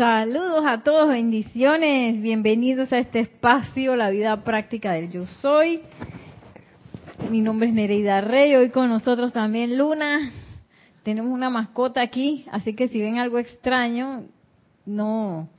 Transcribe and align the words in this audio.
Saludos 0.00 0.64
a 0.66 0.82
todos, 0.82 1.10
bendiciones, 1.10 2.22
bienvenidos 2.22 2.90
a 2.90 3.00
este 3.00 3.20
espacio, 3.20 3.96
la 3.96 4.08
vida 4.08 4.44
práctica 4.44 4.92
del 4.92 5.10
yo 5.10 5.26
soy. 5.26 5.82
Mi 7.30 7.42
nombre 7.42 7.68
es 7.68 7.74
Nereida 7.74 8.22
Rey, 8.22 8.54
hoy 8.54 8.70
con 8.70 8.88
nosotros 8.88 9.34
también 9.34 9.76
Luna. 9.76 10.32
Tenemos 11.02 11.30
una 11.30 11.50
mascota 11.50 12.00
aquí, 12.00 12.46
así 12.50 12.72
que 12.72 12.88
si 12.88 12.98
ven 12.98 13.18
algo 13.18 13.38
extraño, 13.38 14.24
no, 14.86 15.50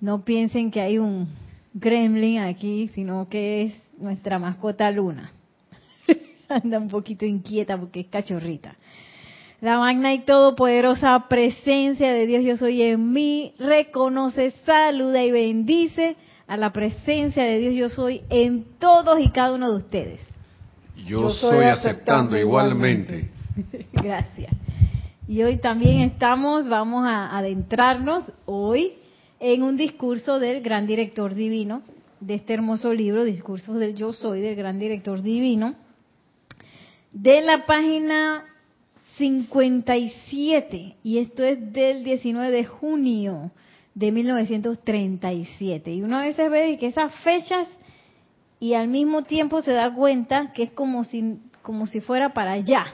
no 0.00 0.24
piensen 0.24 0.70
que 0.70 0.80
hay 0.80 0.98
un 0.98 1.26
gremlin 1.74 2.38
aquí, 2.38 2.88
sino 2.94 3.28
que 3.28 3.64
es 3.64 3.74
nuestra 3.98 4.38
mascota 4.38 4.88
Luna. 4.92 5.32
Anda 6.48 6.78
un 6.78 6.86
poquito 6.86 7.24
inquieta 7.24 7.76
porque 7.76 7.98
es 7.98 8.06
cachorrita. 8.06 8.76
La 9.60 9.78
magna 9.78 10.14
y 10.14 10.20
todopoderosa 10.20 11.26
presencia 11.28 12.12
de 12.14 12.26
Dios 12.26 12.44
yo 12.44 12.56
soy 12.56 12.80
en 12.82 13.12
mí 13.12 13.54
reconoce, 13.58 14.52
saluda 14.64 15.22
y 15.22 15.30
bendice 15.30 16.16
a 16.46 16.56
la 16.56 16.72
presencia 16.72 17.44
de 17.44 17.58
Dios 17.58 17.74
yo 17.74 17.88
soy 17.90 18.22
en 18.30 18.64
todos 18.78 19.20
y 19.20 19.28
cada 19.28 19.54
uno 19.54 19.70
de 19.70 19.76
ustedes. 19.76 20.20
Yo, 20.96 21.22
yo 21.22 21.30
soy 21.32 21.66
aceptando 21.66 22.38
igualmente. 22.38 23.28
Gracias. 23.92 24.50
Y 25.28 25.42
hoy 25.42 25.58
también 25.58 26.00
estamos, 26.00 26.66
vamos 26.68 27.04
a 27.06 27.36
adentrarnos 27.36 28.24
hoy 28.46 28.94
en 29.40 29.62
un 29.62 29.76
discurso 29.76 30.38
del 30.38 30.62
gran 30.62 30.86
director 30.86 31.34
divino, 31.34 31.82
de 32.20 32.34
este 32.34 32.54
hermoso 32.54 32.94
libro, 32.94 33.24
Discursos 33.24 33.78
del 33.78 33.94
Yo 33.94 34.14
Soy, 34.14 34.40
del 34.40 34.56
gran 34.56 34.78
director 34.78 35.20
divino, 35.22 35.74
de 37.12 37.42
la 37.42 37.66
página 37.66 38.44
57, 39.20 40.96
y 41.02 41.18
esto 41.18 41.44
es 41.44 41.72
del 41.74 42.04
19 42.04 42.50
de 42.50 42.64
junio 42.64 43.50
de 43.94 44.12
1937. 44.12 45.92
Y 45.92 46.00
uno 46.00 46.16
a 46.16 46.22
veces 46.22 46.50
ve 46.50 46.78
que 46.78 46.86
esas 46.86 47.14
fechas 47.16 47.68
y 48.58 48.72
al 48.72 48.88
mismo 48.88 49.24
tiempo 49.24 49.60
se 49.60 49.72
da 49.72 49.92
cuenta 49.92 50.54
que 50.54 50.62
es 50.62 50.70
como 50.70 51.04
si, 51.04 51.38
como 51.60 51.86
si 51.86 52.00
fuera 52.00 52.32
para 52.32 52.52
allá. 52.52 52.86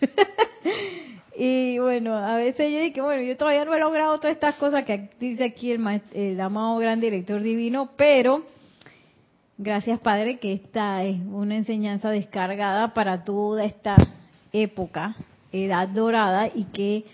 y 1.38 1.78
bueno, 1.78 2.14
a 2.14 2.36
veces 2.36 2.72
yo 2.72 2.78
digo 2.80 3.04
bueno, 3.04 3.22
yo 3.22 3.36
todavía 3.36 3.66
no 3.66 3.74
he 3.74 3.80
logrado 3.80 4.18
todas 4.20 4.36
estas 4.36 4.54
cosas 4.54 4.86
que 4.86 5.10
dice 5.20 5.44
aquí 5.44 5.72
el, 5.72 6.00
el 6.14 6.40
amado 6.40 6.78
gran 6.78 7.00
director 7.00 7.42
divino, 7.42 7.90
pero 7.98 8.46
gracias 9.58 10.00
Padre 10.00 10.38
que 10.38 10.54
esta 10.54 11.04
es 11.04 11.20
una 11.20 11.54
enseñanza 11.54 12.08
descargada 12.08 12.94
para 12.94 13.24
toda 13.24 13.66
esta 13.66 13.96
época 14.54 15.14
edad 15.54 15.88
dorada 15.88 16.48
y 16.52 16.64
que 16.64 17.04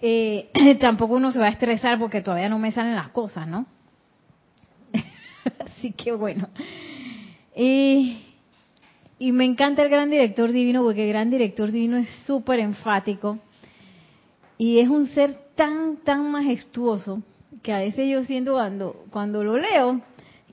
eh, 0.00 0.76
tampoco 0.80 1.14
uno 1.14 1.32
se 1.32 1.38
va 1.38 1.46
a 1.46 1.50
estresar 1.50 1.98
porque 1.98 2.20
todavía 2.20 2.48
no 2.48 2.58
me 2.58 2.72
salen 2.72 2.94
las 2.94 3.08
cosas, 3.10 3.46
¿no? 3.48 3.66
Así 5.58 5.92
que 5.92 6.12
bueno. 6.12 6.48
Y, 7.56 8.18
y 9.18 9.32
me 9.32 9.44
encanta 9.44 9.82
el 9.82 9.90
gran 9.90 10.10
director 10.10 10.52
divino 10.52 10.82
porque 10.82 11.04
el 11.04 11.08
gran 11.08 11.30
director 11.30 11.72
divino 11.72 11.96
es 11.96 12.08
súper 12.26 12.60
enfático 12.60 13.38
y 14.56 14.78
es 14.78 14.88
un 14.88 15.08
ser 15.08 15.38
tan, 15.54 15.98
tan 15.98 16.30
majestuoso 16.30 17.22
que 17.62 17.72
a 17.72 17.78
veces 17.78 18.10
yo 18.10 18.24
siento 18.24 18.52
cuando, 18.52 19.04
cuando 19.10 19.42
lo 19.42 19.58
leo 19.58 20.00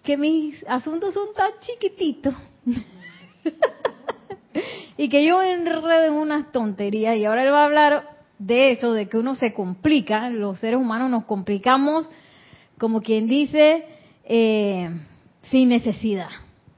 que 0.04 0.18
mis 0.18 0.64
asuntos 0.68 1.14
son 1.14 1.28
tan 1.36 1.52
chiquititos 1.60 2.34
y 4.98 5.10
que 5.10 5.26
yo 5.26 5.42
enredo 5.42 6.06
en 6.06 6.14
unas 6.14 6.52
tonterías 6.52 7.18
y 7.18 7.26
ahora 7.26 7.44
él 7.44 7.54
va 7.54 7.62
a 7.62 7.66
hablar 7.66 8.16
de 8.40 8.72
eso, 8.72 8.94
de 8.94 9.08
que 9.08 9.18
uno 9.18 9.36
se 9.36 9.54
complica, 9.54 10.30
los 10.30 10.60
seres 10.60 10.80
humanos 10.80 11.10
nos 11.10 11.26
complicamos, 11.26 12.10
como 12.78 13.02
quien 13.02 13.28
dice, 13.28 13.86
eh, 14.26 14.90
sin 15.50 15.70
necesidad. 15.70 16.30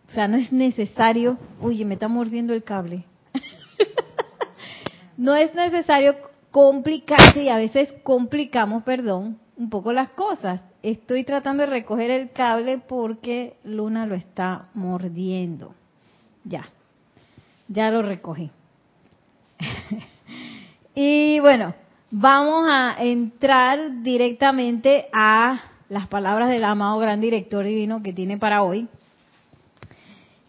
O 0.10 0.14
sea, 0.14 0.28
no 0.28 0.38
es 0.38 0.52
necesario, 0.52 1.38
oye, 1.62 1.84
me 1.84 1.96
está 1.96 2.08
mordiendo 2.08 2.54
el 2.54 2.64
cable. 2.64 3.04
no 5.18 5.36
es 5.36 5.54
necesario 5.54 6.16
complicarse 6.52 7.44
y 7.44 7.50
a 7.50 7.58
veces 7.58 7.94
complicamos, 8.04 8.84
perdón, 8.84 9.40
un 9.58 9.70
poco 9.70 9.92
las 9.92 10.10
cosas. 10.10 10.62
Estoy 10.84 11.24
tratando 11.24 11.64
de 11.64 11.70
recoger 11.70 12.12
el 12.12 12.32
cable 12.32 12.78
porque 12.78 13.58
Luna 13.64 14.06
lo 14.06 14.16
está 14.16 14.70
mordiendo. 14.74 15.74
Ya, 16.46 16.70
ya 17.68 17.92
lo 17.92 18.02
recogí. 18.02 18.52
y 20.96 21.40
bueno, 21.40 21.74
vamos 22.12 22.68
a 22.70 23.04
entrar 23.04 24.02
directamente 24.02 25.08
a 25.14 25.62
las 25.90 26.08
palabras 26.08 26.50
del 26.50 26.64
amado 26.64 27.00
gran 27.00 27.22
director 27.22 27.66
divino 27.66 28.04
que 28.04 28.14
tiene 28.14 28.38
para 28.38 28.64
hoy. 28.64 28.88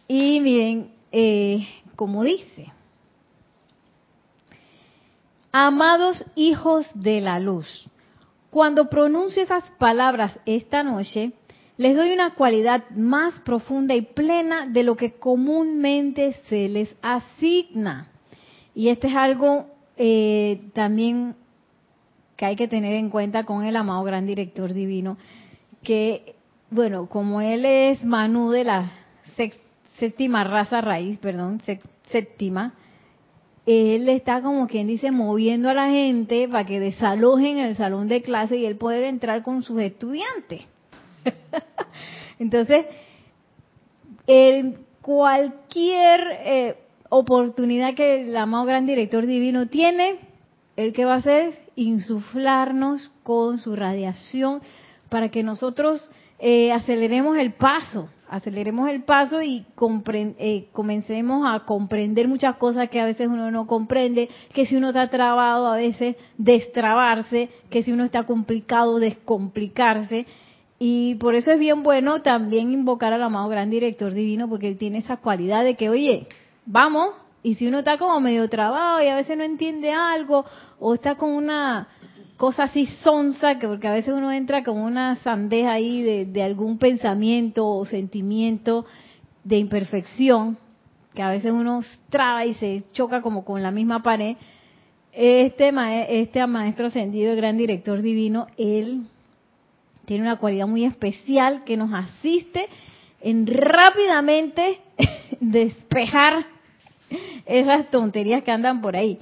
Y 0.06 0.40
miren, 0.40 0.90
eh, 1.12 1.68
como 1.96 2.24
dice, 2.24 2.72
amados 5.52 6.24
hijos 6.34 6.86
de 6.94 7.20
la 7.20 7.38
luz, 7.38 7.88
cuando 8.50 8.88
pronuncio 8.88 9.42
esas 9.42 9.70
palabras 9.72 10.38
esta 10.46 10.82
noche, 10.82 11.32
les 11.78 11.96
doy 11.96 12.12
una 12.12 12.34
cualidad 12.34 12.90
más 12.90 13.40
profunda 13.40 13.94
y 13.94 14.02
plena 14.02 14.66
de 14.66 14.82
lo 14.82 14.96
que 14.96 15.12
comúnmente 15.12 16.32
se 16.48 16.68
les 16.68 16.94
asigna. 17.02 18.08
Y 18.74 18.88
esto 18.88 19.06
es 19.06 19.14
algo 19.14 19.66
eh, 19.96 20.60
también 20.74 21.36
que 22.36 22.46
hay 22.46 22.56
que 22.56 22.66
tener 22.66 22.94
en 22.94 23.10
cuenta 23.10 23.44
con 23.44 23.64
el 23.64 23.76
amado 23.76 24.02
gran 24.02 24.26
director 24.26 24.72
divino, 24.72 25.18
que, 25.82 26.34
bueno, 26.70 27.08
como 27.08 27.40
él 27.40 27.64
es 27.64 28.04
Manú 28.04 28.50
de 28.50 28.64
la 28.64 28.90
séptima 29.98 30.42
raza 30.42 30.80
raíz, 30.80 31.18
perdón, 31.18 31.62
séptima, 32.10 32.74
él 33.66 34.08
está 34.08 34.42
como 34.42 34.66
quien 34.66 34.88
dice 34.88 35.12
moviendo 35.12 35.68
a 35.68 35.74
la 35.74 35.90
gente 35.90 36.48
para 36.48 36.64
que 36.64 36.80
desalojen 36.80 37.58
el 37.58 37.76
salón 37.76 38.08
de 38.08 38.22
clase 38.22 38.56
y 38.56 38.66
él 38.66 38.76
poder 38.76 39.04
entrar 39.04 39.42
con 39.42 39.62
sus 39.62 39.80
estudiantes. 39.80 40.66
Entonces, 42.38 42.86
en 44.26 44.78
cualquier 45.02 46.20
eh, 46.44 46.76
oportunidad 47.08 47.94
que 47.94 48.22
el 48.22 48.36
amado 48.36 48.64
gran 48.64 48.86
director 48.86 49.26
divino 49.26 49.66
tiene, 49.66 50.18
el 50.76 50.92
que 50.92 51.04
va 51.04 51.14
a 51.14 51.18
hacer 51.18 51.58
insuflarnos 51.76 53.10
con 53.22 53.58
su 53.58 53.74
radiación 53.74 54.60
para 55.08 55.30
que 55.30 55.42
nosotros 55.42 56.10
eh, 56.38 56.72
aceleremos 56.72 57.36
el 57.36 57.52
paso, 57.54 58.08
aceleremos 58.28 58.88
el 58.90 59.02
paso 59.02 59.42
y 59.42 59.64
eh, 60.38 60.68
comencemos 60.72 61.44
a 61.46 61.64
comprender 61.64 62.28
muchas 62.28 62.56
cosas 62.56 62.88
que 62.90 63.00
a 63.00 63.06
veces 63.06 63.28
uno 63.28 63.50
no 63.50 63.66
comprende, 63.66 64.28
que 64.52 64.66
si 64.66 64.76
uno 64.76 64.88
está 64.88 65.08
trabado 65.08 65.66
a 65.66 65.76
veces 65.76 66.16
destrabarse, 66.36 67.48
que 67.70 67.82
si 67.82 67.92
uno 67.92 68.04
está 68.04 68.24
complicado 68.24 68.98
descomplicarse 68.98 70.26
y 70.78 71.16
por 71.16 71.34
eso 71.34 71.50
es 71.50 71.58
bien 71.58 71.82
bueno 71.82 72.22
también 72.22 72.72
invocar 72.72 73.12
al 73.12 73.22
amado 73.22 73.48
gran 73.48 73.70
director 73.70 74.14
divino, 74.14 74.48
porque 74.48 74.68
él 74.68 74.78
tiene 74.78 74.98
esa 74.98 75.16
cualidad 75.16 75.64
de 75.64 75.74
que, 75.74 75.90
oye, 75.90 76.28
vamos, 76.66 77.14
y 77.42 77.56
si 77.56 77.66
uno 77.66 77.80
está 77.80 77.98
como 77.98 78.20
medio 78.20 78.48
trabado 78.48 79.02
y 79.02 79.08
a 79.08 79.16
veces 79.16 79.36
no 79.36 79.42
entiende 79.42 79.90
algo, 79.90 80.44
o 80.78 80.94
está 80.94 81.16
con 81.16 81.30
una 81.30 81.88
cosa 82.36 82.64
así 82.64 82.86
sonsa, 82.86 83.58
que 83.58 83.66
porque 83.66 83.88
a 83.88 83.92
veces 83.92 84.14
uno 84.14 84.30
entra 84.30 84.62
como 84.62 84.84
una 84.84 85.16
sandeja 85.16 85.72
ahí 85.72 86.02
de, 86.02 86.26
de 86.26 86.42
algún 86.44 86.78
pensamiento 86.78 87.66
o 87.66 87.84
sentimiento 87.84 88.86
de 89.42 89.58
imperfección, 89.58 90.58
que 91.14 91.22
a 91.22 91.30
veces 91.30 91.50
uno 91.50 91.80
traba 92.10 92.46
y 92.46 92.54
se 92.54 92.84
choca 92.92 93.22
como 93.22 93.44
con 93.44 93.60
la 93.62 93.72
misma 93.72 94.04
pared. 94.04 94.36
Este, 95.12 95.72
este 96.20 96.46
maestro 96.46 96.86
ascendido, 96.86 97.32
el 97.32 97.36
gran 97.36 97.56
director 97.56 98.00
divino, 98.02 98.46
él 98.56 99.08
tiene 100.08 100.22
una 100.22 100.38
cualidad 100.38 100.66
muy 100.66 100.86
especial 100.86 101.64
que 101.64 101.76
nos 101.76 101.92
asiste 101.92 102.66
en 103.20 103.46
rápidamente 103.46 104.80
despejar 105.40 106.46
esas 107.44 107.90
tonterías 107.90 108.42
que 108.42 108.50
andan 108.50 108.80
por 108.80 108.96
ahí. 108.96 109.18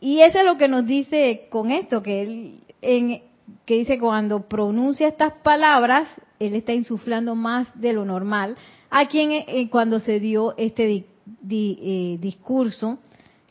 Y 0.00 0.20
eso 0.20 0.38
es 0.38 0.46
lo 0.46 0.56
que 0.56 0.66
nos 0.66 0.86
dice 0.86 1.46
con 1.50 1.70
esto, 1.70 2.02
que 2.02 2.22
él, 2.22 2.60
en, 2.80 3.20
que 3.66 3.74
dice 3.74 3.98
cuando 3.98 4.48
pronuncia 4.48 5.08
estas 5.08 5.34
palabras, 5.42 6.08
él 6.38 6.54
está 6.54 6.72
insuflando 6.72 7.34
más 7.34 7.68
de 7.78 7.92
lo 7.92 8.06
normal 8.06 8.56
a 8.88 9.08
quien 9.08 9.32
eh, 9.32 9.68
cuando 9.70 10.00
se 10.00 10.20
dio 10.20 10.54
este 10.56 11.04
eh, 11.50 12.16
discurso 12.18 12.98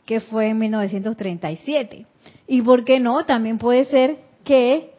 que 0.04 0.20
fue 0.20 0.48
en 0.48 0.58
1937. 0.58 2.04
Y 2.48 2.62
por 2.62 2.84
qué 2.84 2.98
no, 2.98 3.24
también 3.26 3.58
puede 3.58 3.84
ser 3.84 4.18
que 4.42 4.90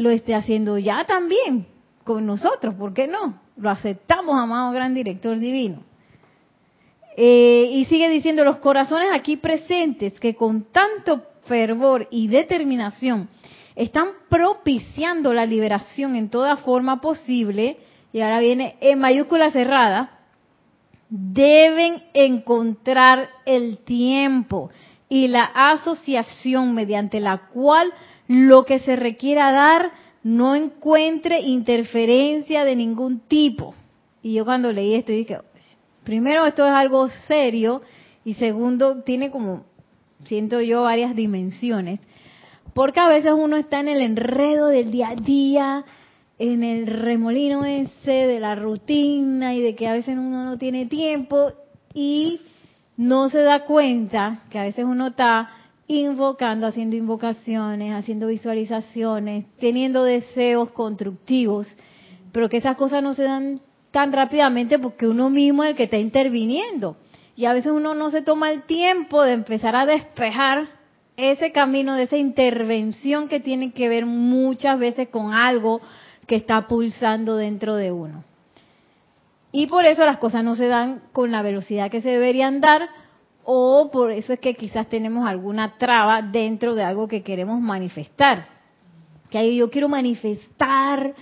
lo 0.00 0.10
esté 0.10 0.34
haciendo 0.34 0.78
ya 0.78 1.04
también 1.04 1.66
con 2.04 2.26
nosotros, 2.26 2.74
¿por 2.74 2.94
qué 2.94 3.06
no? 3.06 3.40
Lo 3.56 3.70
aceptamos, 3.70 4.38
amado 4.38 4.72
gran 4.72 4.94
director 4.94 5.38
divino. 5.38 5.82
Eh, 7.16 7.68
y 7.72 7.84
sigue 7.84 8.08
diciendo, 8.08 8.44
los 8.44 8.56
corazones 8.56 9.10
aquí 9.12 9.36
presentes 9.36 10.18
que 10.18 10.34
con 10.34 10.64
tanto 10.72 11.22
fervor 11.44 12.08
y 12.10 12.28
determinación 12.28 13.28
están 13.76 14.08
propiciando 14.28 15.34
la 15.34 15.46
liberación 15.46 16.16
en 16.16 16.30
toda 16.30 16.56
forma 16.56 17.00
posible, 17.00 17.78
y 18.12 18.20
ahora 18.20 18.40
viene 18.40 18.76
en 18.80 18.98
mayúscula 18.98 19.50
cerrada, 19.50 20.18
deben 21.08 22.02
encontrar 22.14 23.28
el 23.44 23.78
tiempo 23.78 24.70
y 25.08 25.26
la 25.26 25.44
asociación 25.44 26.74
mediante 26.74 27.20
la 27.20 27.48
cual 27.52 27.92
lo 28.30 28.64
que 28.64 28.78
se 28.78 28.94
requiera 28.94 29.50
dar 29.50 29.90
no 30.22 30.54
encuentre 30.54 31.40
interferencia 31.40 32.64
de 32.64 32.76
ningún 32.76 33.18
tipo. 33.18 33.74
Y 34.22 34.34
yo 34.34 34.44
cuando 34.44 34.72
leí 34.72 34.94
esto 34.94 35.10
dije, 35.10 35.40
primero 36.04 36.46
esto 36.46 36.64
es 36.64 36.70
algo 36.70 37.08
serio 37.26 37.82
y 38.24 38.34
segundo 38.34 39.02
tiene 39.02 39.32
como, 39.32 39.64
siento 40.26 40.60
yo, 40.60 40.82
varias 40.82 41.16
dimensiones. 41.16 41.98
Porque 42.72 43.00
a 43.00 43.08
veces 43.08 43.32
uno 43.36 43.56
está 43.56 43.80
en 43.80 43.88
el 43.88 44.00
enredo 44.00 44.68
del 44.68 44.92
día 44.92 45.08
a 45.08 45.16
día, 45.16 45.84
en 46.38 46.62
el 46.62 46.86
remolino 46.86 47.64
ese 47.64 48.12
de 48.12 48.38
la 48.38 48.54
rutina 48.54 49.54
y 49.54 49.60
de 49.60 49.74
que 49.74 49.88
a 49.88 49.94
veces 49.94 50.16
uno 50.16 50.44
no 50.44 50.56
tiene 50.56 50.86
tiempo 50.86 51.50
y 51.94 52.42
no 52.96 53.28
se 53.28 53.38
da 53.38 53.64
cuenta 53.64 54.44
que 54.50 54.58
a 54.60 54.62
veces 54.62 54.84
uno 54.84 55.08
está 55.08 55.48
invocando, 55.98 56.66
haciendo 56.66 56.94
invocaciones, 56.94 57.92
haciendo 57.92 58.28
visualizaciones, 58.28 59.46
teniendo 59.58 60.04
deseos 60.04 60.70
constructivos, 60.70 61.66
pero 62.32 62.48
que 62.48 62.58
esas 62.58 62.76
cosas 62.76 63.02
no 63.02 63.14
se 63.14 63.24
dan 63.24 63.60
tan 63.90 64.12
rápidamente 64.12 64.78
porque 64.78 65.08
uno 65.08 65.30
mismo 65.30 65.64
es 65.64 65.70
el 65.70 65.76
que 65.76 65.84
está 65.84 65.98
interviniendo. 65.98 66.96
Y 67.34 67.46
a 67.46 67.52
veces 67.52 67.72
uno 67.72 67.94
no 67.94 68.10
se 68.10 68.22
toma 68.22 68.52
el 68.52 68.62
tiempo 68.62 69.22
de 69.22 69.32
empezar 69.32 69.74
a 69.74 69.86
despejar 69.86 70.68
ese 71.16 71.50
camino 71.50 71.94
de 71.94 72.04
esa 72.04 72.16
intervención 72.16 73.28
que 73.28 73.40
tiene 73.40 73.72
que 73.72 73.88
ver 73.88 74.06
muchas 74.06 74.78
veces 74.78 75.08
con 75.08 75.32
algo 75.32 75.80
que 76.26 76.36
está 76.36 76.68
pulsando 76.68 77.36
dentro 77.36 77.74
de 77.74 77.90
uno. 77.90 78.22
Y 79.50 79.66
por 79.66 79.84
eso 79.84 80.06
las 80.06 80.18
cosas 80.18 80.44
no 80.44 80.54
se 80.54 80.68
dan 80.68 81.02
con 81.12 81.32
la 81.32 81.42
velocidad 81.42 81.90
que 81.90 82.00
se 82.00 82.10
deberían 82.10 82.60
dar 82.60 82.88
o 83.52 83.90
por 83.90 84.12
eso 84.12 84.32
es 84.32 84.38
que 84.38 84.54
quizás 84.54 84.88
tenemos 84.88 85.28
alguna 85.28 85.76
traba 85.76 86.22
dentro 86.22 86.76
de 86.76 86.84
algo 86.84 87.08
que 87.08 87.24
queremos 87.24 87.60
manifestar. 87.60 88.46
Que 89.28 89.56
yo 89.56 89.68
quiero 89.70 89.88
manifestar 89.88 91.16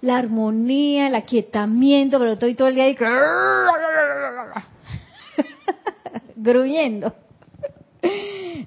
la 0.00 0.16
armonía, 0.16 1.08
el 1.08 1.16
aquietamiento, 1.16 2.20
pero 2.20 2.34
estoy 2.34 2.54
todo 2.54 2.68
el 2.68 2.76
día 2.76 2.84
ahí 2.84 2.96
gruñendo. 6.36 7.12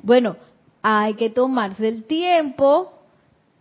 Bueno, 0.04 0.36
hay 0.82 1.14
que 1.14 1.30
tomarse 1.30 1.88
el 1.88 2.04
tiempo 2.04 2.92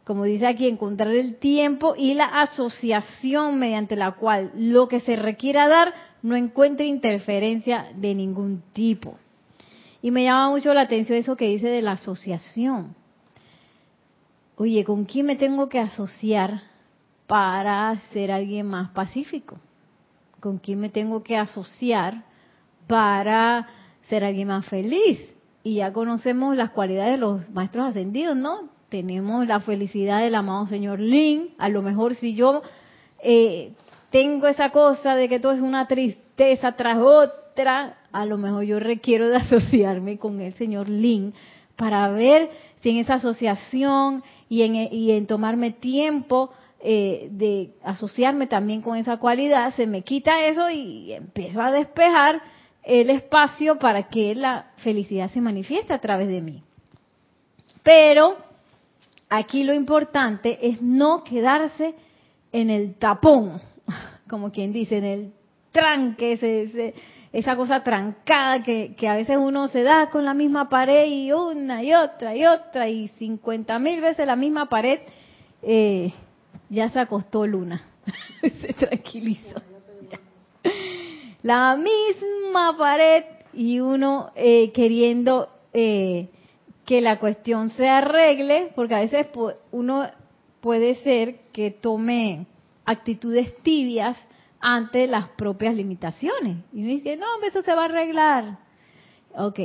como 0.02 0.24
dice 0.24 0.46
aquí, 0.46 0.68
encontrar 0.68 1.14
el 1.14 1.36
tiempo 1.36 1.94
y 1.96 2.12
la 2.12 2.26
asociación 2.26 3.58
mediante 3.58 3.96
la 3.96 4.12
cual 4.12 4.50
lo 4.54 4.86
que 4.86 5.00
se 5.00 5.16
requiera 5.16 5.66
dar 5.66 5.94
no 6.22 6.36
encuentre 6.36 6.84
interferencia 6.84 7.86
de 7.94 8.14
ningún 8.14 8.62
tipo. 8.74 9.16
Y 10.04 10.10
me 10.10 10.24
llama 10.24 10.50
mucho 10.50 10.74
la 10.74 10.82
atención 10.82 11.16
eso 11.16 11.34
que 11.34 11.48
dice 11.48 11.66
de 11.66 11.80
la 11.80 11.92
asociación. 11.92 12.94
Oye, 14.56 14.84
¿con 14.84 15.06
quién 15.06 15.24
me 15.24 15.34
tengo 15.34 15.70
que 15.70 15.80
asociar 15.80 16.60
para 17.26 17.98
ser 18.12 18.30
alguien 18.30 18.66
más 18.66 18.90
pacífico? 18.90 19.56
¿Con 20.40 20.58
quién 20.58 20.80
me 20.80 20.90
tengo 20.90 21.22
que 21.22 21.38
asociar 21.38 22.22
para 22.86 23.66
ser 24.10 24.24
alguien 24.24 24.48
más 24.48 24.66
feliz? 24.66 25.20
Y 25.62 25.76
ya 25.76 25.90
conocemos 25.94 26.54
las 26.54 26.68
cualidades 26.72 27.12
de 27.12 27.18
los 27.18 27.48
maestros 27.48 27.86
ascendidos, 27.86 28.36
¿no? 28.36 28.68
tenemos 28.90 29.46
la 29.46 29.60
felicidad 29.60 30.20
del 30.20 30.34
amado 30.34 30.66
señor 30.66 31.00
Lin. 31.00 31.54
A 31.56 31.70
lo 31.70 31.80
mejor 31.80 32.14
si 32.14 32.34
yo 32.34 32.60
eh, 33.20 33.72
tengo 34.10 34.48
esa 34.48 34.68
cosa 34.68 35.16
de 35.16 35.30
que 35.30 35.40
todo 35.40 35.52
es 35.52 35.62
una 35.62 35.88
tristeza 35.88 36.72
tras 36.72 36.98
otra, 36.98 37.96
a 38.14 38.24
lo 38.26 38.38
mejor 38.38 38.62
yo 38.64 38.78
requiero 38.78 39.28
de 39.28 39.36
asociarme 39.44 40.18
con 40.18 40.40
el 40.40 40.54
señor 40.54 40.88
Lin 40.88 41.34
para 41.76 42.08
ver 42.08 42.48
si 42.80 42.90
en 42.90 42.98
esa 42.98 43.14
asociación 43.14 44.22
y 44.48 44.62
en, 44.62 44.74
y 44.92 45.10
en 45.10 45.26
tomarme 45.26 45.72
tiempo 45.72 46.52
eh, 46.80 47.28
de 47.32 47.70
asociarme 47.82 48.46
también 48.46 48.82
con 48.82 48.96
esa 48.96 49.16
cualidad, 49.16 49.74
se 49.74 49.86
me 49.86 50.02
quita 50.02 50.46
eso 50.46 50.70
y 50.70 51.12
empiezo 51.12 51.60
a 51.60 51.72
despejar 51.72 52.40
el 52.84 53.10
espacio 53.10 53.78
para 53.78 54.04
que 54.04 54.34
la 54.34 54.70
felicidad 54.76 55.30
se 55.30 55.40
manifieste 55.40 55.92
a 55.92 56.00
través 56.00 56.28
de 56.28 56.40
mí. 56.40 56.62
Pero 57.82 58.36
aquí 59.28 59.64
lo 59.64 59.74
importante 59.74 60.58
es 60.68 60.80
no 60.80 61.24
quedarse 61.24 61.94
en 62.52 62.70
el 62.70 62.94
tapón, 62.94 63.60
como 64.28 64.52
quien 64.52 64.72
dice, 64.72 64.98
en 64.98 65.04
el 65.04 65.32
tranque, 65.72 66.36
esa 67.34 67.56
cosa 67.56 67.82
trancada 67.82 68.62
que, 68.62 68.94
a 69.08 69.16
veces 69.16 69.36
uno 69.36 69.66
se 69.66 69.82
da 69.82 70.08
con 70.08 70.24
la 70.24 70.34
misma 70.34 70.68
pared 70.68 71.06
y 71.06 71.32
una 71.32 71.82
y 71.82 71.92
otra 71.92 72.36
y 72.36 72.46
otra 72.46 72.88
y 72.88 73.08
cincuenta 73.08 73.80
mil 73.80 74.00
veces 74.00 74.24
la 74.24 74.36
misma 74.36 74.68
pared, 74.68 75.00
eh, 75.60 76.12
ya 76.68 76.88
se 76.90 77.00
acostó 77.00 77.44
Luna, 77.44 77.82
se 78.60 78.72
tranquilizó. 78.72 79.60
La 81.42 81.76
misma 81.76 82.78
pared 82.78 83.24
y 83.52 83.80
uno 83.80 84.30
eh, 84.36 84.70
queriendo 84.70 85.48
eh, 85.72 86.28
que 86.86 87.00
la 87.00 87.18
cuestión 87.18 87.70
se 87.70 87.88
arregle, 87.88 88.70
porque 88.76 88.94
a 88.94 89.00
veces 89.00 89.26
uno 89.72 90.08
puede 90.60 90.94
ser 91.02 91.40
que 91.52 91.72
tome 91.72 92.46
actitudes 92.84 93.60
tibias 93.64 94.16
ante 94.66 95.06
las 95.06 95.28
propias 95.28 95.74
limitaciones. 95.74 96.56
Y 96.72 96.80
uno 96.80 96.88
dice, 96.88 97.18
no, 97.18 97.26
eso 97.46 97.60
se 97.60 97.74
va 97.74 97.82
a 97.82 97.84
arreglar. 97.84 98.56
Ok. 99.36 99.60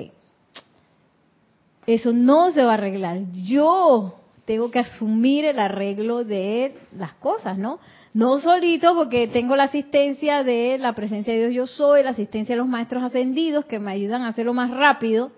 Eso 1.87 2.11
no 2.11 2.51
se 2.51 2.65
va 2.65 2.71
a 2.71 2.73
arreglar. 2.73 3.21
Yo 3.31 4.19
tengo 4.43 4.69
que 4.69 4.79
asumir 4.79 5.45
el 5.45 5.57
arreglo 5.57 6.25
de 6.25 6.75
las 6.97 7.13
cosas, 7.13 7.57
¿no? 7.57 7.79
No 8.13 8.39
solito 8.39 8.93
porque 8.93 9.29
tengo 9.29 9.55
la 9.55 9.63
asistencia 9.63 10.43
de 10.43 10.77
la 10.77 10.93
presencia 10.93 11.33
de 11.33 11.47
Dios 11.47 11.53
yo 11.53 11.67
soy, 11.67 12.03
la 12.03 12.09
asistencia 12.09 12.55
de 12.55 12.59
los 12.59 12.67
maestros 12.67 13.01
ascendidos 13.01 13.63
que 13.65 13.79
me 13.79 13.91
ayudan 13.91 14.23
a 14.23 14.29
hacerlo 14.29 14.53
más 14.53 14.69
rápido, 14.69 15.31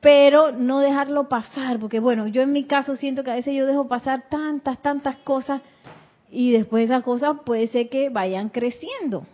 pero 0.00 0.52
no 0.52 0.80
dejarlo 0.80 1.30
pasar, 1.30 1.78
porque 1.78 2.00
bueno, 2.00 2.26
yo 2.26 2.42
en 2.42 2.52
mi 2.52 2.64
caso 2.64 2.96
siento 2.96 3.24
que 3.24 3.30
a 3.30 3.36
veces 3.36 3.54
yo 3.54 3.64
dejo 3.64 3.88
pasar 3.88 4.28
tantas, 4.28 4.82
tantas 4.82 5.16
cosas 5.16 5.62
y 6.30 6.52
después 6.52 6.84
esas 6.84 7.02
cosas 7.02 7.38
puede 7.44 7.68
ser 7.68 7.88
que 7.88 8.08
vayan 8.08 8.48
creciendo 8.48 9.26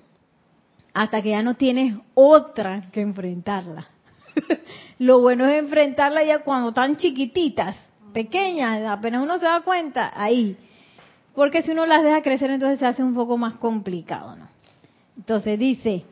hasta 0.93 1.23
que 1.23 1.31
ya 1.31 1.43
no 1.43 1.55
tienes 1.55 1.97
otra 2.15 2.91
que 2.93 3.01
enfrentarla. 3.01 3.89
Lo 4.99 5.21
bueno 5.21 5.47
es 5.47 5.63
enfrentarla 5.63 6.25
ya 6.25 6.41
cuando 6.41 6.71
están 6.71 6.97
chiquititas, 6.97 7.77
pequeñas, 8.13 8.85
apenas 8.87 9.23
uno 9.23 9.39
se 9.39 9.45
da 9.45 9.61
cuenta, 9.63 10.13
ahí. 10.15 10.57
Porque 11.35 11.63
si 11.63 11.71
uno 11.71 11.87
las 11.87 12.03
deja 12.03 12.23
crecer 12.23 12.51
entonces 12.51 12.79
se 12.79 12.87
hace 12.87 13.03
un 13.03 13.15
poco 13.15 13.37
más 13.37 13.57
complicado, 13.57 14.37
¿no? 14.37 14.49
Entonces 15.17 15.59
dice, 15.59 16.05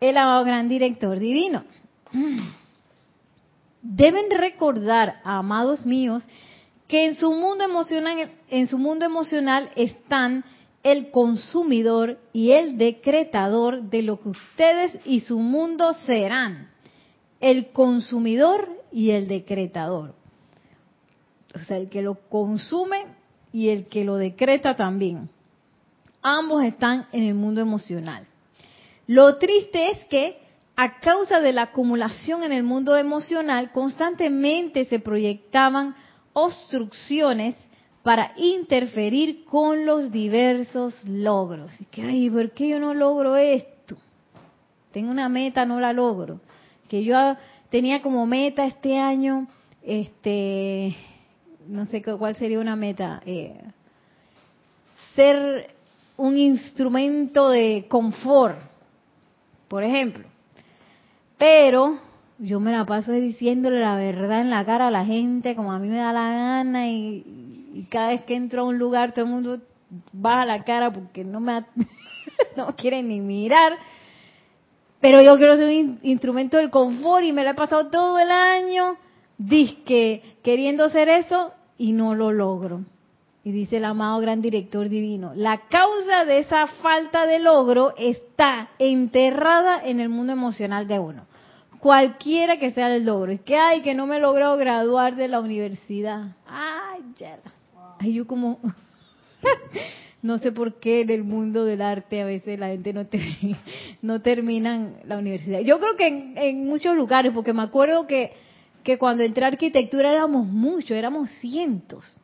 el 0.00 0.16
amado 0.16 0.44
gran 0.44 0.68
director 0.68 1.18
divino. 1.18 1.64
Deben 3.82 4.30
recordar, 4.30 5.20
amados 5.24 5.86
míos, 5.86 6.26
que 6.88 7.04
en 7.06 7.14
su 7.14 7.32
mundo 7.32 7.64
emocional, 7.64 8.32
en 8.48 8.66
su 8.66 8.78
mundo 8.78 9.04
emocional 9.04 9.70
están 9.76 10.44
el 10.82 11.10
consumidor 11.10 12.18
y 12.32 12.52
el 12.52 12.78
decretador 12.78 13.82
de 13.82 14.02
lo 14.02 14.18
que 14.18 14.30
ustedes 14.30 14.98
y 15.04 15.20
su 15.20 15.38
mundo 15.38 15.92
serán. 16.06 16.70
El 17.40 17.68
consumidor 17.68 18.68
y 18.90 19.10
el 19.10 19.28
decretador. 19.28 20.14
O 21.54 21.58
sea, 21.60 21.76
el 21.76 21.88
que 21.88 22.02
lo 22.02 22.14
consume 22.28 23.06
y 23.52 23.68
el 23.68 23.86
que 23.86 24.04
lo 24.04 24.16
decreta 24.16 24.74
también. 24.74 25.28
Ambos 26.22 26.64
están 26.64 27.06
en 27.12 27.24
el 27.24 27.34
mundo 27.34 27.60
emocional. 27.60 28.26
Lo 29.06 29.36
triste 29.36 29.90
es 29.90 30.04
que 30.06 30.38
a 30.74 31.00
causa 31.00 31.40
de 31.40 31.52
la 31.52 31.62
acumulación 31.62 32.44
en 32.44 32.52
el 32.52 32.62
mundo 32.62 32.96
emocional, 32.96 33.72
constantemente 33.72 34.84
se 34.84 35.00
proyectaban 35.00 35.94
obstrucciones 36.32 37.54
para 38.02 38.32
interferir 38.36 39.44
con 39.44 39.84
los 39.84 40.10
diversos 40.10 41.04
logros. 41.04 41.78
Y 41.80 41.84
que, 41.86 42.02
ay, 42.02 42.30
¿por 42.30 42.52
qué 42.52 42.68
yo 42.68 42.78
no 42.78 42.94
logro 42.94 43.36
esto? 43.36 43.96
Tengo 44.92 45.10
una 45.10 45.28
meta, 45.28 45.66
no 45.66 45.80
la 45.80 45.92
logro. 45.92 46.40
Que 46.88 47.04
yo 47.04 47.36
tenía 47.70 48.00
como 48.00 48.26
meta 48.26 48.64
este 48.66 48.98
año, 48.98 49.46
este, 49.82 50.96
no 51.66 51.86
sé 51.86 52.02
cuál 52.02 52.34
sería 52.36 52.60
una 52.60 52.76
meta, 52.76 53.20
eh, 53.26 53.60
ser 55.14 55.74
un 56.16 56.36
instrumento 56.36 57.50
de 57.50 57.86
confort, 57.88 58.58
por 59.68 59.84
ejemplo. 59.84 60.24
Pero 61.36 61.98
yo 62.38 62.60
me 62.60 62.72
la 62.72 62.84
paso 62.86 63.12
diciéndole 63.12 63.80
la 63.80 63.96
verdad 63.96 64.40
en 64.40 64.50
la 64.50 64.64
cara 64.64 64.88
a 64.88 64.90
la 64.90 65.04
gente 65.04 65.56
como 65.56 65.72
a 65.72 65.78
mí 65.78 65.88
me 65.88 65.96
da 65.96 66.12
la 66.12 66.32
gana 66.32 66.88
y, 66.88 67.24
y 67.74 67.86
cada 67.90 68.08
vez 68.08 68.22
que 68.22 68.36
entro 68.36 68.62
a 68.62 68.64
un 68.66 68.78
lugar 68.78 69.12
todo 69.12 69.24
el 69.24 69.30
mundo 69.30 69.60
baja 70.12 70.44
la 70.44 70.64
cara 70.64 70.92
porque 70.92 71.24
no 71.24 71.40
me 71.40 71.64
no 72.56 72.74
quieren 72.76 73.08
ni 73.08 73.20
mirar. 73.20 73.78
Pero 75.00 75.22
yo 75.22 75.36
quiero 75.36 75.56
ser 75.56 75.66
un 75.66 76.00
instrumento 76.02 76.56
del 76.56 76.70
confort 76.70 77.24
y 77.24 77.32
me 77.32 77.44
lo 77.44 77.50
he 77.50 77.54
pasado 77.54 77.86
todo 77.88 78.18
el 78.18 78.30
año 78.30 78.96
disque 79.36 80.38
queriendo 80.42 80.84
hacer 80.84 81.08
eso 81.08 81.52
y 81.76 81.92
no 81.92 82.14
lo 82.14 82.32
logro. 82.32 82.80
Y 83.44 83.52
dice 83.52 83.76
el 83.76 83.84
amado 83.84 84.20
gran 84.20 84.42
director 84.42 84.88
divino, 84.88 85.32
la 85.34 85.68
causa 85.68 86.24
de 86.24 86.40
esa 86.40 86.66
falta 86.66 87.26
de 87.26 87.38
logro 87.38 87.94
está 87.96 88.70
enterrada 88.78 89.80
en 89.82 90.00
el 90.00 90.08
mundo 90.08 90.32
emocional 90.32 90.88
de 90.88 90.98
uno. 90.98 91.27
Cualquiera 91.80 92.58
que 92.58 92.70
sea 92.70 92.94
el 92.94 93.04
logro. 93.06 93.32
Es 93.32 93.40
que, 93.40 93.56
ay, 93.56 93.82
que 93.82 93.94
no 93.94 94.06
me 94.06 94.18
logró 94.18 94.56
graduar 94.56 95.16
de 95.16 95.28
la 95.28 95.40
universidad. 95.40 96.36
Ay, 96.46 97.02
ya. 97.16 97.38
Ay, 97.98 98.14
yo 98.14 98.26
como... 98.26 98.58
no 100.22 100.38
sé 100.38 100.50
por 100.50 100.80
qué 100.80 101.02
en 101.02 101.10
el 101.10 101.22
mundo 101.22 101.64
del 101.64 101.80
arte 101.80 102.20
a 102.20 102.24
veces 102.24 102.58
la 102.58 102.68
gente 102.68 102.92
no, 102.92 103.06
no 104.02 104.20
termina 104.20 104.94
la 105.04 105.18
universidad. 105.18 105.60
Yo 105.60 105.78
creo 105.78 105.96
que 105.96 106.06
en, 106.08 106.36
en, 106.36 106.66
muchos 106.66 106.96
lugares, 106.96 107.32
porque 107.32 107.52
me 107.52 107.62
acuerdo 107.62 108.06
que, 108.06 108.32
que 108.82 108.98
cuando 108.98 109.22
entré 109.22 109.44
a 109.44 109.48
arquitectura 109.48 110.10
éramos 110.10 110.46
muchos, 110.46 110.92
éramos 110.92 111.30
cientos. 111.40 112.18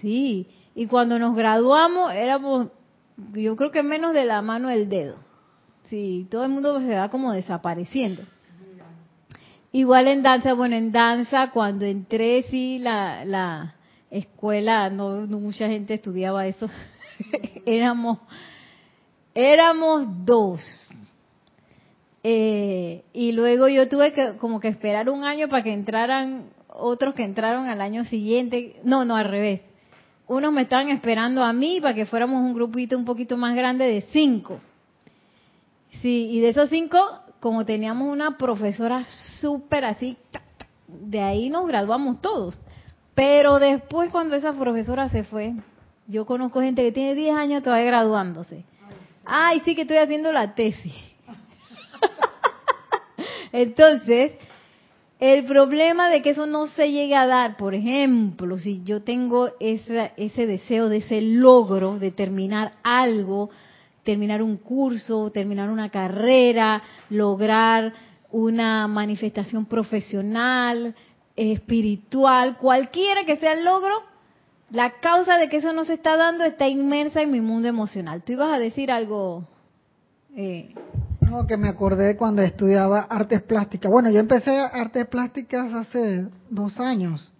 Sí, 0.00 0.48
y 0.74 0.86
cuando 0.86 1.18
nos 1.18 1.34
graduamos 1.34 2.12
éramos, 2.12 2.68
yo 3.32 3.56
creo 3.56 3.70
que 3.70 3.82
menos 3.82 4.12
de 4.12 4.24
la 4.24 4.42
mano 4.42 4.68
del 4.68 4.88
dedo. 4.88 5.16
Sí, 5.88 6.26
todo 6.30 6.44
el 6.44 6.50
mundo 6.50 6.80
se 6.80 6.94
va 6.94 7.08
como 7.08 7.32
desapareciendo. 7.32 8.22
Igual 9.74 10.06
en 10.06 10.22
danza, 10.22 10.54
bueno, 10.54 10.76
en 10.76 10.92
danza 10.92 11.50
cuando 11.50 11.84
entré, 11.84 12.44
sí, 12.48 12.78
la, 12.78 13.24
la 13.24 13.74
escuela, 14.08 14.88
no, 14.88 15.26
mucha 15.26 15.66
gente 15.66 15.94
estudiaba 15.94 16.46
eso, 16.46 16.70
éramos, 17.66 18.18
éramos 19.34 20.06
dos. 20.24 20.60
Eh, 22.22 23.02
y 23.12 23.32
luego 23.32 23.66
yo 23.66 23.88
tuve 23.88 24.12
que 24.12 24.36
como 24.36 24.60
que 24.60 24.68
esperar 24.68 25.10
un 25.10 25.24
año 25.24 25.48
para 25.48 25.64
que 25.64 25.72
entraran 25.72 26.50
otros 26.68 27.12
que 27.16 27.24
entraron 27.24 27.66
al 27.66 27.80
año 27.80 28.04
siguiente. 28.04 28.76
No, 28.84 29.04
no, 29.04 29.16
al 29.16 29.28
revés. 29.28 29.60
Unos 30.28 30.52
me 30.52 30.62
estaban 30.62 30.88
esperando 30.88 31.42
a 31.42 31.52
mí 31.52 31.80
para 31.80 31.94
que 31.94 32.06
fuéramos 32.06 32.40
un 32.42 32.54
grupito 32.54 32.96
un 32.96 33.04
poquito 33.04 33.36
más 33.36 33.56
grande 33.56 33.86
de 33.86 34.02
cinco. 34.12 34.60
Sí, 36.00 36.28
y 36.30 36.38
de 36.38 36.50
esos 36.50 36.70
cinco, 36.70 37.23
como 37.44 37.66
teníamos 37.66 38.10
una 38.10 38.38
profesora 38.38 39.04
súper 39.38 39.84
así, 39.84 40.16
de 40.88 41.20
ahí 41.20 41.50
nos 41.50 41.66
graduamos 41.66 42.22
todos. 42.22 42.58
Pero 43.14 43.58
después 43.58 44.10
cuando 44.10 44.34
esa 44.34 44.54
profesora 44.54 45.10
se 45.10 45.24
fue, 45.24 45.52
yo 46.06 46.24
conozco 46.24 46.62
gente 46.62 46.82
que 46.82 46.90
tiene 46.90 47.14
10 47.14 47.36
años 47.36 47.62
todavía 47.62 47.84
graduándose. 47.84 48.64
Ay, 49.26 49.60
sí 49.62 49.74
que 49.74 49.82
estoy 49.82 49.98
haciendo 49.98 50.32
la 50.32 50.54
tesis. 50.54 50.94
Entonces, 53.52 54.32
el 55.20 55.44
problema 55.44 56.08
de 56.08 56.22
que 56.22 56.30
eso 56.30 56.46
no 56.46 56.66
se 56.68 56.90
llegue 56.92 57.14
a 57.14 57.26
dar, 57.26 57.58
por 57.58 57.74
ejemplo, 57.74 58.58
si 58.58 58.82
yo 58.84 59.02
tengo 59.02 59.50
ese, 59.60 60.12
ese 60.16 60.46
deseo 60.46 60.88
de 60.88 60.96
ese 60.96 61.20
logro 61.20 61.98
de 61.98 62.10
terminar 62.10 62.72
algo, 62.82 63.50
terminar 64.04 64.42
un 64.42 64.56
curso, 64.58 65.30
terminar 65.30 65.70
una 65.70 65.90
carrera, 65.90 66.82
lograr 67.10 67.92
una 68.30 68.86
manifestación 68.88 69.66
profesional, 69.66 70.94
espiritual, 71.36 72.56
cualquiera 72.58 73.24
que 73.24 73.36
sea 73.36 73.54
el 73.54 73.64
logro, 73.64 73.94
la 74.70 74.98
causa 75.00 75.36
de 75.36 75.48
que 75.48 75.58
eso 75.58 75.72
no 75.72 75.84
se 75.84 75.94
está 75.94 76.16
dando 76.16 76.44
está 76.44 76.68
inmersa 76.68 77.22
en 77.22 77.30
mi 77.30 77.40
mundo 77.40 77.68
emocional. 77.68 78.22
¿Tú 78.22 78.32
ibas 78.32 78.52
a 78.52 78.58
decir 78.58 78.90
algo? 78.90 79.44
Eh... 80.36 80.74
No, 81.20 81.46
que 81.46 81.56
me 81.56 81.68
acordé 81.68 82.16
cuando 82.16 82.42
estudiaba 82.42 83.00
artes 83.00 83.42
plásticas. 83.42 83.90
Bueno, 83.90 84.10
yo 84.10 84.20
empecé 84.20 84.58
artes 84.58 85.06
plásticas 85.06 85.72
hace 85.72 86.26
dos 86.50 86.78
años. 86.78 87.32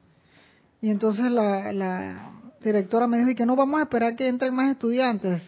Y 0.81 0.91
entonces 0.91 1.31
la, 1.31 1.73
la 1.73 2.31
directora 2.63 3.07
me 3.07 3.19
dijo 3.19 3.37
que 3.37 3.47
no 3.47 3.57
vamos 3.57 3.81
a 3.81 3.85
esperar 3.85 4.17
que 4.17 4.27
entren 4.27 4.55
más 4.55 4.71
estudiantes. 4.71 5.43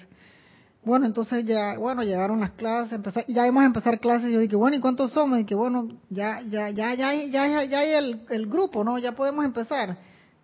Bueno, 0.87 1.05
entonces 1.05 1.45
ya, 1.45 1.77
bueno, 1.77 2.05
llegaron 2.05 2.39
las 2.39 2.53
clases, 2.53 2.93
empezar, 2.93 3.25
ya 3.27 3.43
íbamos 3.43 3.65
a 3.65 3.67
empezar 3.67 3.99
clases, 3.99 4.31
yo 4.31 4.39
dije, 4.39 4.55
bueno, 4.55 4.77
¿y 4.77 4.81
cuántos 4.81 5.11
somos? 5.11 5.41
Y 5.41 5.45
que 5.45 5.57
bueno, 5.57 5.89
ya, 6.11 6.41
ya, 6.49 6.71
ya, 6.71 6.95
ya, 6.95 7.13
ya, 7.13 7.65
ya 7.65 7.79
hay 7.81 7.91
el, 7.91 8.21
el 8.31 8.47
grupo, 8.47 8.85
¿no? 8.85 8.97
Ya 8.97 9.11
podemos 9.11 9.45
empezar. 9.45 9.97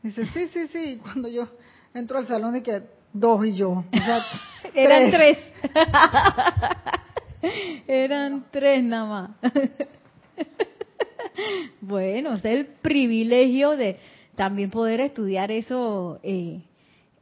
dice, 0.02 0.26
sí, 0.26 0.48
sí, 0.48 0.66
sí. 0.66 1.00
Cuando 1.02 1.28
yo 1.28 1.46
entro 1.94 2.18
al 2.18 2.26
salón 2.26 2.56
y 2.56 2.62
que 2.62 2.82
dos 3.12 3.46
y 3.46 3.54
yo. 3.54 3.70
O 3.70 3.84
sea, 3.92 4.26
Eran 4.74 5.12
tres. 5.12 5.38
Eran 7.86 8.44
tres 8.50 8.82
nada 8.82 9.04
más. 9.04 9.30
bueno, 11.80 12.34
es 12.34 12.44
el 12.44 12.66
privilegio 12.66 13.76
de 13.76 14.00
también 14.34 14.70
poder 14.70 14.98
estudiar 14.98 15.52
eso 15.52 16.18
eh, 16.24 16.62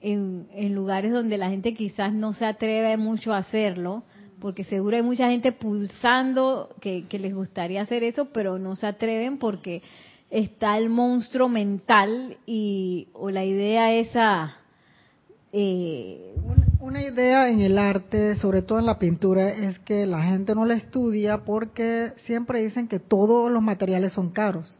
en, 0.00 0.74
lugares 0.74 1.12
donde 1.12 1.38
la 1.38 1.50
gente 1.50 1.74
quizás 1.74 2.12
no 2.12 2.32
se 2.32 2.46
atreve 2.46 2.96
mucho 2.96 3.32
a 3.32 3.38
hacerlo, 3.38 4.02
porque 4.40 4.64
seguro 4.64 4.96
hay 4.96 5.02
mucha 5.02 5.28
gente 5.28 5.52
pulsando 5.52 6.74
que, 6.80 7.04
les 7.10 7.34
gustaría 7.34 7.82
hacer 7.82 8.02
eso, 8.02 8.26
pero 8.32 8.58
no 8.58 8.76
se 8.76 8.86
atreven 8.86 9.38
porque 9.38 9.82
está 10.30 10.78
el 10.78 10.88
monstruo 10.88 11.48
mental 11.48 12.38
y 12.46 13.08
o 13.12 13.30
la 13.30 13.44
idea 13.44 13.92
esa 13.92 14.58
eh, 15.52 16.34
una 16.80 17.02
idea 17.02 17.48
en 17.50 17.60
el 17.60 17.76
arte, 17.78 18.36
sobre 18.36 18.62
todo 18.62 18.78
en 18.78 18.86
la 18.86 18.98
pintura, 18.98 19.50
es 19.50 19.78
que 19.80 20.06
la 20.06 20.22
gente 20.22 20.54
no 20.54 20.64
la 20.64 20.74
estudia 20.74 21.44
porque 21.44 22.12
siempre 22.24 22.62
dicen 22.62 22.88
que 22.88 22.98
todos 22.98 23.50
los 23.50 23.62
materiales 23.62 24.12
son 24.12 24.30
caros. 24.30 24.78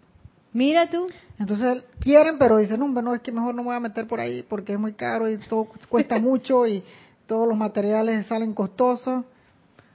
Mira 0.53 0.89
tú. 0.89 1.07
Entonces 1.41 1.85
quieren, 2.01 2.37
pero 2.39 2.59
dicen, 2.59 2.79
no, 2.79 2.89
no, 2.89 3.15
es 3.15 3.23
que 3.23 3.33
mejor 3.33 3.55
no 3.55 3.63
me 3.63 3.69
voy 3.69 3.77
a 3.77 3.81
meter 3.81 4.07
por 4.07 4.21
ahí 4.21 4.45
porque 4.47 4.75
es 4.75 4.79
muy 4.79 4.93
caro 4.93 5.29
y 5.29 5.39
todo 5.39 5.69
cuesta 5.89 6.19
mucho 6.21 6.67
y 6.67 6.85
todos 7.27 7.49
los 7.49 7.57
materiales 7.57 8.27
salen 8.27 8.53
costosos. 8.53 9.25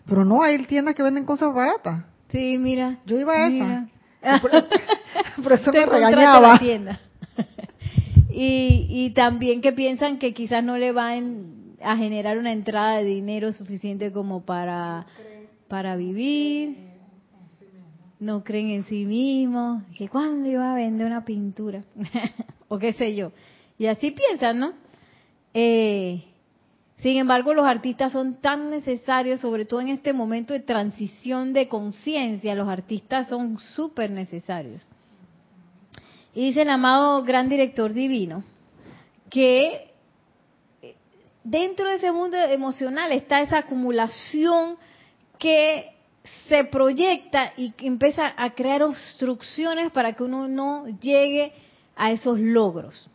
Pero 0.08 0.26
no, 0.26 0.42
hay 0.42 0.66
tiendas 0.66 0.96
que 0.96 1.04
venden 1.04 1.24
cosas 1.24 1.54
baratas. 1.54 2.04
Sí, 2.30 2.58
mira. 2.58 2.98
Yo 3.06 3.20
iba 3.20 3.34
a 3.36 3.48
esa. 3.48 3.88
Por, 4.42 5.54
eso 5.54 5.72
me 5.72 5.86
regañaba. 5.86 6.60
y, 8.32 8.88
y 8.90 9.12
también 9.12 9.62
que 9.62 9.72
piensan 9.72 10.18
que 10.18 10.34
quizás 10.34 10.64
no 10.64 10.78
le 10.78 10.94
van 10.94 11.76
a 11.80 11.96
generar 11.96 12.40
una 12.40 12.54
entrada 12.54 12.98
de 12.98 13.04
dinero 13.04 13.54
suficiente 13.54 14.12
como 14.12 14.46
para, 14.46 15.06
para 15.68 15.96
vivir 15.96 16.95
no 18.20 18.44
creen 18.44 18.70
en 18.70 18.86
sí 18.86 19.06
mismos, 19.06 19.84
que 19.98 20.08
cuándo 20.08 20.50
iba 20.50 20.72
a 20.72 20.76
vender 20.76 21.08
una 21.08 21.26
pintura, 21.26 21.84
o 22.68 22.78
qué 22.80 22.94
sé 22.94 23.16
yo. 23.16 23.32
Y 23.78 23.88
así 23.88 24.12
piensan, 24.12 24.60
¿no? 24.60 24.74
Eh, 25.54 26.24
sin 26.98 27.18
embargo, 27.18 27.54
los 27.54 27.66
artistas 27.66 28.14
son 28.14 28.36
tan 28.36 28.70
necesarios, 28.70 29.42
sobre 29.42 29.66
todo 29.66 29.82
en 29.82 29.90
este 29.90 30.14
momento 30.14 30.54
de 30.54 30.62
transición 30.62 31.54
de 31.54 31.68
conciencia, 31.68 32.56
los 32.56 32.70
artistas 32.70 33.28
son 33.28 33.60
súper 33.76 34.12
necesarios. 34.12 34.82
Y 36.34 36.46
dice 36.46 36.64
el 36.64 36.70
amado 36.70 37.24
gran 37.24 37.50
director 37.50 37.94
divino 37.94 38.44
que 39.30 39.92
dentro 41.44 41.90
de 41.90 41.96
ese 41.96 42.12
mundo 42.12 42.38
emocional 42.38 43.12
está 43.12 43.42
esa 43.42 43.60
acumulación 43.60 44.78
que 45.38 45.95
se 46.48 46.64
proyecta 46.66 47.54
y 47.58 47.74
empieza 47.80 48.34
a 48.38 48.54
crear 48.54 48.84
obstrucciones 48.84 49.92
para 49.92 50.14
que 50.14 50.24
uno 50.24 50.48
no 50.48 50.86
llegue 51.00 51.54
a 51.96 52.12
esos 52.12 52.40
logros. 52.40 53.10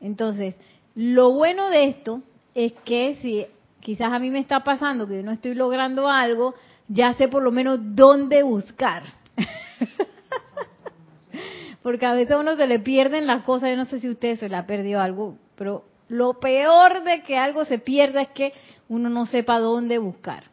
Entonces, 0.00 0.56
lo 0.94 1.32
bueno 1.32 1.70
de 1.70 1.84
esto 1.84 2.22
es 2.54 2.72
que 2.84 3.16
si 3.22 3.46
quizás 3.80 4.12
a 4.12 4.18
mí 4.18 4.30
me 4.30 4.38
está 4.38 4.64
pasando 4.64 5.06
que 5.06 5.16
yo 5.16 5.22
no 5.22 5.32
estoy 5.32 5.54
logrando 5.54 6.08
algo, 6.08 6.54
ya 6.88 7.14
sé 7.14 7.28
por 7.28 7.42
lo 7.42 7.52
menos 7.52 7.78
dónde 7.82 8.42
buscar. 8.42 9.04
Porque 11.82 12.06
a 12.06 12.14
veces 12.14 12.32
a 12.32 12.38
uno 12.38 12.56
se 12.56 12.66
le 12.66 12.78
pierden 12.78 13.26
las 13.26 13.42
cosas, 13.42 13.70
yo 13.70 13.76
no 13.76 13.86
sé 13.86 14.00
si 14.00 14.08
usted 14.08 14.38
se 14.38 14.48
le 14.48 14.56
ha 14.56 14.66
perdido 14.66 15.00
algo, 15.00 15.36
pero 15.56 15.84
lo 16.08 16.40
peor 16.40 17.04
de 17.04 17.22
que 17.22 17.38
algo 17.38 17.64
se 17.64 17.78
pierda 17.78 18.22
es 18.22 18.30
que 18.30 18.52
uno 18.88 19.08
no 19.08 19.26
sepa 19.26 19.58
dónde 19.58 19.98
buscar. 19.98 20.44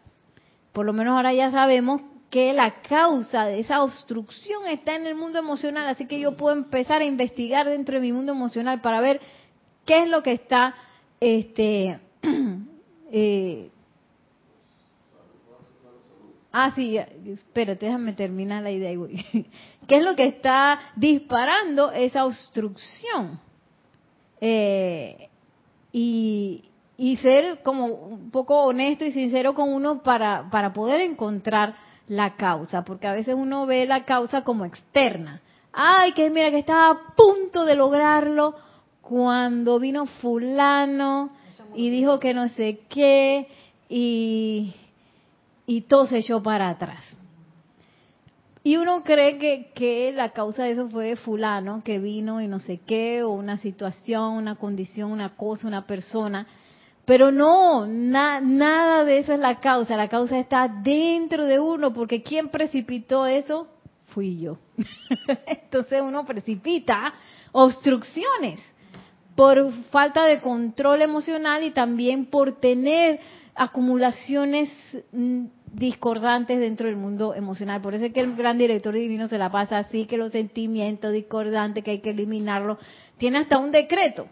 Por 0.73 0.85
lo 0.85 0.93
menos 0.93 1.15
ahora 1.15 1.33
ya 1.33 1.51
sabemos 1.51 2.01
que 2.29 2.53
la 2.53 2.81
causa 2.81 3.45
de 3.45 3.59
esa 3.59 3.83
obstrucción 3.83 4.67
está 4.67 4.95
en 4.95 5.07
el 5.07 5.15
mundo 5.15 5.39
emocional, 5.39 5.87
así 5.87 6.05
que 6.05 6.19
yo 6.19 6.35
puedo 6.35 6.55
empezar 6.55 7.01
a 7.01 7.05
investigar 7.05 7.67
dentro 7.67 7.95
de 7.95 8.01
mi 8.01 8.13
mundo 8.13 8.33
emocional 8.33 8.81
para 8.81 9.01
ver 9.01 9.19
qué 9.85 10.03
es 10.03 10.09
lo 10.09 10.21
que 10.21 10.33
está, 10.33 10.75
este, 11.19 11.99
eh, 13.11 13.71
ah, 16.51 16.71
sí, 16.75 16.97
espérate, 16.97 17.87
déjame 17.87 18.13
terminar 18.13 18.61
la 18.61 18.71
idea. 18.71 18.91
¿Qué 19.87 19.97
es 19.97 20.03
lo 20.03 20.15
que 20.15 20.25
está 20.25 20.79
disparando 20.95 21.91
esa 21.91 22.25
obstrucción? 22.25 23.39
Eh, 24.41 25.29
y 25.91 27.17
ser 27.21 27.63
como 27.63 27.85
un 27.85 28.29
poco 28.29 28.63
honesto 28.63 29.03
y 29.03 29.11
sincero 29.11 29.55
con 29.55 29.73
uno 29.73 30.03
para, 30.03 30.49
para 30.51 30.73
poder 30.73 31.01
encontrar 31.01 31.75
la 32.09 32.35
causa, 32.35 32.83
porque 32.83 33.07
a 33.07 33.13
veces 33.13 33.35
uno 33.37 33.65
ve 33.65 33.85
la 33.85 34.03
causa 34.03 34.43
como 34.43 34.65
externa. 34.65 35.41
Ay, 35.71 36.11
que 36.13 36.29
mira 36.29 36.49
que 36.49 36.59
estaba 36.59 36.89
a 36.89 37.15
punto 37.15 37.63
de 37.63 37.75
lograrlo 37.75 38.55
cuando 39.01 39.79
vino 39.79 40.07
fulano 40.07 41.29
y 41.75 41.89
dijo 41.91 42.19
que 42.19 42.33
no 42.33 42.49
sé 42.49 42.81
qué 42.89 43.47
y, 43.87 44.73
y 45.67 45.81
todo 45.81 46.07
se 46.07 46.17
echó 46.17 46.41
para 46.41 46.69
atrás. 46.69 47.03
Y 48.63 48.77
uno 48.77 49.03
cree 49.03 49.37
que, 49.37 49.71
que 49.73 50.11
la 50.11 50.29
causa 50.29 50.63
de 50.63 50.71
eso 50.71 50.89
fue 50.89 51.15
fulano 51.15 51.83
que 51.83 51.99
vino 51.99 52.41
y 52.41 52.47
no 52.47 52.59
sé 52.59 52.79
qué, 52.85 53.23
o 53.23 53.29
una 53.29 53.57
situación, 53.57 54.33
una 54.33 54.55
condición, 54.55 55.11
una 55.11 55.35
cosa, 55.35 55.67
una 55.67 55.85
persona. 55.85 56.45
Pero 57.09 57.31
no, 57.31 57.87
nada 57.87 59.03
de 59.03 59.17
eso 59.17 59.33
es 59.33 59.39
la 59.39 59.59
causa. 59.59 59.97
La 59.97 60.09
causa 60.09 60.37
está 60.37 60.67
dentro 60.67 61.45
de 61.45 61.59
uno, 61.59 61.91
porque 61.91 62.21
quien 62.21 62.49
precipitó 62.49 63.25
eso 63.25 63.67
fui 64.13 64.39
yo. 64.39 64.59
Entonces 65.47 66.03
uno 66.03 66.23
precipita 66.23 67.11
obstrucciones 67.51 68.59
por 69.35 69.73
falta 69.89 70.25
de 70.25 70.39
control 70.39 71.01
emocional 71.01 71.63
y 71.63 71.71
también 71.71 72.27
por 72.27 72.59
tener 72.59 73.19
acumulaciones 73.55 74.69
mm, 75.11 75.45
discordantes 75.73 76.59
dentro 76.59 76.85
del 76.85 76.95
mundo 76.95 77.33
emocional. 77.33 77.81
Por 77.81 77.95
eso 77.95 78.05
es 78.05 78.13
que 78.13 78.19
el 78.19 78.35
gran 78.35 78.59
director 78.59 78.93
divino 78.93 79.27
se 79.27 79.39
la 79.39 79.49
pasa 79.49 79.79
así, 79.79 80.05
que 80.05 80.17
los 80.17 80.31
sentimientos 80.31 81.11
discordantes, 81.11 81.83
que 81.83 81.89
hay 81.89 82.01
que 82.01 82.11
eliminarlos, 82.11 82.77
tiene 83.17 83.39
hasta 83.39 83.57
un 83.57 83.71
decreto 83.71 84.27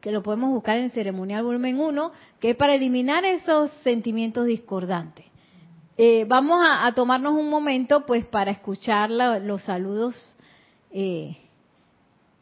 que 0.00 0.12
lo 0.12 0.22
podemos 0.22 0.50
buscar 0.50 0.76
en 0.76 0.90
Ceremonial 0.90 1.44
Volumen 1.44 1.80
1, 1.80 2.12
que 2.40 2.50
es 2.50 2.56
para 2.56 2.74
eliminar 2.74 3.24
esos 3.24 3.70
sentimientos 3.82 4.46
discordantes. 4.46 5.26
Eh, 5.98 6.26
vamos 6.28 6.60
a, 6.62 6.92
tomarnos 6.94 7.32
un 7.32 7.48
momento 7.48 8.04
pues 8.04 8.26
para 8.26 8.50
escuchar 8.50 9.10
los 9.10 9.62
saludos 9.62 10.14
eh, 10.90 11.36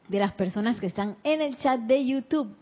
de 0.08 0.18
las 0.18 0.32
personas 0.32 0.80
que 0.80 0.86
están 0.86 1.16
en 1.22 1.40
el 1.40 1.56
chat 1.56 1.80
de 1.80 2.04
YouTube. 2.04 2.54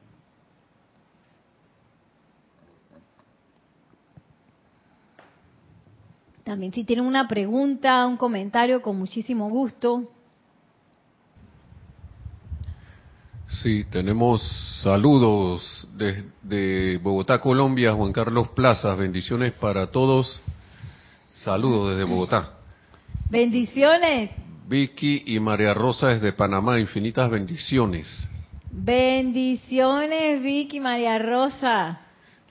También 6.44 6.72
si 6.72 6.84
tienen 6.84 7.06
una 7.06 7.26
pregunta, 7.28 8.06
un 8.06 8.16
comentario, 8.16 8.82
con 8.82 8.98
muchísimo 8.98 9.48
gusto. 9.48 10.10
Sí, 13.60 13.84
tenemos 13.90 14.42
saludos 14.82 15.86
desde 15.94 16.98
Bogotá, 16.98 17.40
Colombia, 17.40 17.92
Juan 17.92 18.12
Carlos 18.12 18.48
Plazas. 18.48 18.96
Bendiciones 18.96 19.52
para 19.52 19.88
todos. 19.88 20.40
Saludos 21.30 21.90
desde 21.90 22.04
Bogotá. 22.04 22.54
Bendiciones. 23.30 24.30
Vicky 24.66 25.24
y 25.26 25.38
María 25.38 25.74
Rosa 25.74 26.08
desde 26.08 26.32
Panamá. 26.32 26.80
Infinitas 26.80 27.30
bendiciones. 27.30 28.08
Bendiciones, 28.70 30.42
Vicky, 30.42 30.80
María 30.80 31.18
Rosa. 31.18 32.00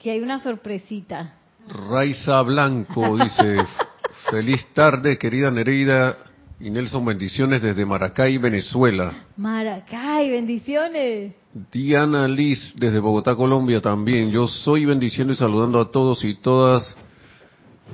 Que 0.00 0.12
hay 0.12 0.20
una 0.20 0.40
sorpresita. 0.40 1.34
Raiza 1.68 2.40
Blanco 2.42 3.16
dice, 3.18 3.56
feliz 4.30 4.66
tarde, 4.72 5.18
querida 5.18 5.50
Nereida 5.50 6.16
y 6.62 6.70
Nelson, 6.70 7.04
bendiciones 7.04 7.60
desde 7.60 7.84
Maracay, 7.84 8.38
Venezuela. 8.38 9.12
Maracay, 9.36 10.30
bendiciones. 10.30 11.34
Diana 11.72 12.28
Liz, 12.28 12.72
desde 12.76 13.00
Bogotá, 13.00 13.34
Colombia 13.34 13.80
también. 13.80 14.30
Yo 14.30 14.46
soy 14.46 14.84
bendiciendo 14.84 15.32
y 15.32 15.36
saludando 15.36 15.80
a 15.80 15.90
todos 15.90 16.22
y 16.22 16.36
todas 16.36 16.96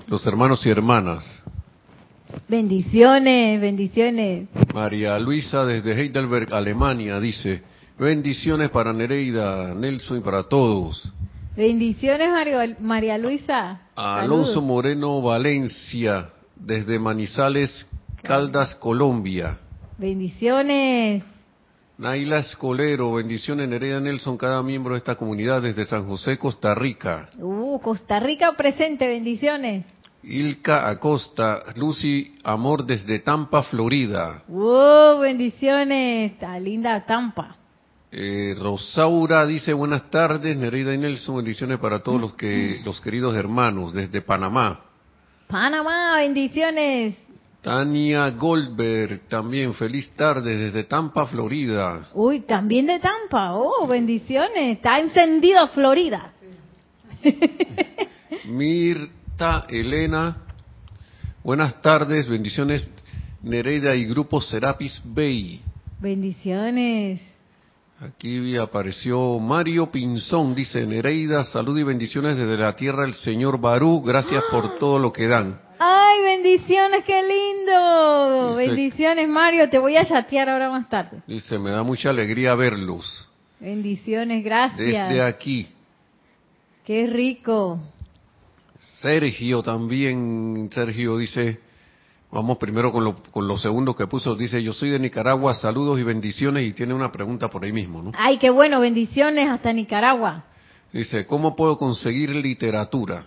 los 0.06 0.26
hermanos 0.26 0.66
y 0.66 0.68
hermanas. 0.68 1.42
Bendiciones, 2.46 3.58
bendiciones. 3.58 4.48
María 4.74 5.18
Luisa, 5.18 5.64
desde 5.64 5.98
Heidelberg, 5.98 6.52
Alemania, 6.52 7.18
dice, 7.20 7.62
bendiciones 7.98 8.68
para 8.68 8.92
Nereida, 8.92 9.74
Nelson 9.74 10.18
y 10.18 10.20
para 10.20 10.42
todos. 10.42 11.10
Bendiciones, 11.56 12.28
María 12.80 13.16
Luisa. 13.16 13.80
Alonso 13.96 14.60
Moreno, 14.60 15.22
Valencia, 15.22 16.32
desde 16.54 16.98
Manizales, 16.98 17.87
Caldas, 18.22 18.74
Colombia. 18.76 19.58
Bendiciones. 19.96 21.24
Naila 21.98 22.38
Escolero, 22.38 23.14
bendiciones 23.14 23.68
Nereida 23.68 24.00
Nelson, 24.00 24.36
cada 24.36 24.62
miembro 24.62 24.92
de 24.92 24.98
esta 24.98 25.16
comunidad 25.16 25.62
desde 25.62 25.84
San 25.84 26.06
José, 26.06 26.38
Costa 26.38 26.72
Rica. 26.74 27.28
Uh, 27.38 27.80
Costa 27.80 28.20
Rica 28.20 28.52
presente, 28.52 29.08
bendiciones. 29.08 29.84
Ilka 30.22 30.88
Acosta, 30.88 31.64
Lucy 31.74 32.36
Amor 32.44 32.84
desde 32.84 33.18
Tampa, 33.18 33.64
Florida. 33.64 34.44
Uh, 34.48 35.18
bendiciones, 35.20 36.32
está 36.32 36.58
linda 36.60 37.04
Tampa. 37.04 37.56
Eh, 38.12 38.54
Rosaura 38.56 39.44
dice 39.44 39.72
buenas 39.72 40.08
tardes, 40.10 40.56
Nereida 40.56 40.94
y 40.94 40.98
Nelson, 40.98 41.36
bendiciones 41.36 41.78
para 41.78 41.98
todos 42.00 42.20
los 42.20 42.34
que 42.34 42.80
los 42.84 43.00
queridos 43.00 43.34
hermanos 43.34 43.92
desde 43.92 44.22
Panamá. 44.22 44.84
Panamá, 45.48 46.16
bendiciones. 46.18 47.16
Tania 47.62 48.30
Goldberg, 48.30 49.28
también 49.28 49.74
feliz 49.74 50.10
tarde 50.16 50.56
desde 50.56 50.84
Tampa, 50.84 51.26
Florida. 51.26 52.08
Uy, 52.14 52.40
también 52.40 52.86
de 52.86 53.00
Tampa, 53.00 53.54
oh, 53.54 53.86
bendiciones, 53.86 54.76
está 54.76 55.00
encendido 55.00 55.66
Florida. 55.68 56.32
Mirta 58.44 59.66
Elena, 59.68 60.36
buenas 61.42 61.82
tardes, 61.82 62.28
bendiciones 62.28 62.88
Nereida 63.42 63.94
y 63.96 64.04
Grupo 64.04 64.40
Serapis 64.40 65.02
Bay. 65.04 65.60
Bendiciones. 66.00 67.20
Aquí 68.00 68.56
apareció 68.56 69.40
Mario 69.40 69.90
Pinzón, 69.90 70.54
dice 70.54 70.86
Nereida, 70.86 71.42
salud 71.42 71.76
y 71.76 71.82
bendiciones 71.82 72.36
desde 72.36 72.56
la 72.56 72.76
tierra 72.76 73.02
del 73.02 73.14
señor 73.14 73.60
Barú, 73.60 74.00
gracias 74.00 74.44
por 74.48 74.78
todo 74.78 75.00
lo 75.00 75.12
que 75.12 75.26
dan. 75.26 75.67
¡Ay, 75.78 76.22
bendiciones, 76.22 77.04
qué 77.04 77.22
lindo! 77.22 78.56
bendiciones, 78.56 79.28
Mario, 79.28 79.68
te 79.70 79.78
voy 79.78 79.96
a 79.96 80.06
chatear 80.06 80.48
ahora 80.48 80.70
más 80.70 80.88
tarde. 80.88 81.22
Dice, 81.26 81.58
me 81.58 81.70
da 81.70 81.82
mucha 81.82 82.10
alegría 82.10 82.54
verlos. 82.54 83.28
Bendiciones, 83.60 84.44
gracias. 84.44 84.78
Desde 84.78 85.22
aquí. 85.22 85.68
Qué 86.84 87.06
rico. 87.06 87.78
Sergio 89.00 89.62
también, 89.62 90.70
Sergio 90.72 91.18
dice, 91.18 91.60
Vamos 92.30 92.58
primero 92.58 92.92
con 92.92 93.04
lo, 93.04 93.22
con 93.22 93.48
los 93.48 93.62
segundos 93.62 93.96
que 93.96 94.06
puso. 94.06 94.34
Dice, 94.34 94.62
yo 94.62 94.74
soy 94.74 94.90
de 94.90 94.98
Nicaragua, 94.98 95.54
saludos 95.54 95.98
y 95.98 96.02
bendiciones. 96.02 96.66
Y 96.66 96.72
tiene 96.72 96.92
una 96.92 97.10
pregunta 97.10 97.48
por 97.48 97.64
ahí 97.64 97.72
mismo, 97.72 98.02
¿no? 98.02 98.12
Ay, 98.14 98.36
qué 98.38 98.50
bueno, 98.50 98.80
bendiciones 98.80 99.48
hasta 99.48 99.72
Nicaragua. 99.72 100.44
Dice, 100.92 101.26
¿cómo 101.26 101.56
puedo 101.56 101.78
conseguir 101.78 102.34
literatura? 102.36 103.26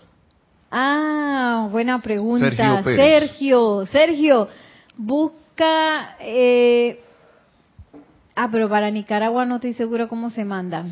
Ah, 0.74 1.68
buena 1.70 2.00
pregunta. 2.00 2.82
Sergio, 2.82 2.96
Sergio, 2.96 3.86
Sergio, 3.86 4.48
busca... 4.96 6.16
Eh... 6.18 6.98
Ah, 8.34 8.48
pero 8.50 8.70
para 8.70 8.90
Nicaragua 8.90 9.44
no 9.44 9.56
estoy 9.56 9.74
seguro 9.74 10.08
cómo 10.08 10.30
se 10.30 10.46
manda. 10.46 10.86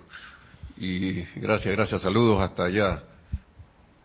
Y 0.76 1.22
gracias, 1.36 1.74
gracias. 1.74 2.02
Saludos 2.02 2.42
hasta 2.42 2.64
allá. 2.64 3.04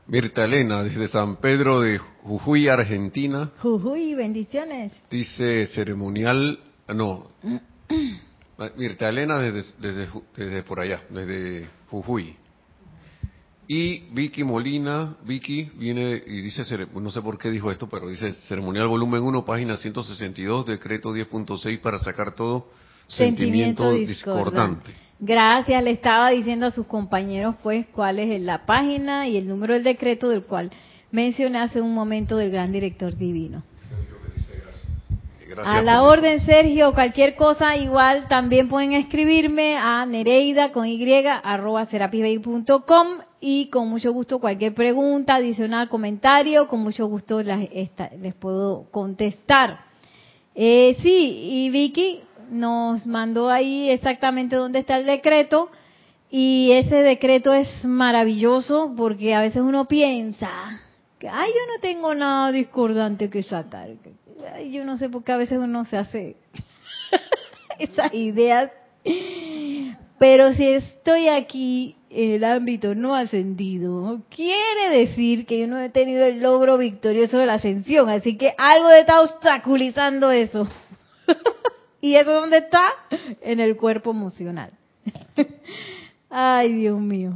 Mirta 0.07 0.45
Elena, 0.45 0.81
desde 0.83 1.09
San 1.09 1.35
Pedro 1.37 1.81
de 1.81 1.97
Jujuy, 1.97 2.69
Argentina. 2.69 3.51
Jujuy, 3.61 4.15
bendiciones. 4.15 4.93
Dice 5.09 5.65
ceremonial, 5.67 6.57
no. 6.87 7.27
Mirta 8.77 9.09
Elena 9.09 9.39
desde, 9.39 9.73
desde, 9.79 10.07
desde 10.37 10.63
por 10.63 10.79
allá, 10.79 11.01
desde 11.09 11.67
Jujuy. 11.89 12.37
Y 13.69 13.99
Vicky 14.11 14.45
Molina, 14.45 15.17
Vicky 15.23 15.69
viene 15.75 16.23
y 16.25 16.41
dice, 16.41 16.63
no 16.93 17.11
sé 17.11 17.21
por 17.21 17.37
qué 17.37 17.49
dijo 17.49 17.69
esto, 17.69 17.89
pero 17.89 18.07
dice 18.07 18.31
ceremonial 18.47 18.87
volumen 18.87 19.21
1, 19.21 19.45
página 19.45 19.75
162, 19.75 20.65
decreto 20.65 21.13
10.6 21.13 21.81
para 21.81 21.97
sacar 21.99 22.33
todo 22.33 22.67
sentimiento, 23.07 23.91
discordante. 23.91 24.93
Gracias, 25.19 25.83
le 25.83 25.91
estaba 25.91 26.29
diciendo 26.29 26.67
a 26.67 26.71
sus 26.71 26.85
compañeros 26.85 27.55
pues 27.61 27.87
cuál 27.87 28.19
es 28.19 28.39
la 28.41 28.65
página 28.65 29.27
y 29.27 29.35
el 29.35 29.49
número 29.49 29.73
del 29.73 29.83
decreto 29.83 30.29
del 30.29 30.43
cual 30.43 30.71
mencioné 31.11 31.57
hace 31.57 31.81
un 31.81 31.93
momento 31.93 32.37
del 32.37 32.51
gran 32.51 32.71
director 32.71 33.17
divino. 33.17 33.63
a 35.61 35.81
la 35.81 36.03
orden, 36.03 36.45
Sergio, 36.45 36.93
cualquier 36.93 37.35
cosa, 37.35 37.75
igual 37.75 38.27
también 38.29 38.69
pueden 38.69 38.93
escribirme 38.93 39.75
a 39.75 40.05
nereida 40.05 40.71
con 40.71 40.87
y 40.87 41.25
arroba 41.25 41.85
y 43.39 43.69
con 43.69 43.87
mucho 43.87 44.11
gusto 44.13 44.39
cualquier 44.39 44.73
pregunta, 44.73 45.35
adicional, 45.35 45.89
comentario, 45.89 46.67
con 46.67 46.79
mucho 46.79 47.07
gusto 47.07 47.41
les 47.43 48.35
puedo 48.39 48.89
contestar. 48.91 49.85
Eh, 50.55 50.97
sí, 51.01 51.39
y 51.43 51.69
Vicky 51.69 52.21
nos 52.49 53.05
mandó 53.05 53.49
ahí 53.49 53.89
exactamente 53.89 54.55
dónde 54.55 54.79
está 54.79 54.97
el 54.97 55.05
decreto 55.05 55.69
y 56.31 56.71
ese 56.71 56.95
decreto 56.95 57.53
es 57.53 57.67
maravilloso 57.83 58.93
porque 58.97 59.35
a 59.35 59.41
veces 59.41 59.61
uno 59.61 59.85
piensa 59.85 60.81
que, 61.19 61.29
ay, 61.29 61.49
yo 61.49 61.73
no 61.73 61.79
tengo 61.81 62.15
nada 62.15 62.51
discordante 62.51 63.29
que 63.29 63.43
sacar. 63.43 63.89
Yo 64.71 64.83
no 64.83 64.97
sé 64.97 65.09
por 65.09 65.23
qué 65.23 65.31
a 65.31 65.37
veces 65.37 65.59
uno 65.59 65.85
se 65.85 65.97
hace 65.97 66.35
esas 67.79 68.13
ideas. 68.13 68.71
Pero 70.19 70.53
si 70.53 70.67
estoy 70.67 71.27
aquí 71.27 71.96
en 72.09 72.31
el 72.31 72.43
ámbito 72.43 72.95
no 72.95 73.15
ascendido, 73.15 74.21
quiere 74.29 74.89
decir 74.89 75.45
que 75.45 75.59
yo 75.59 75.67
no 75.67 75.79
he 75.79 75.89
tenido 75.89 76.25
el 76.25 76.39
logro 76.39 76.77
victorioso 76.77 77.37
de 77.37 77.45
la 77.45 77.55
ascensión. 77.55 78.09
Así 78.09 78.37
que 78.37 78.53
algo 78.57 78.89
está 78.89 79.21
obstaculizando 79.21 80.31
eso. 80.31 80.67
¿Y 82.01 82.15
eso 82.15 82.31
dónde 82.31 82.59
está? 82.59 82.93
En 83.41 83.59
el 83.59 83.75
cuerpo 83.75 84.11
emocional. 84.11 84.71
Ay, 86.29 86.73
Dios 86.73 86.99
mío. 86.99 87.33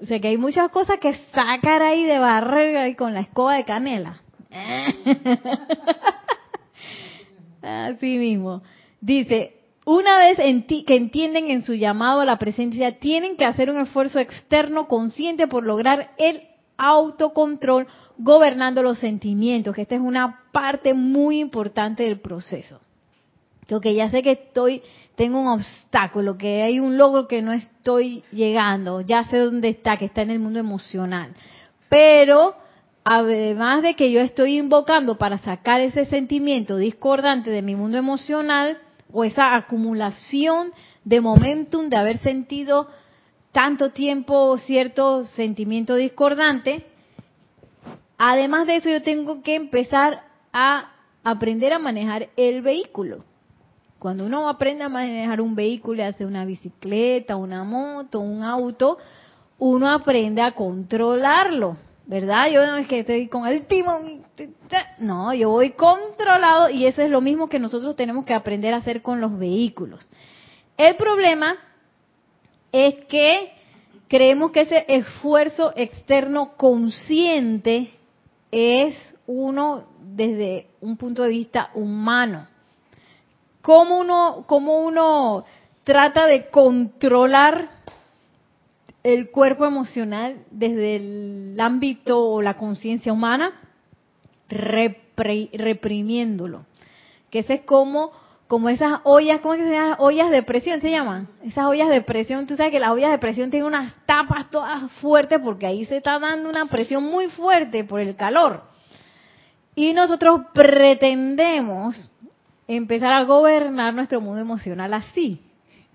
O 0.00 0.06
sea 0.06 0.20
que 0.20 0.28
hay 0.28 0.36
muchas 0.36 0.70
cosas 0.70 0.98
que 0.98 1.14
sacar 1.32 1.82
ahí 1.82 2.04
de 2.04 2.18
barrera 2.18 2.88
y 2.88 2.94
con 2.94 3.14
la 3.14 3.20
escoba 3.20 3.56
de 3.56 3.64
canela. 3.64 4.20
Así 7.62 8.18
mismo. 8.18 8.62
Dice, 9.00 9.53
una 9.84 10.18
vez 10.18 10.38
que 10.38 10.96
entienden 10.96 11.50
en 11.50 11.62
su 11.62 11.74
llamado 11.74 12.20
a 12.20 12.24
la 12.24 12.38
presencia, 12.38 12.98
tienen 12.98 13.36
que 13.36 13.44
hacer 13.44 13.68
un 13.70 13.78
esfuerzo 13.78 14.18
externo 14.18 14.86
consciente 14.86 15.46
por 15.46 15.64
lograr 15.64 16.12
el 16.16 16.42
autocontrol 16.76 17.86
gobernando 18.16 18.82
los 18.82 18.98
sentimientos, 18.98 19.74
que 19.74 19.82
esta 19.82 19.94
es 19.94 20.00
una 20.00 20.40
parte 20.52 20.94
muy 20.94 21.40
importante 21.40 22.04
del 22.04 22.20
proceso. 22.20 22.80
que 23.82 23.94
ya 23.94 24.10
sé 24.10 24.22
que 24.22 24.32
estoy, 24.32 24.82
tengo 25.16 25.40
un 25.40 25.48
obstáculo, 25.48 26.36
que 26.36 26.62
hay 26.62 26.80
un 26.80 26.96
logro 26.96 27.26
que 27.26 27.42
no 27.42 27.52
estoy 27.52 28.22
llegando, 28.30 29.00
ya 29.00 29.24
sé 29.24 29.38
dónde 29.38 29.68
está, 29.68 29.96
que 29.96 30.04
está 30.06 30.22
en 30.22 30.30
el 30.30 30.38
mundo 30.38 30.58
emocional. 30.58 31.34
Pero, 31.88 32.56
además 33.04 33.82
de 33.82 33.94
que 33.94 34.10
yo 34.12 34.20
estoy 34.20 34.58
invocando 34.58 35.16
para 35.16 35.38
sacar 35.38 35.80
ese 35.80 36.06
sentimiento 36.06 36.76
discordante 36.76 37.50
de 37.50 37.62
mi 37.62 37.74
mundo 37.74 37.98
emocional, 37.98 38.78
o 39.14 39.22
esa 39.24 39.54
acumulación 39.54 40.72
de 41.04 41.20
momentum 41.20 41.88
de 41.88 41.96
haber 41.96 42.18
sentido 42.18 42.88
tanto 43.52 43.90
tiempo 43.90 44.58
cierto 44.58 45.24
sentimiento 45.36 45.94
discordante, 45.94 46.84
además 48.18 48.66
de 48.66 48.76
eso 48.76 48.88
yo 48.88 49.02
tengo 49.02 49.40
que 49.42 49.54
empezar 49.54 50.24
a 50.52 50.90
aprender 51.22 51.72
a 51.72 51.78
manejar 51.78 52.28
el 52.36 52.60
vehículo. 52.62 53.24
Cuando 54.00 54.26
uno 54.26 54.48
aprende 54.48 54.82
a 54.82 54.88
manejar 54.88 55.40
un 55.40 55.54
vehículo, 55.54 55.98
ya 55.98 56.12
sea 56.12 56.26
una 56.26 56.44
bicicleta, 56.44 57.36
una 57.36 57.62
moto, 57.62 58.18
un 58.18 58.42
auto, 58.42 58.98
uno 59.60 59.88
aprende 59.88 60.42
a 60.42 60.52
controlarlo. 60.52 61.76
¿Verdad? 62.06 62.48
Yo 62.50 62.66
no 62.66 62.76
es 62.76 62.86
que 62.86 63.00
estoy 63.00 63.28
con 63.28 63.46
el 63.46 63.66
timón, 63.66 64.24
no, 64.98 65.32
yo 65.32 65.50
voy 65.50 65.70
controlado 65.70 66.68
y 66.68 66.86
eso 66.86 67.02
es 67.02 67.10
lo 67.10 67.20
mismo 67.20 67.48
que 67.48 67.58
nosotros 67.58 67.96
tenemos 67.96 68.24
que 68.24 68.34
aprender 68.34 68.74
a 68.74 68.78
hacer 68.78 69.02
con 69.02 69.20
los 69.20 69.38
vehículos. 69.38 70.06
El 70.76 70.96
problema 70.96 71.56
es 72.72 73.06
que 73.06 73.52
creemos 74.08 74.50
que 74.50 74.62
ese 74.62 74.84
esfuerzo 74.88 75.72
externo 75.76 76.56
consciente 76.56 77.92
es 78.50 78.94
uno 79.26 79.84
desde 80.00 80.68
un 80.80 80.96
punto 80.96 81.22
de 81.22 81.30
vista 81.30 81.70
humano. 81.74 82.46
¿Cómo 83.62 83.98
uno, 83.98 84.44
cómo 84.46 84.84
uno 84.84 85.44
trata 85.84 86.26
de 86.26 86.48
controlar 86.48 87.68
el 89.04 89.30
cuerpo 89.30 89.64
emocional 89.66 90.38
desde 90.50 90.96
el 90.96 91.56
ámbito 91.60 92.24
o 92.24 92.42
la 92.42 92.54
conciencia 92.54 93.12
humana, 93.12 93.52
reprimiéndolo. 94.48 96.64
Que 97.30 97.38
ese 97.40 97.54
es 97.54 97.62
como, 97.62 98.12
como 98.48 98.70
esas 98.70 99.00
ollas, 99.04 99.40
¿cómo 99.40 99.56
se? 99.56 99.62
Ollas 99.98 100.30
de 100.30 100.42
presión 100.42 100.80
se 100.80 100.90
llaman. 100.90 101.28
Esas 101.44 101.66
ollas 101.66 101.90
de 101.90 102.00
presión, 102.00 102.46
tú 102.46 102.56
sabes 102.56 102.72
que 102.72 102.80
las 102.80 102.90
ollas 102.90 103.10
de 103.10 103.18
presión 103.18 103.50
tienen 103.50 103.68
unas 103.68 103.92
tapas 104.06 104.50
todas 104.50 104.90
fuertes 104.92 105.38
porque 105.44 105.66
ahí 105.66 105.84
se 105.84 105.98
está 105.98 106.18
dando 106.18 106.48
una 106.48 106.64
presión 106.66 107.04
muy 107.04 107.28
fuerte 107.28 107.84
por 107.84 108.00
el 108.00 108.16
calor. 108.16 108.62
Y 109.74 109.92
nosotros 109.92 110.40
pretendemos 110.54 112.10
empezar 112.66 113.12
a 113.12 113.24
gobernar 113.24 113.92
nuestro 113.92 114.22
mundo 114.22 114.40
emocional 114.40 114.94
así. 114.94 115.42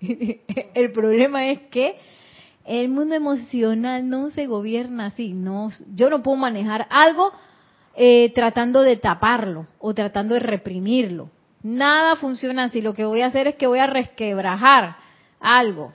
el 0.00 0.92
problema 0.92 1.48
es 1.48 1.62
que 1.70 1.98
el 2.64 2.88
mundo 2.88 3.14
emocional 3.14 4.08
no 4.08 4.30
se 4.30 4.46
gobierna 4.46 5.06
así. 5.06 5.32
No, 5.32 5.70
yo 5.94 6.10
no 6.10 6.22
puedo 6.22 6.36
manejar 6.36 6.86
algo 6.90 7.32
eh, 7.96 8.32
tratando 8.34 8.82
de 8.82 8.96
taparlo 8.96 9.66
o 9.78 9.94
tratando 9.94 10.34
de 10.34 10.40
reprimirlo. 10.40 11.30
Nada 11.62 12.16
funciona 12.16 12.64
así. 12.64 12.80
Lo 12.80 12.94
que 12.94 13.04
voy 13.04 13.22
a 13.22 13.26
hacer 13.26 13.46
es 13.46 13.56
que 13.56 13.66
voy 13.66 13.78
a 13.78 13.86
resquebrajar 13.86 14.96
algo. 15.40 15.92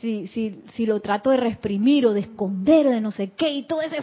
Si, 0.00 0.26
si, 0.28 0.62
si 0.74 0.86
lo 0.86 1.00
trato 1.00 1.30
de 1.30 1.38
reprimir 1.38 2.06
o 2.06 2.12
de 2.12 2.20
esconder 2.20 2.86
o 2.86 2.90
de 2.90 3.00
no 3.00 3.10
sé 3.10 3.32
qué 3.32 3.50
y 3.50 3.64
todo 3.64 3.82
ese, 3.82 3.98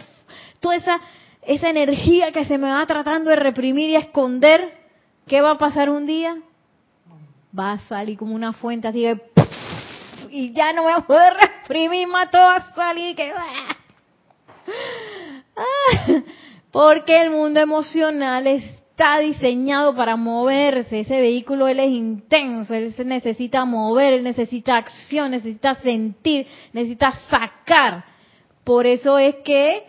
toda 0.60 0.76
esa, 0.76 1.00
esa 1.42 1.70
energía 1.70 2.32
que 2.32 2.44
se 2.44 2.58
me 2.58 2.68
va 2.68 2.84
tratando 2.86 3.30
de 3.30 3.36
reprimir 3.36 3.90
y 3.90 3.96
esconder, 3.96 4.72
¿qué 5.26 5.40
va 5.40 5.52
a 5.52 5.58
pasar 5.58 5.88
un 5.88 6.06
día? 6.06 6.36
Va 7.58 7.72
a 7.72 7.78
salir 7.80 8.18
como 8.18 8.34
una 8.34 8.52
fuente 8.52 8.88
así 8.88 9.02
de 9.02 9.16
y 10.36 10.50
ya 10.50 10.70
no 10.74 10.82
voy 10.82 10.92
a 10.92 11.00
poder 11.00 11.32
reprimir 11.32 12.06
más 12.08 12.30
todo 12.30 12.42
a 12.42 12.74
salir 12.74 13.16
que 13.16 13.32
porque 16.70 17.22
el 17.22 17.30
mundo 17.30 17.58
emocional 17.58 18.46
está 18.46 19.20
diseñado 19.20 19.96
para 19.96 20.16
moverse, 20.16 21.00
ese 21.00 21.22
vehículo 21.22 21.68
él 21.68 21.80
es 21.80 21.90
intenso, 21.90 22.74
él 22.74 22.92
se 22.94 23.06
necesita 23.06 23.64
mover, 23.64 24.12
él 24.12 24.24
necesita 24.24 24.76
acción, 24.76 25.30
necesita 25.30 25.74
sentir, 25.76 26.46
necesita 26.74 27.12
sacar. 27.30 28.04
Por 28.62 28.86
eso 28.86 29.18
es 29.18 29.36
que 29.36 29.84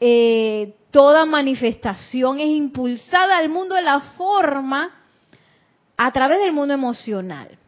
eh, 0.00 0.74
toda 0.90 1.26
manifestación 1.26 2.40
es 2.40 2.48
impulsada 2.48 3.36
al 3.36 3.50
mundo 3.50 3.74
de 3.74 3.82
la 3.82 4.00
forma 4.16 4.90
a 5.98 6.12
través 6.12 6.38
del 6.38 6.52
mundo 6.52 6.72
emocional. 6.72 7.58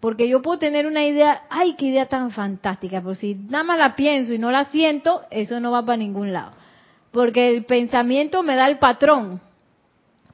Porque 0.00 0.28
yo 0.28 0.42
puedo 0.42 0.58
tener 0.58 0.86
una 0.86 1.04
idea, 1.04 1.42
ay, 1.50 1.74
qué 1.74 1.86
idea 1.86 2.06
tan 2.06 2.30
fantástica, 2.30 3.00
pero 3.00 3.14
si 3.16 3.34
nada 3.34 3.64
más 3.64 3.78
la 3.78 3.96
pienso 3.96 4.32
y 4.32 4.38
no 4.38 4.52
la 4.52 4.66
siento, 4.66 5.22
eso 5.30 5.58
no 5.58 5.72
va 5.72 5.84
para 5.84 5.96
ningún 5.96 6.32
lado. 6.32 6.52
Porque 7.10 7.48
el 7.48 7.64
pensamiento 7.64 8.42
me 8.42 8.54
da 8.54 8.68
el 8.68 8.78
patrón. 8.78 9.40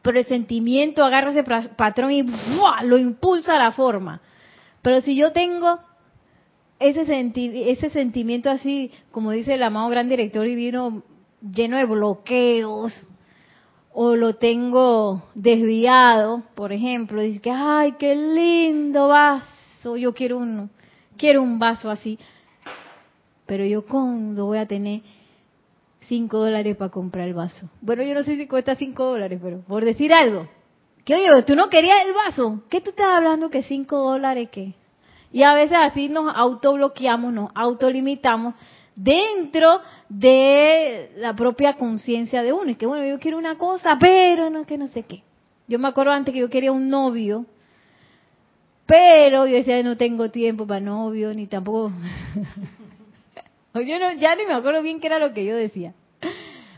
pero 0.03 0.19
el 0.19 0.27
sentimiento 0.27 1.03
agarra 1.03 1.31
ese 1.31 1.45
patrón 1.77 2.13
y 2.13 2.23
lo 2.83 2.99
impulsa 2.99 3.57
a 3.57 3.59
la 3.59 3.73
forma. 3.73 4.21
Pero 4.83 5.01
si 5.01 5.17
yo 5.17 5.33
tengo 5.33 5.79
ese, 6.79 7.33
ese 7.71 7.89
sentimiento 7.89 8.51
así, 8.51 8.91
como 9.11 9.31
dice 9.31 9.55
el 9.55 9.63
amado 9.63 9.89
gran 9.89 10.11
director 10.11 10.45
divino, 10.45 11.03
lleno 11.41 11.79
de 11.79 11.87
bloqueos, 11.87 12.93
o 13.95 14.15
lo 14.17 14.35
tengo 14.35 15.23
desviado, 15.35 16.43
por 16.55 16.73
ejemplo, 16.73 17.23
dice 17.23 17.41
que, 17.41 17.51
ay, 17.51 17.93
qué 17.93 18.15
lindo 18.15 19.09
yo 19.97 20.15
quiero 20.15 20.39
uno, 20.39 20.71
quiero 21.17 21.43
un 21.43 21.59
vaso 21.59 21.91
así, 21.91 22.19
pero 23.47 23.65
yo 23.65 23.85
cuando 23.85 24.47
voy 24.47 24.59
a 24.59 24.67
tener 24.67 25.03
cinco 26.01 26.39
dólares 26.39 26.77
para 26.77 26.91
comprar 26.91 27.29
el 27.29 27.35
vaso. 27.35 27.69
Bueno, 27.81 28.03
yo 28.03 28.15
no 28.15 28.25
sé 28.25 28.37
si 28.37 28.47
cuesta 28.47 28.75
cinco 28.75 29.05
dólares, 29.05 29.39
pero 29.43 29.61
por 29.61 29.85
decir 29.85 30.13
algo, 30.13 30.49
que 31.05 31.15
oye, 31.15 31.43
tú 31.43 31.55
no 31.55 31.69
querías 31.69 32.07
el 32.07 32.13
vaso, 32.15 32.63
¿qué 32.71 32.81
tú 32.81 32.91
estás 32.91 33.09
hablando 33.09 33.51
que 33.51 33.63
cinco 33.63 33.99
dólares 33.99 34.49
qué? 34.51 34.75
Y 35.33 35.43
a 35.43 35.55
veces 35.55 35.77
así 35.81 36.09
nos 36.09 36.35
autobloqueamos, 36.35 37.33
nos 37.33 37.51
autolimitamos 37.55 38.55
dentro 38.95 39.81
de 40.09 41.11
la 41.17 41.35
propia 41.35 41.75
conciencia 41.75 42.43
de 42.43 42.53
uno. 42.53 42.71
Es 42.71 42.77
que 42.77 42.87
bueno, 42.87 43.05
yo 43.05 43.19
quiero 43.19 43.39
una 43.39 43.59
cosa, 43.59 43.99
pero 43.99 44.49
no 44.51 44.65
que 44.65 44.79
no 44.79 44.89
sé 44.89 45.03
qué. 45.03 45.23
Yo 45.67 45.79
me 45.79 45.89
acuerdo 45.89 46.13
antes 46.13 46.33
que 46.33 46.41
yo 46.41 46.51
quería 46.51 46.73
un 46.73 46.89
novio, 46.89 47.47
pero 48.87 49.47
yo 49.47 49.55
decía, 49.57 49.83
no 49.83 49.97
tengo 49.97 50.31
tiempo 50.31 50.67
para 50.67 50.81
novio, 50.81 51.33
ni 51.35 51.47
tampoco... 51.47 51.93
yo 53.75 53.99
no, 53.99 54.13
ya 54.15 54.37
ni 54.37 54.45
me 54.45 54.53
acuerdo 54.53 54.83
bien 54.83 55.01
qué 55.01 55.07
era 55.07 55.19
lo 55.19 55.33
que 55.33 55.45
yo 55.45 55.57
decía. 55.57 55.95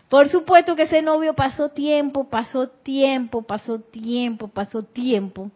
Por 0.09 0.29
supuesto 0.29 0.77
que 0.77 0.85
ese 0.85 1.03
novio 1.03 1.35
pasó 1.35 1.71
tiempo, 1.71 2.29
pasó 2.29 2.69
tiempo, 2.69 3.43
pasó 3.43 3.81
tiempo, 3.81 4.49
pasó 4.49 4.85
tiempo 4.85 5.51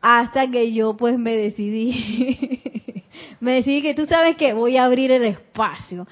hasta 0.00 0.48
que 0.50 0.72
yo 0.72 0.96
pues 0.96 1.18
me 1.18 1.36
decidí, 1.36 2.62
me 3.40 3.54
decidí 3.54 3.82
que 3.82 3.94
tú 3.94 4.06
sabes 4.06 4.36
que 4.36 4.52
voy 4.52 4.76
a 4.76 4.84
abrir 4.84 5.10
el 5.10 5.24
espacio 5.24 6.06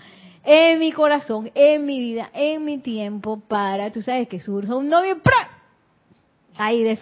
en 0.44 0.78
mi 0.78 0.92
corazón, 0.92 1.50
en 1.54 1.84
mi 1.86 1.98
vida, 1.98 2.30
en 2.32 2.64
mi 2.64 2.78
tiempo 2.78 3.40
para, 3.40 3.90
tú 3.90 4.02
sabes 4.02 4.28
que 4.28 4.40
surja 4.40 4.76
un 4.76 4.88
novio, 4.88 5.20
ahí 6.56 6.82
de, 6.82 6.98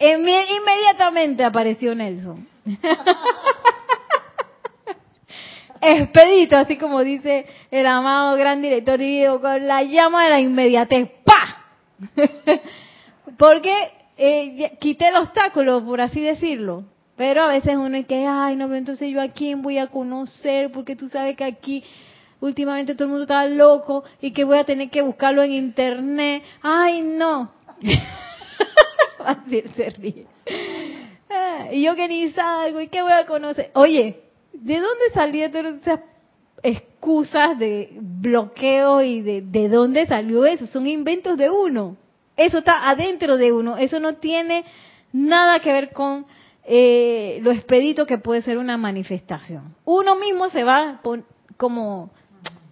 inmediatamente 0.00 1.44
apareció 1.44 1.94
Nelson. 1.94 2.46
Expedito, 5.80 6.56
así 6.56 6.76
como 6.76 7.04
dice 7.04 7.46
el 7.70 7.86
amado 7.86 8.36
gran 8.36 8.60
director 8.60 9.00
y 9.00 9.24
con 9.40 9.66
la 9.66 9.82
llama 9.82 10.24
de 10.24 10.30
la 10.30 10.40
inmediatez, 10.40 11.08
¡pa! 11.24 11.64
Porque 13.38 13.72
eh, 14.16 14.76
quité 14.80 15.08
el 15.08 15.16
obstáculo, 15.16 15.84
por 15.84 16.00
así 16.00 16.20
decirlo. 16.20 16.84
Pero 17.16 17.42
a 17.42 17.48
veces 17.48 17.76
uno 17.76 17.96
es 17.96 18.06
que, 18.06 18.26
ay, 18.26 18.56
no, 18.56 18.72
entonces 18.74 19.10
yo 19.10 19.20
a 19.20 19.28
quién 19.28 19.62
voy 19.62 19.78
a 19.78 19.88
conocer, 19.88 20.70
porque 20.70 20.94
tú 20.94 21.08
sabes 21.08 21.36
que 21.36 21.42
aquí 21.42 21.82
últimamente 22.40 22.94
todo 22.94 23.04
el 23.04 23.10
mundo 23.10 23.24
está 23.24 23.44
loco 23.46 24.04
y 24.20 24.30
que 24.30 24.44
voy 24.44 24.58
a 24.58 24.64
tener 24.64 24.88
que 24.88 25.02
buscarlo 25.02 25.42
en 25.42 25.52
internet. 25.52 26.44
Ay, 26.62 27.02
no. 27.02 27.50
Se. 29.76 30.26
Ah, 31.30 31.68
y 31.72 31.82
yo 31.82 31.94
que 31.94 32.08
ni 32.08 32.30
salgo, 32.30 32.80
¿y 32.80 32.88
qué 32.88 33.02
voy 33.02 33.12
a 33.12 33.26
conocer? 33.26 33.70
Oye, 33.74 34.22
¿de 34.52 34.74
dónde 34.74 35.10
salieron 35.12 35.80
esas 35.80 36.00
excusas 36.62 37.58
de 37.58 37.90
bloqueo 38.00 39.02
y 39.02 39.20
de, 39.20 39.42
de 39.42 39.68
dónde 39.68 40.06
salió 40.06 40.46
eso? 40.46 40.66
Son 40.66 40.86
inventos 40.86 41.36
de 41.36 41.50
uno. 41.50 41.96
Eso 42.36 42.58
está 42.58 42.88
adentro 42.88 43.36
de 43.36 43.52
uno. 43.52 43.76
Eso 43.76 44.00
no 44.00 44.14
tiene 44.14 44.64
nada 45.12 45.60
que 45.60 45.72
ver 45.72 45.92
con 45.92 46.26
eh, 46.64 47.40
lo 47.42 47.50
expedito 47.50 48.06
que 48.06 48.18
puede 48.18 48.42
ser 48.42 48.58
una 48.58 48.76
manifestación. 48.76 49.74
Uno 49.84 50.16
mismo 50.16 50.48
se 50.48 50.64
va 50.64 51.00
como 51.56 52.10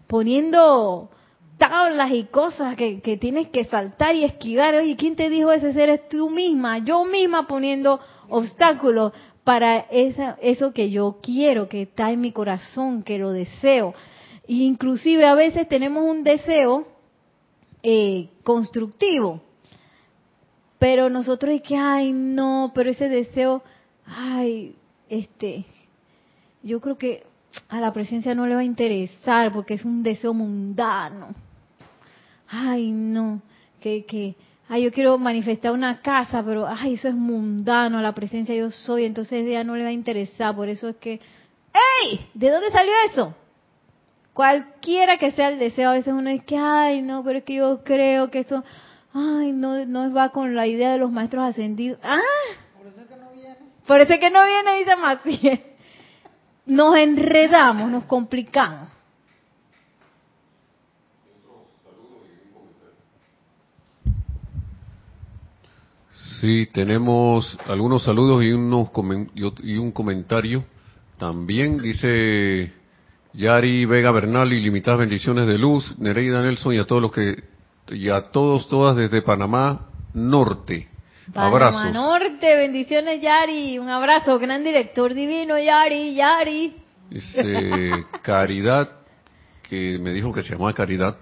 poniendo 0.06 1.10
tablas 1.58 2.12
y 2.12 2.24
cosas 2.24 2.76
que, 2.76 3.18
tienes 3.20 3.48
que 3.48 3.64
saltar 3.64 4.14
y 4.14 4.24
esquivar. 4.24 4.74
Oye, 4.74 4.96
¿quién 4.96 5.16
te 5.16 5.30
dijo 5.30 5.52
ese 5.52 5.72
ser 5.72 5.88
es 5.88 6.08
tú 6.08 6.30
misma? 6.30 6.78
Yo 6.78 7.04
misma 7.04 7.46
poniendo 7.46 8.00
obstáculos 8.28 9.12
para 9.44 9.78
esa, 9.90 10.36
eso 10.40 10.72
que 10.72 10.90
yo 10.90 11.18
quiero, 11.22 11.68
que 11.68 11.82
está 11.82 12.10
en 12.10 12.20
mi 12.20 12.32
corazón, 12.32 13.02
que 13.02 13.18
lo 13.18 13.30
deseo. 13.30 13.94
inclusive 14.48 15.24
a 15.24 15.34
veces 15.34 15.68
tenemos 15.68 16.04
un 16.04 16.24
deseo 16.24 16.86
eh, 17.82 18.28
constructivo, 18.42 19.40
pero 20.78 21.08
nosotros 21.08 21.54
es 21.54 21.62
que, 21.62 21.76
ay, 21.76 22.12
no, 22.12 22.72
pero 22.74 22.90
ese 22.90 23.08
deseo, 23.08 23.62
ay, 24.04 24.74
este, 25.08 25.64
yo 26.62 26.80
creo 26.80 26.98
que 26.98 27.24
a 27.68 27.80
la 27.80 27.92
presencia 27.92 28.34
no 28.34 28.46
le 28.46 28.54
va 28.54 28.60
a 28.60 28.64
interesar 28.64 29.52
porque 29.52 29.74
es 29.74 29.84
un 29.84 30.02
deseo 30.02 30.34
mundano. 30.34 31.45
Ay, 32.48 32.90
no, 32.90 33.42
que, 33.80 34.04
que, 34.04 34.36
ay, 34.68 34.84
yo 34.84 34.92
quiero 34.92 35.18
manifestar 35.18 35.72
una 35.72 36.00
casa, 36.00 36.42
pero, 36.44 36.66
ay, 36.66 36.94
eso 36.94 37.08
es 37.08 37.14
mundano, 37.14 38.00
la 38.00 38.14
presencia 38.14 38.54
yo 38.54 38.70
soy, 38.70 39.04
entonces 39.04 39.46
ella 39.46 39.64
no 39.64 39.76
le 39.76 39.82
va 39.82 39.90
a 39.90 39.92
interesar, 39.92 40.54
por 40.54 40.68
eso 40.68 40.88
es 40.88 40.96
que, 40.96 41.20
¡Ey! 42.02 42.20
¿De 42.34 42.50
dónde 42.50 42.70
salió 42.70 42.92
eso? 43.10 43.34
Cualquiera 44.32 45.18
que 45.18 45.30
sea 45.32 45.48
el 45.48 45.58
deseo, 45.58 45.90
a 45.90 45.94
veces 45.94 46.12
uno 46.12 46.30
es 46.30 46.44
que, 46.44 46.56
ay, 46.56 47.02
no, 47.02 47.24
pero 47.24 47.38
es 47.38 47.44
que 47.44 47.54
yo 47.54 47.82
creo 47.84 48.30
que 48.30 48.40
eso, 48.40 48.62
Ay, 49.18 49.52
no, 49.52 49.86
no 49.86 50.12
va 50.12 50.28
con 50.28 50.54
la 50.54 50.66
idea 50.66 50.92
de 50.92 50.98
los 50.98 51.10
maestros 51.10 51.42
ascendidos. 51.48 51.98
¡Ah! 52.02 52.20
Por 52.76 52.86
eso 52.86 53.00
es 53.00 53.08
que 53.08 53.16
no 53.16 53.30
viene. 53.32 53.56
Por 53.86 54.00
eso 54.00 54.12
es 54.12 54.20
que 54.20 54.30
no 54.30 54.44
viene, 54.44 54.78
dice 54.78 54.96
Maciel. 54.96 55.62
Nos 56.66 56.98
enredamos, 56.98 57.90
nos 57.90 58.04
complicamos. 58.04 58.90
Sí, 66.40 66.66
tenemos 66.72 67.58
algunos 67.66 68.04
saludos 68.04 68.44
y, 68.44 68.52
unos 68.52 68.90
y 69.62 69.76
un 69.76 69.92
comentario. 69.92 70.64
También 71.18 71.78
dice 71.78 72.72
Yari 73.32 73.86
Vega 73.86 74.10
Bernal, 74.10 74.52
ilimitadas 74.52 75.00
bendiciones 75.00 75.46
de 75.46 75.58
luz, 75.58 75.98
Nereida 75.98 76.42
Nelson 76.42 76.74
y 76.74 76.78
a 76.78 76.84
todos 76.84 77.02
los 77.02 77.12
que 77.12 77.42
y 77.88 78.08
a 78.08 78.30
todos, 78.30 78.68
todas 78.68 78.96
desde 78.96 79.22
Panamá 79.22 79.86
Norte. 80.14 80.88
Panamá 81.32 81.90
Norte, 81.90 82.56
bendiciones 82.56 83.20
Yari, 83.20 83.78
un 83.78 83.88
abrazo, 83.88 84.38
gran 84.38 84.62
director 84.62 85.14
divino 85.14 85.58
Yari, 85.58 86.14
Yari. 86.14 86.76
Dice 87.10 88.04
Caridad, 88.22 88.90
que 89.68 89.98
me 89.98 90.12
dijo 90.12 90.32
que 90.32 90.42
se 90.42 90.52
llamaba 90.52 90.72
Caridad. 90.72 91.16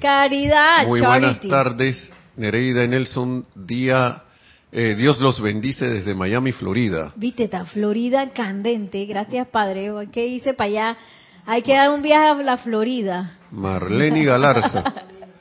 Caridad, 0.00 0.86
Muy 0.86 1.00
buenas 1.00 1.40
tardes, 1.40 2.12
Nereida 2.36 2.84
y 2.84 2.88
Nelson, 2.88 3.46
día, 3.54 4.24
eh, 4.72 4.94
Dios 4.96 5.20
los 5.20 5.40
bendice 5.40 5.88
desde 5.88 6.14
Miami, 6.14 6.52
Florida. 6.52 7.12
Viste, 7.16 7.44
está 7.44 7.64
Florida 7.64 8.28
candente, 8.30 9.04
gracias 9.06 9.48
Padre, 9.48 9.90
¿qué 10.12 10.26
hice 10.26 10.54
para 10.54 10.68
allá? 10.68 10.98
Hay 11.46 11.62
que 11.62 11.74
dar 11.74 11.90
un 11.90 12.02
viaje 12.02 12.28
a 12.28 12.34
la 12.34 12.58
Florida. 12.58 13.38
Marlene 13.50 14.24
Galarza. 14.24 14.84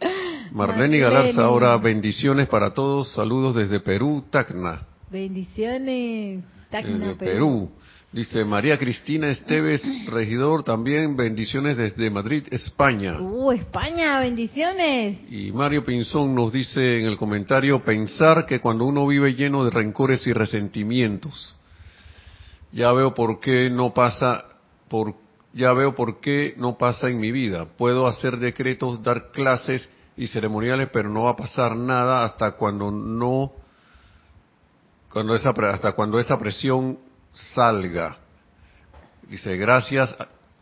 Marlene 0.52 0.98
Galarza, 0.98 1.44
ahora 1.44 1.78
bendiciones 1.78 2.48
para 2.48 2.74
todos, 2.74 3.14
saludos 3.14 3.56
desde 3.56 3.80
Perú, 3.80 4.24
Tacna. 4.30 4.82
Bendiciones, 5.12 6.44
Tacna, 6.72 7.16
Perú. 7.18 7.70
Dice 8.12 8.44
María 8.44 8.80
Cristina 8.80 9.30
Esteves, 9.30 9.84
regidor, 10.08 10.64
también 10.64 11.16
bendiciones 11.16 11.78
desde 11.78 12.10
Madrid, 12.10 12.44
España. 12.50 13.20
Uh, 13.20 13.52
España, 13.52 14.20
bendiciones. 14.20 15.20
Y 15.32 15.52
Mario 15.52 15.84
Pinzón 15.84 16.34
nos 16.34 16.52
dice 16.52 17.00
en 17.00 17.06
el 17.06 17.18
comentario, 17.18 17.84
pensar 17.84 18.48
que 18.48 18.62
cuando 18.62 18.86
uno 18.86 19.06
vive 19.06 19.36
lleno 19.36 19.64
de 19.64 19.70
rencores 19.70 20.26
y 20.26 20.34
resentimientos, 20.34 21.56
ya 22.72 22.92
veo 22.94 23.14
por 23.14 23.40
qué 23.40 23.70
no 23.70 23.94
pasa, 23.94 24.44
por, 24.88 25.14
ya 25.54 25.72
veo 25.74 25.94
por 25.94 26.20
qué 26.20 26.56
no 26.58 26.80
pasa 26.80 27.10
en 27.10 27.20
mi 27.20 27.32
vida. 27.32 27.68
Puedo 27.78 28.08
hacer 28.08 28.38
decretos, 28.38 29.04
dar 29.04 29.30
clases 29.32 29.88
y 30.18 30.26
ceremoniales, 30.26 30.90
pero 30.92 31.10
no 31.10 31.26
va 31.26 31.32
a 31.32 31.36
pasar 31.36 31.76
nada 31.76 32.24
hasta 32.24 32.54
cuando 32.54 32.90
no, 32.90 33.52
cuando 35.12 35.36
esa, 35.36 35.52
hasta 35.52 35.92
cuando 35.92 36.20
esa 36.20 36.40
presión 36.40 36.98
salga. 37.34 38.18
Dice, 39.28 39.58
gracias 39.58 40.16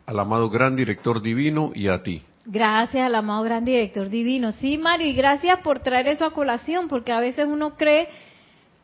al 0.06 0.20
amado 0.20 0.50
gran 0.50 0.76
director 0.76 1.22
divino 1.22 1.72
y 1.74 1.88
a 1.88 2.04
ti. 2.04 2.22
Gracias 2.46 3.06
al 3.06 3.16
amado 3.16 3.44
gran 3.44 3.66
director 3.66 4.10
divino. 4.10 4.54
Sí, 4.54 4.78
Mario, 4.78 5.08
y 5.08 5.14
gracias 5.14 5.60
por 5.60 5.80
traer 5.80 6.08
eso 6.08 6.26
a 6.26 6.32
colación, 6.32 6.88
porque 6.88 7.12
a 7.12 7.20
veces 7.20 7.46
uno 7.46 7.76
cree 7.76 8.08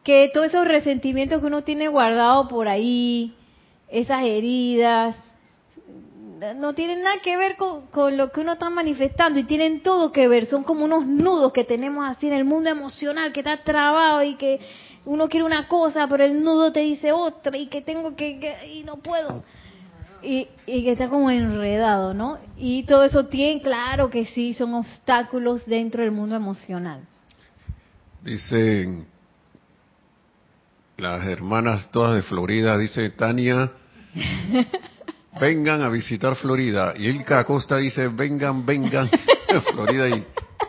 que 0.03 0.29
todos 0.33 0.47
esos 0.47 0.67
resentimientos 0.67 1.39
que 1.39 1.47
uno 1.47 1.63
tiene 1.63 1.87
guardado 1.87 2.47
por 2.49 2.67
ahí, 2.67 3.33
esas 3.87 4.23
heridas, 4.23 5.15
no 6.57 6.73
tienen 6.73 7.03
nada 7.03 7.21
que 7.21 7.37
ver 7.37 7.55
con, 7.55 7.87
con, 7.87 8.17
lo 8.17 8.31
que 8.31 8.41
uno 8.41 8.53
está 8.53 8.69
manifestando 8.69 9.39
y 9.39 9.45
tienen 9.45 9.81
todo 9.81 10.11
que 10.11 10.27
ver. 10.27 10.47
Son 10.47 10.63
como 10.63 10.83
unos 10.83 11.05
nudos 11.05 11.53
que 11.53 11.63
tenemos 11.63 12.05
así 12.05 12.27
en 12.27 12.33
el 12.33 12.43
mundo 12.43 12.69
emocional 12.69 13.31
que 13.31 13.39
está 13.39 13.63
trabado 13.63 14.23
y 14.23 14.35
que 14.35 14.59
uno 15.05 15.27
quiere 15.27 15.45
una 15.45 15.67
cosa, 15.67 16.07
pero 16.07 16.23
el 16.23 16.43
nudo 16.43 16.71
te 16.71 16.79
dice 16.81 17.11
otra 17.11 17.57
y 17.57 17.67
que 17.67 17.81
tengo 17.81 18.15
que, 18.15 18.71
y 18.73 18.83
no 18.83 18.97
puedo. 18.97 19.43
Y, 20.21 20.47
y, 20.65 20.83
que 20.85 20.93
está 20.93 21.09
como 21.09 21.29
enredado, 21.29 22.13
¿no? 22.13 22.37
Y 22.57 22.83
todo 22.83 23.03
eso 23.03 23.25
tiene, 23.25 23.61
claro 23.61 24.09
que 24.09 24.25
sí, 24.27 24.53
son 24.53 24.73
obstáculos 24.73 25.65
dentro 25.65 26.01
del 26.01 26.11
mundo 26.11 26.35
emocional. 26.35 27.01
Dicen 28.21 29.05
las 30.97 31.27
hermanas 31.27 31.89
todas 31.91 32.15
de 32.15 32.21
Florida, 32.21 32.77
dice 32.77 33.09
Tania, 33.09 33.73
vengan 35.41 35.81
a 35.81 35.89
visitar 35.89 36.35
Florida. 36.35 36.93
Y 36.95 37.07
Ilka 37.07 37.39
Acosta 37.39 37.77
dice, 37.77 38.07
vengan, 38.07 38.65
vengan 38.65 39.09
a 39.53 39.61
Florida 39.73 40.07
y 40.07 40.25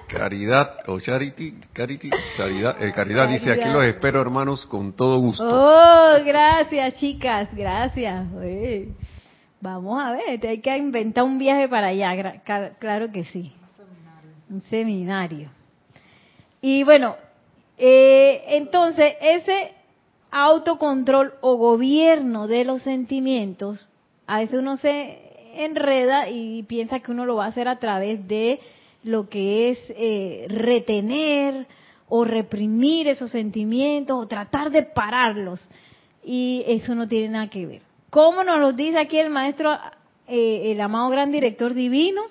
Caridad 0.09 0.77
o 0.87 1.01
Charity, 1.01 1.55
Charity, 1.75 2.11
Caridad, 2.37 2.83
eh, 2.83 2.93
Caridad 2.93 3.29
dice, 3.29 3.53
aquí 3.53 3.69
los 3.69 3.85
espero 3.85 4.21
hermanos 4.21 4.65
con 4.67 4.93
todo 4.93 5.19
gusto. 5.19 5.45
Oh, 5.45 6.25
gracias 6.25 6.95
chicas, 6.97 7.49
gracias. 7.55 8.27
vamos 9.61 10.05
a 10.05 10.13
ver, 10.13 10.47
hay 10.47 10.59
que 10.59 10.77
inventar 10.77 11.25
un 11.25 11.39
viaje 11.39 11.69
para 11.69 11.89
allá, 11.89 12.43
claro 12.79 13.11
que 13.11 13.25
sí. 13.25 13.53
Un 14.51 14.61
seminario. 14.63 15.49
Y 16.61 16.85
bueno, 16.85 17.17
eh, 17.77 18.45
entonces 18.49 19.15
ese 19.21 19.73
autocontrol 20.31 21.35
o 21.41 21.57
gobierno 21.57 22.47
de 22.47 22.65
los 22.65 22.83
sentimientos, 22.83 23.89
a 24.27 24.39
veces 24.39 24.59
uno 24.59 24.77
se 24.77 25.19
enreda 25.57 26.29
y 26.29 26.63
piensa 26.65 27.01
que 27.01 27.13
uno 27.13 27.25
lo 27.25 27.37
va 27.37 27.45
a 27.45 27.49
hacer 27.49 27.69
a 27.69 27.79
través 27.79 28.27
de 28.27 28.61
lo 29.05 29.29
que 29.29 29.71
es 29.71 29.79
eh, 29.91 30.47
retener 30.49 31.67
o 32.09 32.25
reprimir 32.25 33.07
esos 33.09 33.31
sentimientos 33.31 34.17
o 34.21 34.27
tratar 34.27 34.71
de 34.71 34.83
pararlos. 34.83 35.61
Y 36.25 36.65
eso 36.67 36.95
no 36.95 37.07
tiene 37.07 37.29
nada 37.29 37.49
que 37.49 37.67
ver. 37.67 37.83
¿Cómo 38.11 38.43
nos 38.43 38.59
lo 38.59 38.73
dice 38.73 38.99
aquí 38.99 39.19
el 39.19 39.31
maestro, 39.31 39.79
eh, 40.27 40.73
el 40.73 40.81
amado 40.81 41.11
gran 41.11 41.31
director 41.31 41.75
divino? 41.75 42.23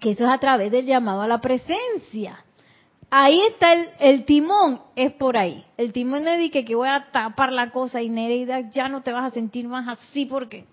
Que 0.00 0.12
eso 0.12 0.24
es 0.24 0.30
a 0.30 0.38
través 0.38 0.70
del 0.70 0.86
llamado 0.86 1.22
a 1.22 1.28
la 1.28 1.40
presencia. 1.40 2.44
Ahí 3.10 3.40
está 3.40 3.72
el, 3.72 3.88
el 3.98 4.24
timón, 4.24 4.80
es 4.94 5.12
por 5.12 5.36
ahí. 5.36 5.64
El 5.76 5.92
timón 5.92 6.28
es 6.28 6.50
que, 6.52 6.64
que 6.64 6.76
voy 6.76 6.88
a 6.88 7.08
tapar 7.10 7.52
la 7.52 7.70
cosa 7.70 8.00
y 8.00 8.08
Nereida, 8.08 8.70
ya 8.70 8.88
no 8.88 9.02
te 9.02 9.12
vas 9.12 9.24
a 9.24 9.34
sentir 9.34 9.66
más 9.66 9.88
así 9.88 10.26
porque... 10.26 10.64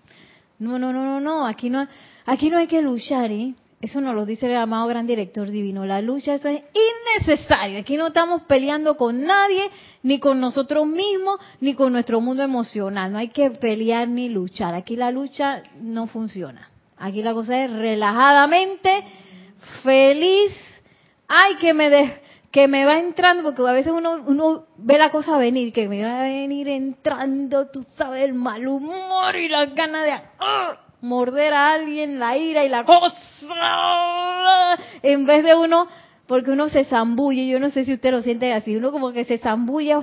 No, 0.60 0.76
no, 0.76 0.92
no, 0.92 1.04
no, 1.04 1.20
no, 1.20 1.46
aquí 1.46 1.70
no, 1.70 1.86
aquí 2.26 2.50
no 2.50 2.58
hay 2.58 2.66
que 2.66 2.82
luchar, 2.82 3.30
¿eh? 3.30 3.54
Eso 3.80 4.00
nos 4.00 4.14
lo 4.16 4.26
dice 4.26 4.46
el 4.46 4.56
amado 4.56 4.88
gran 4.88 5.06
director 5.06 5.48
divino. 5.50 5.86
La 5.86 6.02
lucha, 6.02 6.34
eso 6.34 6.48
es 6.48 6.62
innecesario. 6.74 7.78
Aquí 7.78 7.96
no 7.96 8.08
estamos 8.08 8.42
peleando 8.42 8.96
con 8.96 9.22
nadie, 9.22 9.70
ni 10.02 10.18
con 10.18 10.40
nosotros 10.40 10.84
mismos, 10.86 11.38
ni 11.60 11.74
con 11.74 11.92
nuestro 11.92 12.20
mundo 12.20 12.42
emocional. 12.42 13.12
No 13.12 13.18
hay 13.18 13.28
que 13.28 13.50
pelear 13.50 14.08
ni 14.08 14.30
luchar. 14.30 14.74
Aquí 14.74 14.96
la 14.96 15.12
lucha 15.12 15.62
no 15.80 16.08
funciona. 16.08 16.70
Aquí 16.96 17.22
la 17.22 17.32
cosa 17.34 17.64
es 17.64 17.70
relajadamente, 17.70 19.04
feliz. 19.84 20.52
Ay, 21.28 21.54
que 21.60 21.72
me, 21.72 21.88
de, 21.88 22.20
que 22.50 22.66
me 22.66 22.84
va 22.84 22.98
entrando, 22.98 23.44
porque 23.44 23.62
a 23.62 23.72
veces 23.72 23.92
uno, 23.92 24.24
uno 24.26 24.66
ve 24.76 24.98
la 24.98 25.10
cosa 25.10 25.36
venir, 25.36 25.72
que 25.72 25.88
me 25.88 26.02
va 26.02 26.20
a 26.20 26.22
venir 26.24 26.66
entrando, 26.68 27.68
tú 27.68 27.86
sabes, 27.96 28.24
el 28.24 28.34
mal 28.34 28.66
humor 28.66 29.36
y 29.36 29.48
la 29.48 29.66
ganas 29.66 30.04
de... 30.04 30.12
¡ah! 30.40 30.87
Morder 31.00 31.52
a 31.54 31.72
alguien, 31.74 32.18
la 32.18 32.36
ira 32.36 32.64
y 32.64 32.68
la 32.68 32.84
cosa, 32.84 33.16
en 35.02 35.26
vez 35.26 35.44
de 35.44 35.54
uno, 35.54 35.86
porque 36.26 36.50
uno 36.50 36.68
se 36.68 36.84
zambulle, 36.84 37.46
yo 37.46 37.58
no 37.58 37.70
sé 37.70 37.84
si 37.84 37.94
usted 37.94 38.10
lo 38.10 38.22
siente 38.22 38.52
así, 38.52 38.76
uno 38.76 38.92
como 38.92 39.12
que 39.12 39.24
se 39.24 39.38
zambulle 39.38 39.96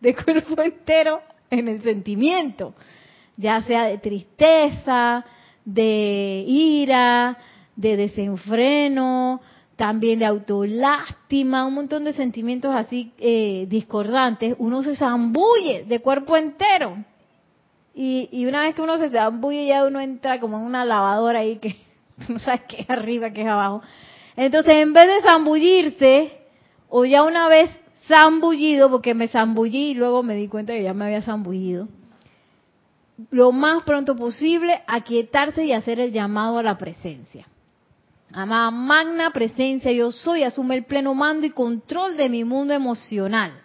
de 0.00 0.14
cuerpo 0.14 0.62
entero 0.62 1.20
en 1.50 1.68
el 1.68 1.82
sentimiento, 1.82 2.74
ya 3.36 3.62
sea 3.62 3.84
de 3.84 3.98
tristeza, 3.98 5.24
de 5.64 6.44
ira, 6.46 7.38
de 7.74 7.96
desenfreno, 7.96 9.40
también 9.76 10.20
de 10.20 10.26
autolástima, 10.26 11.66
un 11.66 11.74
montón 11.74 12.04
de 12.04 12.14
sentimientos 12.14 12.74
así 12.74 13.12
eh, 13.18 13.66
discordantes, 13.68 14.56
uno 14.58 14.82
se 14.82 14.96
zambulle 14.96 15.84
de 15.84 16.00
cuerpo 16.00 16.36
entero. 16.36 16.96
Y, 17.98 18.28
y 18.30 18.44
una 18.44 18.60
vez 18.60 18.74
que 18.74 18.82
uno 18.82 18.98
se 18.98 19.08
zambulle, 19.08 19.66
ya 19.66 19.86
uno 19.86 20.00
entra 20.00 20.38
como 20.38 20.58
en 20.58 20.64
una 20.64 20.84
lavadora 20.84 21.38
ahí 21.38 21.56
que 21.56 21.76
no 22.28 22.38
sabes 22.38 22.60
qué 22.68 22.82
es 22.82 22.90
arriba, 22.90 23.30
qué 23.30 23.40
es 23.40 23.48
abajo. 23.48 23.82
Entonces, 24.36 24.74
en 24.82 24.92
vez 24.92 25.06
de 25.06 25.22
zambullirse, 25.22 26.32
o 26.90 27.06
ya 27.06 27.22
una 27.22 27.48
vez 27.48 27.70
zambullido, 28.06 28.90
porque 28.90 29.14
me 29.14 29.28
zambullí 29.28 29.92
y 29.92 29.94
luego 29.94 30.22
me 30.22 30.34
di 30.34 30.46
cuenta 30.46 30.74
que 30.74 30.82
ya 30.82 30.92
me 30.92 31.06
había 31.06 31.22
zambullido, 31.22 31.88
lo 33.30 33.50
más 33.50 33.82
pronto 33.84 34.14
posible, 34.14 34.82
aquietarse 34.86 35.64
y 35.64 35.72
hacer 35.72 35.98
el 35.98 36.12
llamado 36.12 36.58
a 36.58 36.62
la 36.62 36.76
presencia. 36.76 37.48
Amada 38.30 38.70
magna 38.70 39.30
presencia, 39.30 39.90
yo 39.90 40.12
soy, 40.12 40.42
asume 40.42 40.76
el 40.76 40.84
pleno 40.84 41.14
mando 41.14 41.46
y 41.46 41.50
control 41.50 42.18
de 42.18 42.28
mi 42.28 42.44
mundo 42.44 42.74
emocional. 42.74 43.62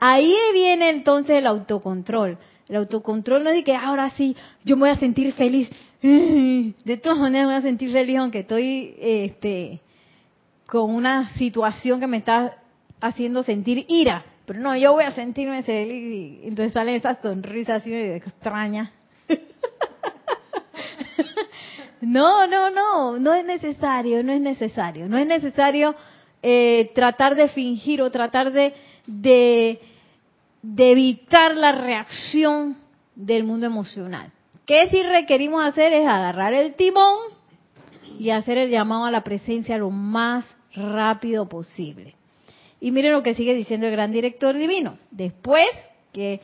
Ahí 0.00 0.34
viene 0.54 0.90
entonces 0.90 1.36
el 1.36 1.46
autocontrol. 1.46 2.38
El 2.68 2.76
autocontrol 2.76 3.44
no 3.44 3.50
es 3.50 3.56
de 3.56 3.64
que 3.64 3.76
ahora 3.76 4.10
sí, 4.10 4.34
yo 4.64 4.76
me 4.76 4.80
voy 4.82 4.90
a 4.90 4.96
sentir 4.96 5.32
feliz. 5.34 5.68
De 6.02 6.96
todas 7.02 7.18
maneras 7.18 7.46
me 7.46 7.54
voy 7.54 7.58
a 7.58 7.62
sentir 7.62 7.92
feliz 7.92 8.16
aunque 8.16 8.40
estoy 8.40 8.94
este, 8.98 9.80
con 10.66 10.94
una 10.94 11.28
situación 11.36 12.00
que 12.00 12.06
me 12.06 12.16
está 12.16 12.56
haciendo 13.00 13.42
sentir 13.42 13.84
ira. 13.88 14.24
Pero 14.46 14.60
no, 14.60 14.76
yo 14.76 14.92
voy 14.92 15.04
a 15.04 15.12
sentirme 15.12 15.62
feliz. 15.62 16.40
Entonces 16.44 16.72
salen 16.72 16.94
esas 16.94 17.18
sonrisas 17.20 17.82
así 17.82 17.92
extrañas. 17.92 18.90
No, 22.00 22.46
no, 22.46 22.70
no, 22.70 23.18
no 23.18 23.34
es 23.34 23.44
necesario, 23.44 24.22
no 24.22 24.32
es 24.32 24.40
necesario. 24.40 25.06
No 25.06 25.18
es 25.18 25.26
necesario 25.26 25.94
eh, 26.42 26.90
tratar 26.94 27.34
de 27.34 27.48
fingir 27.48 28.00
o 28.00 28.10
tratar 28.10 28.52
de, 28.52 28.72
de 29.06 29.78
de 30.62 30.92
evitar 30.92 31.56
la 31.56 31.72
reacción 31.72 32.78
del 33.14 33.44
mundo 33.44 33.66
emocional. 33.66 34.32
¿Qué 34.66 34.88
si 34.88 35.02
requerimos 35.02 35.64
hacer? 35.64 35.92
Es 35.92 36.06
agarrar 36.06 36.52
el 36.52 36.74
timón 36.74 37.16
y 38.18 38.30
hacer 38.30 38.58
el 38.58 38.70
llamado 38.70 39.06
a 39.06 39.10
la 39.10 39.24
presencia 39.24 39.78
lo 39.78 39.90
más 39.90 40.44
rápido 40.74 41.48
posible. 41.48 42.14
Y 42.80 42.92
miren 42.92 43.12
lo 43.12 43.22
que 43.22 43.34
sigue 43.34 43.54
diciendo 43.54 43.86
el 43.86 43.92
gran 43.92 44.12
director 44.12 44.56
divino. 44.56 44.98
Después 45.10 45.68
que, 46.12 46.40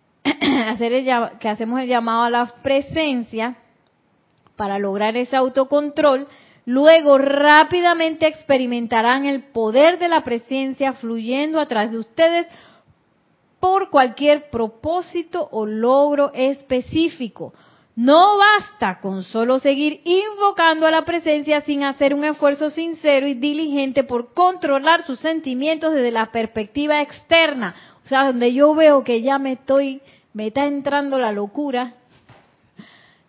hacer 0.24 0.92
el, 0.92 1.06
que 1.38 1.48
hacemos 1.48 1.80
el 1.80 1.88
llamado 1.88 2.22
a 2.22 2.30
la 2.30 2.46
presencia 2.62 3.56
para 4.56 4.78
lograr 4.78 5.16
ese 5.16 5.36
autocontrol, 5.36 6.26
luego 6.66 7.18
rápidamente 7.18 8.26
experimentarán 8.26 9.26
el 9.26 9.44
poder 9.44 9.98
de 9.98 10.08
la 10.08 10.22
presencia 10.22 10.92
fluyendo 10.94 11.60
a 11.60 11.66
través 11.66 11.92
de 11.92 11.98
ustedes 11.98 12.46
por 13.60 13.90
cualquier 13.90 14.50
propósito 14.50 15.46
o 15.52 15.66
logro 15.66 16.32
específico. 16.34 17.52
No 17.94 18.38
basta 18.38 18.98
con 19.00 19.22
solo 19.22 19.58
seguir 19.58 20.00
invocando 20.04 20.86
a 20.86 20.90
la 20.90 21.04
presencia 21.04 21.60
sin 21.60 21.82
hacer 21.82 22.14
un 22.14 22.24
esfuerzo 22.24 22.70
sincero 22.70 23.26
y 23.26 23.34
diligente 23.34 24.04
por 24.04 24.32
controlar 24.32 25.04
sus 25.04 25.20
sentimientos 25.20 25.92
desde 25.92 26.10
la 26.10 26.32
perspectiva 26.32 27.02
externa. 27.02 27.74
O 28.02 28.08
sea, 28.08 28.24
donde 28.24 28.54
yo 28.54 28.74
veo 28.74 29.04
que 29.04 29.20
ya 29.20 29.38
me 29.38 29.52
estoy, 29.52 30.00
me 30.32 30.46
está 30.46 30.64
entrando 30.64 31.18
la 31.18 31.32
locura, 31.32 31.92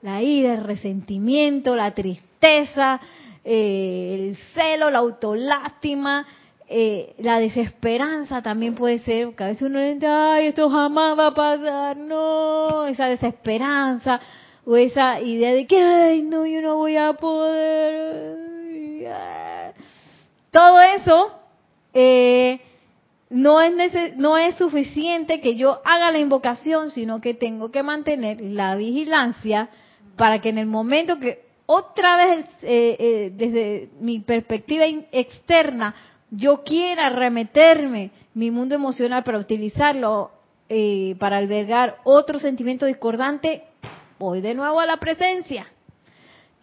la 0.02 0.22
ira, 0.22 0.54
el 0.54 0.64
resentimiento, 0.64 1.76
la 1.76 1.92
tristeza, 1.94 3.02
eh, 3.44 4.30
el 4.30 4.38
celo, 4.54 4.90
la 4.90 5.00
autolástima, 5.00 6.26
eh, 6.74 7.16
la 7.18 7.38
desesperanza 7.40 8.42
también 8.42 8.76
puede 8.76 9.00
ser, 9.00 9.26
porque 9.26 9.44
a 9.44 9.48
veces 9.48 9.64
uno 9.64 9.82
dice, 9.82 10.08
ay, 10.08 10.48
esto 10.48 10.70
jamás 10.70 11.20
va 11.20 11.28
a 11.28 11.34
pasar, 11.34 11.98
no, 11.98 12.86
esa 12.86 13.08
desesperanza, 13.08 14.22
o 14.66 14.78
esa 14.78 15.20
idea 15.20 15.54
de 15.54 15.68
que, 15.68 15.84
ay, 15.84 16.22
no, 16.22 16.46
yo 16.46 16.62
no 16.62 16.78
voy 16.78 16.96
a 16.96 17.12
poder. 17.12 18.38
Todo 20.52 20.80
eso 20.80 21.32
eh, 21.94 22.62
no, 23.30 23.60
es 23.60 24.16
no 24.16 24.38
es 24.38 24.56
suficiente 24.56 25.42
que 25.42 25.58
yo 25.58 25.82
haga 25.84 26.10
la 26.12 26.20
invocación, 26.20 26.90
sino 26.90 27.20
que 27.20 27.34
tengo 27.34 27.70
que 27.70 27.84
mantener 27.84 28.40
la 28.40 28.78
vigilancia 28.78 29.70
para 30.16 30.40
que 30.40 30.48
en 30.50 30.58
el 30.58 30.68
momento 30.68 31.20
que 31.20 31.52
otra 31.66 32.16
vez, 32.16 32.46
eh, 32.62 33.32
desde 33.36 33.90
mi 34.00 34.20
perspectiva 34.20 34.86
externa, 35.12 35.96
yo 36.32 36.64
quiera 36.64 37.10
remeterme 37.10 38.12
mi 38.34 38.50
mundo 38.50 38.74
emocional 38.74 39.24
para 39.24 39.38
utilizarlo 39.38 40.32
eh, 40.70 41.16
para 41.20 41.38
albergar 41.38 41.98
otro 42.06 42.40
sentimiento 42.40 42.86
discordante, 42.86 43.64
voy 44.18 44.40
de 44.40 44.56
nuevo 44.56 44.80
a 44.80 44.86
la 44.86 44.98
presencia. 44.98 45.68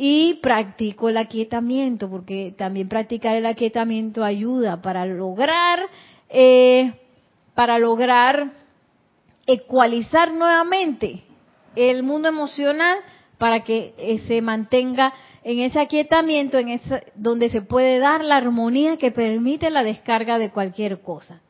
y 0.01 0.35
practico 0.35 1.09
el 1.09 1.17
aquietamiento, 1.17 2.09
porque 2.09 2.55
también 2.57 2.89
practicar 2.89 3.35
el 3.35 3.47
aquietamiento 3.47 4.23
ayuda 4.23 4.81
para 4.81 5.05
lograr, 5.05 5.81
eh, 6.29 6.93
para 7.55 7.81
lograr 7.81 8.53
ecualizar 9.45 10.33
nuevamente 10.33 11.25
el 11.75 12.05
mundo 12.05 12.29
emocional 12.29 12.99
para 13.39 13.65
que 13.65 13.95
eh, 13.97 14.21
se 14.27 14.43
mantenga 14.43 15.13
en 15.45 15.61
ese 15.61 15.81
aquietamiento, 15.81 16.59
en 16.59 16.69
esa, 16.69 17.03
donde 17.15 17.51
se 17.51 17.63
puede 17.63 17.99
dar 17.99 18.25
la 18.25 18.37
armonía 18.37 18.97
que 18.97 19.13
permite 19.13 19.71
la 19.71 19.85
descarga 19.85 20.39
de 20.39 20.51
cualquier 20.51 21.01
cosa. 21.01 21.41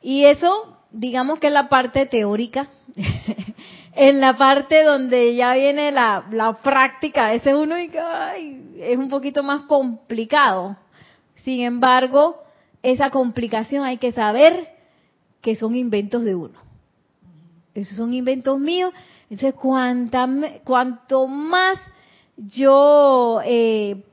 Y 0.00 0.24
eso, 0.24 0.78
digamos 0.92 1.40
que 1.40 1.48
es 1.48 1.52
la 1.52 1.68
parte 1.68 2.06
teórica. 2.06 2.68
en 3.94 4.20
la 4.20 4.38
parte 4.38 4.84
donde 4.84 5.34
ya 5.34 5.54
viene 5.54 5.90
la, 5.90 6.24
la 6.30 6.52
práctica, 6.52 7.32
ese 7.34 7.52
uno 7.52 7.76
y 7.80 7.90
ay, 7.96 8.76
es 8.78 8.96
un 8.96 9.08
poquito 9.08 9.42
más 9.42 9.62
complicado. 9.62 10.76
Sin 11.42 11.62
embargo, 11.62 12.36
esa 12.82 13.10
complicación 13.10 13.82
hay 13.84 13.98
que 13.98 14.12
saber 14.12 14.68
que 15.40 15.56
son 15.56 15.74
inventos 15.74 16.22
de 16.22 16.36
uno. 16.36 16.58
Esos 17.74 17.96
son 17.96 18.14
inventos 18.14 18.58
míos. 18.58 18.92
Entonces, 19.30 19.54
cuanta, 19.54 20.26
cuanto 20.64 21.26
más 21.26 21.78
yo 22.36 23.40
eh, 23.44 24.04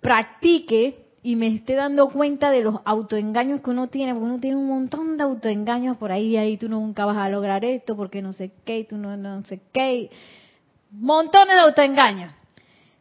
practique 0.00 1.06
y 1.22 1.34
me 1.34 1.48
esté 1.48 1.74
dando 1.74 2.08
cuenta 2.10 2.50
de 2.50 2.62
los 2.62 2.76
autoengaños 2.84 3.60
que 3.60 3.70
uno 3.70 3.88
tiene, 3.88 4.12
porque 4.12 4.26
uno 4.26 4.38
tiene 4.40 4.56
un 4.56 4.68
montón 4.68 5.16
de 5.16 5.24
autoengaños 5.24 5.96
por 5.96 6.12
ahí, 6.12 6.28
y 6.28 6.36
ahí 6.36 6.56
tú 6.56 6.68
nunca 6.68 7.04
vas 7.04 7.16
a 7.16 7.28
lograr 7.28 7.64
esto, 7.64 7.96
porque 7.96 8.22
no 8.22 8.32
sé 8.32 8.52
qué, 8.64 8.86
tú 8.88 8.96
no, 8.96 9.16
no 9.16 9.44
sé 9.44 9.60
qué, 9.72 10.10
montones 10.92 11.56
de 11.56 11.62
autoengaños. 11.62 12.32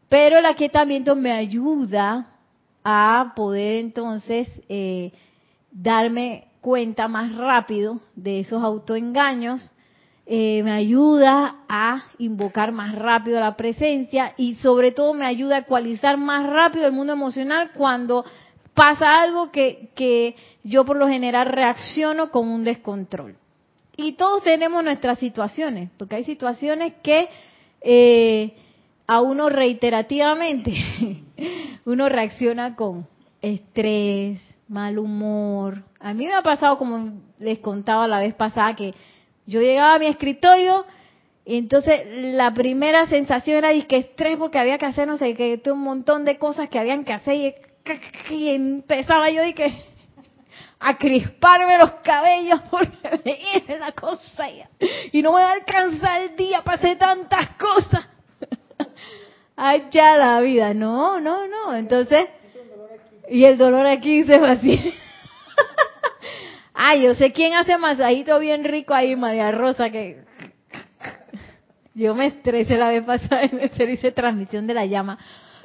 Pero 0.09 0.39
el 0.39 0.45
aquietamiento 0.45 1.15
me 1.15 1.31
ayuda 1.31 2.35
a 2.83 3.33
poder 3.35 3.75
entonces 3.75 4.47
eh, 4.69 5.11
darme 5.71 6.47
cuenta 6.61 7.07
más 7.07 7.35
rápido 7.35 7.99
de 8.15 8.39
esos 8.39 8.63
autoengaños 8.63 9.71
eh, 10.27 10.61
me 10.63 10.71
ayuda 10.71 11.57
a 11.69 12.03
invocar 12.17 12.71
más 12.71 12.95
rápido 12.95 13.39
la 13.39 13.55
presencia 13.55 14.33
y 14.37 14.55
sobre 14.55 14.91
todo 14.91 15.13
me 15.13 15.25
ayuda 15.25 15.57
a 15.57 15.59
ecualizar 15.59 16.17
más 16.17 16.45
rápido 16.47 16.87
el 16.87 16.93
mundo 16.93 17.13
emocional 17.13 17.71
cuando 17.75 18.25
pasa 18.73 19.21
algo 19.21 19.51
que, 19.51 19.89
que 19.95 20.35
yo 20.63 20.83
por 20.83 20.97
lo 20.97 21.07
general 21.07 21.47
reacciono 21.47 22.31
con 22.31 22.47
un 22.47 22.63
descontrol. 22.63 23.35
Y 23.97 24.13
todos 24.13 24.43
tenemos 24.43 24.83
nuestras 24.83 25.19
situaciones, 25.19 25.89
porque 25.97 26.15
hay 26.15 26.23
situaciones 26.23 26.93
que 27.01 27.29
eh, 27.81 28.53
a 29.07 29.21
uno 29.21 29.49
reiterativamente 29.49 30.73
uno 31.85 32.09
reacciona 32.09 32.75
con 32.75 33.07
estrés, 33.41 34.41
mal 34.67 34.97
humor. 34.97 35.83
A 35.99 36.13
mí 36.13 36.25
me 36.25 36.33
ha 36.33 36.41
pasado, 36.41 36.77
como 36.77 37.13
les 37.39 37.59
contaba 37.59 38.07
la 38.07 38.19
vez 38.19 38.33
pasada, 38.33 38.75
que 38.75 38.93
yo 39.45 39.61
llegaba 39.61 39.95
a 39.95 39.99
mi 39.99 40.07
escritorio 40.07 40.85
y 41.45 41.57
entonces 41.57 42.01
la 42.33 42.53
primera 42.53 43.05
sensación 43.07 43.57
era 43.63 43.85
que 43.85 43.97
estrés 43.97 44.37
porque 44.37 44.57
había 44.57 44.79
que 44.79 44.87
hacer 44.87 45.07
no 45.07 45.17
sé 45.17 45.35
qué, 45.35 45.61
un 45.71 45.81
montón 45.81 46.25
de 46.25 46.37
cosas 46.37 46.69
que 46.69 46.79
habían 46.79 47.05
que 47.05 47.13
hacer 47.13 47.55
y, 48.29 48.49
empezaba 48.49 49.29
yo 49.29 49.43
y 49.43 49.53
que 49.53 49.71
a 50.79 50.97
crisparme 50.97 51.77
los 51.77 51.91
cabellos 52.03 52.61
porque 52.71 52.97
me 53.67 53.77
la 53.77 53.91
cosa 53.91 54.49
y, 55.11 55.21
no 55.21 55.33
me 55.33 55.41
va 55.41 55.51
a 55.51 55.53
alcanzar 55.53 56.23
el 56.23 56.35
día 56.35 56.63
para 56.63 56.77
hacer 56.77 56.97
tantas 56.97 57.51
cosas. 57.51 58.09
Ay, 59.55 59.87
ya 59.91 60.17
la 60.17 60.41
vida, 60.41 60.73
no, 60.73 61.21
no, 61.21 61.47
no. 61.47 61.75
Entonces, 61.75 62.27
y 63.29 63.45
el 63.45 63.57
dolor 63.57 63.85
aquí 63.85 64.23
se 64.23 64.37
va 64.37 64.51
así. 64.51 64.93
Ay, 66.87 67.01
yo 67.01 67.15
sé 67.15 67.33
quién 67.33 67.55
hace 67.55 67.79
masajito 67.79 68.37
bien 68.37 68.63
rico 68.63 68.93
ahí, 68.93 69.15
María 69.15 69.49
Rosa, 69.51 69.89
que 69.89 70.23
yo 71.95 72.13
me 72.13 72.27
estresé 72.27 72.77
la 72.77 72.89
vez 72.89 73.03
pasada 73.03 73.41
en 73.41 73.59
el 73.59 73.71
servicio 73.71 74.09
de 74.09 74.15
transmisión 74.15 74.67
de 74.67 74.75
la 74.75 74.85
llama. 74.85 75.17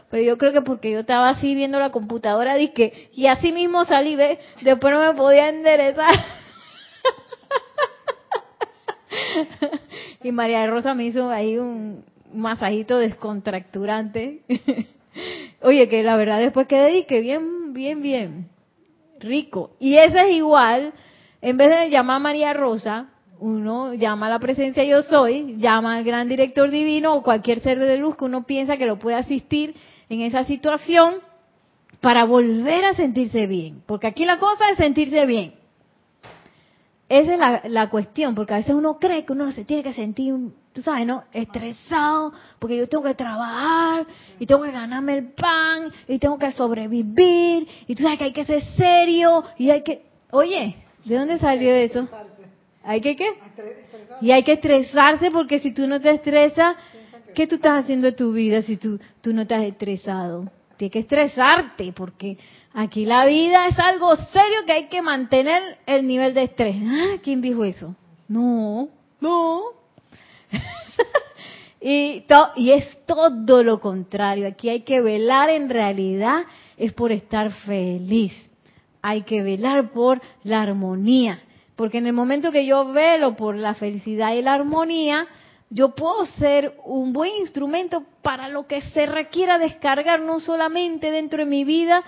Pero 0.09 0.23
yo 0.23 0.39
creo 0.39 0.55
que 0.55 0.63
porque 0.63 0.91
yo 0.91 1.01
estaba 1.01 1.29
así 1.29 1.55
viendo 1.55 1.79
la 1.79 1.91
computadora, 1.91 2.55
dije, 2.55 3.11
y 3.13 3.27
así 3.27 3.53
mismo 3.53 3.85
salí, 3.85 4.17
¿ves? 4.17 4.39
Después 4.63 4.95
no 4.95 5.01
me 5.01 5.13
podía 5.13 5.51
enderezar. 5.51 6.11
y 10.23 10.33
María 10.33 10.67
Rosa 10.69 10.95
me 10.95 11.05
hizo 11.05 11.29
ahí 11.29 11.59
un 11.59 12.03
masajito 12.33 12.97
descontracturante. 12.97 14.41
Oye, 15.61 15.87
que 15.91 16.03
la 16.03 16.17
verdad 16.17 16.39
después 16.39 16.67
quedé 16.67 17.05
que 17.05 17.21
bien, 17.21 17.75
bien, 17.75 18.01
bien 18.01 18.60
rico. 19.21 19.73
Y 19.79 19.97
ese 19.97 20.21
es 20.21 20.37
igual, 20.37 20.93
en 21.41 21.57
vez 21.57 21.71
de 21.71 21.91
llamar 21.91 22.17
a 22.17 22.21
María 22.21 22.53
Rosa, 22.53 23.09
uno 23.39 23.95
llama 23.95 24.27
a 24.27 24.31
la 24.31 24.39
presencia 24.39 24.85
yo 24.85 25.03
soy, 25.03 25.57
llama 25.57 25.97
al 25.97 26.05
gran 26.05 26.29
director 26.29 26.71
divino 26.71 27.15
o 27.15 27.23
cualquier 27.23 27.61
ser 27.61 27.79
de 27.79 27.97
luz 27.97 28.17
que 28.17 28.25
uno 28.25 28.45
piensa 28.45 28.77
que 28.77 28.87
lo 28.87 28.99
puede 28.99 29.17
asistir 29.17 29.75
en 30.09 30.21
esa 30.21 30.45
situación 30.45 31.17
para 32.01 32.25
volver 32.25 32.85
a 32.85 32.95
sentirse 32.95 33.47
bien. 33.47 33.83
Porque 33.87 34.07
aquí 34.07 34.25
la 34.25 34.39
cosa 34.39 34.71
es 34.71 34.77
sentirse 34.77 35.25
bien. 35.27 35.55
Esa 37.09 37.33
es 37.33 37.39
la, 37.39 37.63
la 37.65 37.91
cuestión, 37.91 38.35
porque 38.35 38.55
a 38.55 38.59
veces 38.59 38.75
uno 38.75 38.99
cree 38.99 39.25
que 39.25 39.33
uno 39.33 39.51
se 39.53 39.65
tiene 39.65 39.83
que 39.83 39.93
sentir 39.93 40.35
tú 40.81 40.85
sabes, 40.85 41.07
¿no? 41.07 41.25
Estresado, 41.33 42.33
porque 42.59 42.77
yo 42.79 42.89
tengo 42.89 43.05
que 43.05 43.15
trabajar 43.15 44.07
y 44.39 44.47
tengo 44.47 44.63
que 44.63 44.71
ganarme 44.71 45.19
el 45.19 45.33
pan 45.33 45.93
y 46.09 46.19
tengo 46.19 46.39
que 46.39 46.51
sobrevivir 46.53 47.69
y 47.87 47.95
tú 47.95 48.03
sabes 48.03 48.19
que 48.19 48.25
hay 48.25 48.33
que 48.33 48.47
ser 48.47 48.63
serio 48.77 49.45
y 49.59 49.71
hay 49.71 49.83
que... 49.83 50.03
Oye, 50.31 50.77
¿de 51.05 51.19
dónde 51.19 51.39
salió 51.39 51.75
eso? 51.75 52.09
¿Hay 52.83 53.03
que 53.03 53.15
qué? 53.15 53.29
Y 54.23 54.31
hay 54.31 54.43
que 54.43 54.53
estresarse 54.53 55.31
porque 55.31 55.59
si 55.59 55.73
tú 55.73 55.87
no 55.87 56.01
te 56.01 56.13
estresas, 56.13 56.77
¿qué 57.35 57.47
tú 57.47 57.57
estás 57.57 57.85
haciendo 57.85 58.07
de 58.07 58.13
tu 58.13 58.33
vida 58.33 58.63
si 58.63 58.79
tú, 58.79 58.99
tú 59.21 59.35
no 59.35 59.43
estás 59.43 59.65
estresado? 59.65 60.51
Tienes 60.79 60.93
que 60.93 61.01
estresarte 61.01 61.93
porque 61.93 62.39
aquí 62.73 63.05
la 63.05 63.27
vida 63.27 63.69
es 63.69 63.79
algo 63.79 64.17
serio 64.17 64.65
que 64.65 64.73
hay 64.73 64.89
que 64.89 65.03
mantener 65.03 65.79
el 65.85 66.07
nivel 66.07 66.33
de 66.33 66.45
estrés. 66.45 66.77
Ah, 66.87 67.19
¿Quién 67.23 67.43
dijo 67.43 67.65
eso? 67.65 67.95
No, 68.29 68.89
no. 69.21 69.80
y, 71.81 72.25
es 72.71 73.07
todo 73.07 73.63
lo 73.63 73.81
contrario. 73.81 74.47
Aquí 74.47 74.69
hay 74.69 74.81
que 74.83 75.01
velar 75.01 75.51
en 75.51 75.69
realidad 75.69 76.45
es 76.77 76.93
por 76.93 77.13
estar 77.13 77.51
feliz. 77.51 78.33
Hay 79.03 79.23
que 79.23 79.43
velar 79.43 79.93
por 79.93 80.21
la 80.43 80.63
armonía. 80.63 81.39
Porque 81.77 81.99
en 81.99 82.07
el 82.07 82.13
momento 82.13 82.53
que 82.53 82.67
yo 82.67 82.93
velo 82.93 83.37
por 83.37 83.57
la 83.57 83.75
felicidad 83.75 84.35
y 84.35 84.43
la 84.43 84.55
armonía, 84.55 85.27
yo 85.71 85.95
puedo 85.95 86.27
ser 86.27 86.77
un 86.85 87.13
buen 87.13 87.33
instrumento 87.41 88.05
para 88.23 88.49
lo 88.49 88.67
que 88.67 88.83
se 88.83 89.07
requiera 89.07 89.59
descargar, 89.59 90.21
no 90.21 90.41
solamente 90.41 91.11
dentro 91.11 91.39
de 91.39 91.51
mi 91.51 91.65
vida, 91.65 92.03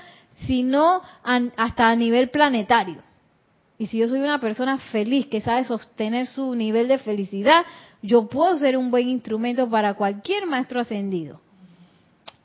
sino 0.47 1.03
hasta 1.23 1.89
a 1.89 1.97
nivel 1.97 2.31
planetario. 2.31 3.03
Y 3.83 3.89
si 3.89 3.99
yo 3.99 4.07
soy 4.07 4.21
una 4.21 4.39
persona 4.39 4.79
feliz 4.79 5.27
que 5.27 5.41
sabe 5.41 5.65
sostener 5.65 6.29
su 6.29 6.55
nivel 6.55 6.87
de 6.87 6.99
felicidad, 6.99 7.65
yo 8.01 8.29
puedo 8.29 8.57
ser 8.57 8.77
un 8.77 8.93
buen 8.93 9.09
instrumento 9.09 9.69
para 9.69 9.95
cualquier 9.95 10.47
maestro 10.47 10.79
ascendido. 10.79 11.41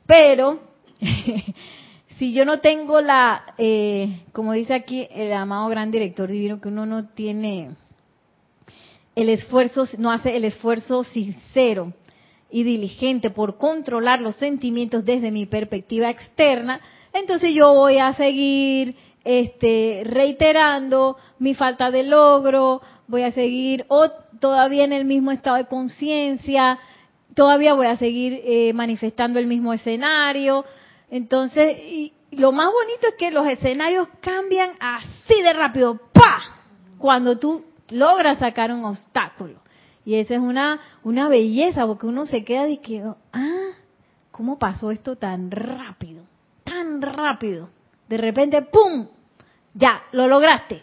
Pero, 0.04 0.58
si 2.18 2.32
yo 2.32 2.44
no 2.44 2.58
tengo 2.58 3.00
la, 3.00 3.54
eh, 3.56 4.22
como 4.32 4.52
dice 4.52 4.74
aquí 4.74 5.06
el 5.12 5.32
amado 5.32 5.68
gran 5.68 5.92
director 5.92 6.28
divino, 6.28 6.60
que 6.60 6.70
uno 6.70 6.86
no 6.86 7.06
tiene 7.10 7.70
el 9.14 9.28
esfuerzo, 9.28 9.84
no 9.96 10.10
hace 10.10 10.36
el 10.36 10.44
esfuerzo 10.44 11.04
sincero 11.04 11.92
y 12.50 12.64
diligente 12.64 13.30
por 13.30 13.58
controlar 13.58 14.20
los 14.20 14.34
sentimientos 14.34 15.04
desde 15.04 15.30
mi 15.30 15.46
perspectiva 15.46 16.10
externa, 16.10 16.80
entonces 17.12 17.54
yo 17.54 17.74
voy 17.74 17.98
a 17.98 18.12
seguir 18.14 18.96
este, 19.30 20.04
reiterando 20.06 21.18
mi 21.38 21.54
falta 21.54 21.90
de 21.90 22.02
logro, 22.02 22.80
voy 23.08 23.24
a 23.24 23.30
seguir 23.30 23.84
o 23.88 24.08
todavía 24.40 24.84
en 24.84 24.94
el 24.94 25.04
mismo 25.04 25.32
estado 25.32 25.58
de 25.58 25.66
conciencia, 25.66 26.78
todavía 27.34 27.74
voy 27.74 27.88
a 27.88 27.98
seguir 27.98 28.40
eh, 28.42 28.72
manifestando 28.72 29.38
el 29.38 29.46
mismo 29.46 29.74
escenario. 29.74 30.64
Entonces, 31.10 31.76
y 31.78 32.14
lo 32.30 32.52
más 32.52 32.68
bonito 32.72 33.06
es 33.06 33.16
que 33.16 33.30
los 33.30 33.46
escenarios 33.46 34.08
cambian 34.22 34.70
así 34.80 35.42
de 35.42 35.52
rápido, 35.52 36.00
¡pa! 36.14 36.40
Cuando 36.96 37.38
tú 37.38 37.66
logras 37.90 38.38
sacar 38.38 38.72
un 38.72 38.86
obstáculo. 38.86 39.60
Y 40.06 40.14
esa 40.14 40.36
es 40.36 40.40
una, 40.40 40.80
una 41.04 41.28
belleza, 41.28 41.86
porque 41.86 42.06
uno 42.06 42.24
se 42.24 42.44
queda 42.44 42.64
de 42.64 42.80
que, 42.80 43.04
ah, 43.34 43.72
¿cómo 44.30 44.58
pasó 44.58 44.90
esto 44.90 45.16
tan 45.16 45.50
rápido? 45.50 46.22
Tan 46.64 47.02
rápido. 47.02 47.68
De 48.08 48.16
repente, 48.16 48.62
¡pum! 48.62 49.08
Ya, 49.78 50.02
lo 50.10 50.26
lograste. 50.26 50.82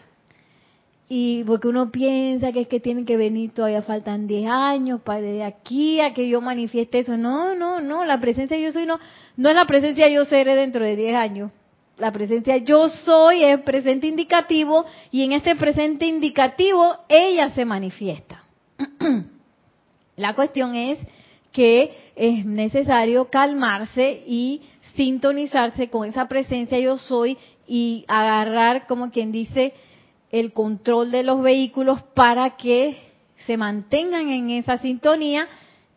y 1.08 1.44
porque 1.44 1.68
uno 1.68 1.92
piensa 1.92 2.50
que 2.50 2.62
es 2.62 2.68
que 2.68 2.80
tienen 2.80 3.04
que 3.04 3.16
venir, 3.16 3.52
todavía 3.52 3.82
faltan 3.82 4.26
10 4.26 4.48
años 4.50 5.02
para 5.02 5.20
de 5.20 5.44
aquí 5.44 6.00
a 6.00 6.12
que 6.14 6.28
yo 6.28 6.40
manifieste 6.40 7.00
eso. 7.00 7.16
No, 7.16 7.54
no, 7.54 7.80
no, 7.80 8.04
la 8.04 8.18
presencia 8.20 8.56
yo 8.58 8.72
soy 8.72 8.86
no, 8.86 8.98
no 9.36 9.48
es 9.50 9.54
la 9.54 9.66
presencia 9.66 10.08
yo 10.08 10.24
seré 10.24 10.56
dentro 10.56 10.84
de 10.84 10.96
10 10.96 11.14
años. 11.14 11.52
La 11.98 12.10
presencia 12.10 12.56
yo 12.56 12.88
soy 12.88 13.44
es 13.44 13.60
presente 13.60 14.06
indicativo 14.06 14.86
y 15.12 15.22
en 15.24 15.32
este 15.32 15.56
presente 15.56 16.06
indicativo 16.06 16.96
ella 17.08 17.50
se 17.50 17.64
manifiesta. 17.64 18.42
la 20.16 20.34
cuestión 20.34 20.74
es 20.74 20.98
que 21.52 21.94
es 22.16 22.44
necesario 22.46 23.30
calmarse 23.30 24.22
y 24.26 24.62
sintonizarse 24.94 25.88
con 25.88 26.08
esa 26.08 26.26
presencia 26.26 26.78
yo 26.78 26.98
soy 26.98 27.38
y 27.66 28.04
agarrar, 28.08 28.86
como 28.86 29.10
quien 29.10 29.32
dice, 29.32 29.74
el 30.30 30.52
control 30.52 31.10
de 31.10 31.22
los 31.22 31.42
vehículos 31.42 32.02
para 32.14 32.56
que 32.56 32.98
se 33.46 33.56
mantengan 33.56 34.28
en 34.28 34.50
esa 34.50 34.78
sintonía 34.78 35.46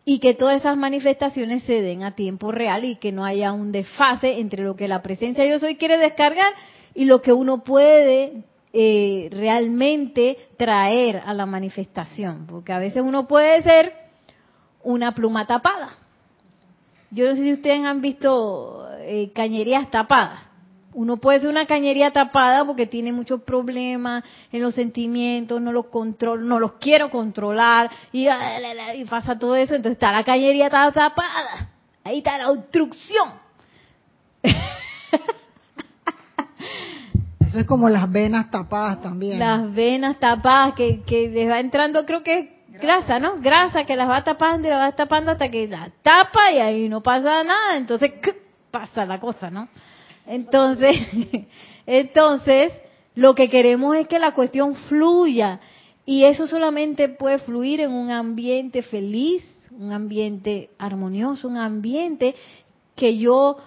y 0.05 0.19
que 0.19 0.33
todas 0.33 0.59
esas 0.59 0.77
manifestaciones 0.77 1.63
se 1.63 1.81
den 1.81 2.03
a 2.03 2.15
tiempo 2.15 2.51
real 2.51 2.85
y 2.85 2.95
que 2.95 3.11
no 3.11 3.25
haya 3.25 3.51
un 3.51 3.71
desfase 3.71 4.39
entre 4.39 4.63
lo 4.63 4.75
que 4.75 4.87
la 4.87 5.01
presencia 5.01 5.45
yo 5.45 5.59
soy 5.59 5.75
quiere 5.75 5.97
descargar 5.97 6.53
y 6.95 7.05
lo 7.05 7.21
que 7.21 7.31
uno 7.31 7.63
puede 7.63 8.43
eh, 8.73 9.29
realmente 9.31 10.37
traer 10.57 11.21
a 11.25 11.33
la 11.33 11.45
manifestación. 11.45 12.45
Porque 12.47 12.73
a 12.73 12.79
veces 12.79 13.03
uno 13.03 13.27
puede 13.27 13.61
ser 13.61 13.93
una 14.83 15.13
pluma 15.13 15.45
tapada. 15.45 15.91
Yo 17.11 17.27
no 17.27 17.35
sé 17.35 17.43
si 17.43 17.53
ustedes 17.53 17.83
han 17.83 18.01
visto 18.01 18.87
eh, 18.99 19.31
cañerías 19.33 19.89
tapadas. 19.89 20.48
Uno 20.93 21.17
puede 21.17 21.39
ser 21.39 21.49
una 21.49 21.65
cañería 21.65 22.11
tapada 22.11 22.65
porque 22.65 22.87
tiene 22.87 23.13
muchos 23.13 23.41
problemas 23.43 24.23
en 24.51 24.61
los 24.61 24.73
sentimientos, 24.73 25.61
no 25.61 25.71
los 25.71 25.85
controlo, 25.87 26.43
no 26.43 26.59
los 26.59 26.73
quiero 26.73 27.09
controlar 27.09 27.91
y, 28.11 28.27
y 28.27 29.05
pasa 29.05 29.37
todo 29.37 29.55
eso, 29.55 29.75
entonces 29.75 29.97
está 29.97 30.11
la 30.11 30.23
cañería 30.23 30.69
tapada. 30.69 31.69
Ahí 32.03 32.19
está 32.19 32.37
la 32.37 32.49
obstrucción. 32.49 33.29
Eso 37.39 37.59
es 37.59 37.65
como 37.65 37.89
las 37.89 38.11
venas 38.11 38.51
tapadas 38.51 39.01
también. 39.01 39.39
Las 39.39 39.73
venas 39.73 40.19
tapadas 40.19 40.73
que, 40.75 41.01
que 41.01 41.29
les 41.29 41.49
va 41.49 41.59
entrando, 41.59 42.05
creo 42.05 42.21
que 42.21 42.39
es 42.39 42.47
grasa, 42.79 43.19
¿no? 43.19 43.39
Grasa 43.39 43.85
que 43.85 43.95
las 43.95 44.09
va 44.09 44.23
tapando 44.23 44.67
y 44.67 44.71
las 44.71 44.79
va 44.79 44.95
tapando 44.95 45.31
hasta 45.31 45.49
que 45.49 45.67
la 45.67 45.89
tapa 46.01 46.51
y 46.51 46.59
ahí 46.59 46.89
no 46.89 47.01
pasa 47.01 47.43
nada, 47.43 47.77
entonces 47.77 48.13
pasa 48.71 49.05
la 49.05 49.19
cosa, 49.19 49.49
¿no? 49.49 49.67
Entonces, 50.29 50.95
entonces, 51.87 52.71
lo 53.15 53.33
que 53.33 53.49
queremos 53.49 53.95
es 53.95 54.07
que 54.07 54.19
la 54.19 54.35
cuestión 54.35 54.75
fluya 54.75 55.59
y 56.05 56.23
eso 56.23 56.45
solamente 56.45 57.09
puede 57.09 57.39
fluir 57.39 57.81
en 57.81 57.91
un 57.91 58.11
ambiente 58.11 58.83
feliz, 58.83 59.43
un 59.71 59.91
ambiente 59.91 60.69
armonioso, 60.77 61.47
un 61.47 61.57
ambiente 61.57 62.35
que 62.95 63.17
yo 63.17 63.57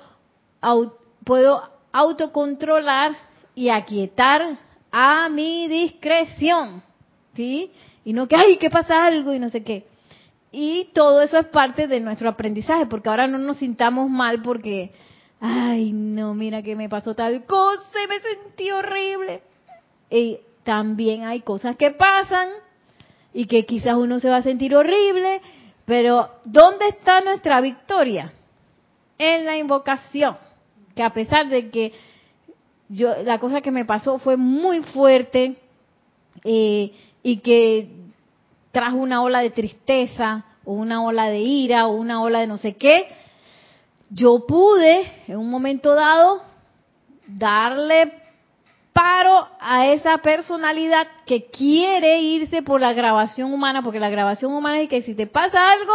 puedo 1.24 1.62
autocontrolar 1.90 3.12
y 3.56 3.68
aquietar 3.68 4.58
a 4.92 5.28
mi 5.28 5.66
discreción, 5.66 6.84
¿sí? 7.34 7.72
Y 8.04 8.12
no 8.12 8.28
que, 8.28 8.36
ay, 8.36 8.56
que 8.58 8.70
pasa 8.70 9.04
algo 9.04 9.34
y 9.34 9.40
no 9.40 9.50
sé 9.50 9.64
qué. 9.64 9.86
Y 10.52 10.90
todo 10.94 11.22
eso 11.22 11.38
es 11.38 11.46
parte 11.46 11.88
de 11.88 11.98
nuestro 11.98 12.28
aprendizaje, 12.28 12.86
porque 12.86 13.08
ahora 13.08 13.26
no 13.26 13.38
nos 13.38 13.56
sintamos 13.56 14.08
mal 14.08 14.42
porque 14.42 14.92
ay, 15.42 15.92
no, 15.92 16.34
mira 16.34 16.62
que 16.62 16.76
me 16.76 16.88
pasó 16.88 17.14
tal 17.14 17.44
cosa 17.44 18.04
y 18.04 18.08
me 18.08 18.20
sentí 18.20 18.70
horrible. 18.70 19.42
Y 20.08 20.38
también 20.62 21.24
hay 21.24 21.40
cosas 21.40 21.76
que 21.76 21.90
pasan 21.90 22.48
y 23.34 23.46
que 23.46 23.66
quizás 23.66 23.94
uno 23.94 24.20
se 24.20 24.28
va 24.28 24.36
a 24.36 24.42
sentir 24.42 24.74
horrible, 24.74 25.40
pero 25.84 26.30
¿dónde 26.44 26.88
está 26.88 27.20
nuestra 27.22 27.60
victoria? 27.60 28.32
En 29.18 29.44
la 29.44 29.56
invocación, 29.56 30.36
que 30.94 31.02
a 31.02 31.12
pesar 31.12 31.48
de 31.48 31.70
que 31.70 31.92
yo 32.88 33.22
la 33.24 33.40
cosa 33.40 33.62
que 33.62 33.72
me 33.72 33.84
pasó 33.84 34.18
fue 34.18 34.36
muy 34.36 34.82
fuerte 34.82 35.56
eh, 36.44 36.92
y 37.22 37.38
que 37.38 37.88
trajo 38.70 38.96
una 38.96 39.22
ola 39.22 39.40
de 39.40 39.50
tristeza 39.50 40.44
o 40.64 40.74
una 40.74 41.02
ola 41.02 41.26
de 41.26 41.40
ira 41.40 41.88
o 41.88 41.96
una 41.96 42.22
ola 42.22 42.40
de 42.40 42.46
no 42.46 42.58
sé 42.58 42.74
qué, 42.74 43.08
yo 44.14 44.46
pude 44.46 45.10
en 45.26 45.38
un 45.38 45.50
momento 45.50 45.94
dado 45.94 46.42
darle 47.26 48.12
paro 48.92 49.48
a 49.58 49.86
esa 49.86 50.18
personalidad 50.18 51.06
que 51.24 51.46
quiere 51.46 52.20
irse 52.20 52.62
por 52.62 52.80
la 52.80 52.92
grabación 52.92 53.54
humana, 53.54 53.82
porque 53.82 54.00
la 54.00 54.10
grabación 54.10 54.52
humana 54.52 54.80
es 54.80 54.90
que 54.90 55.00
si 55.00 55.14
te 55.14 55.26
pasa 55.26 55.70
algo, 55.70 55.92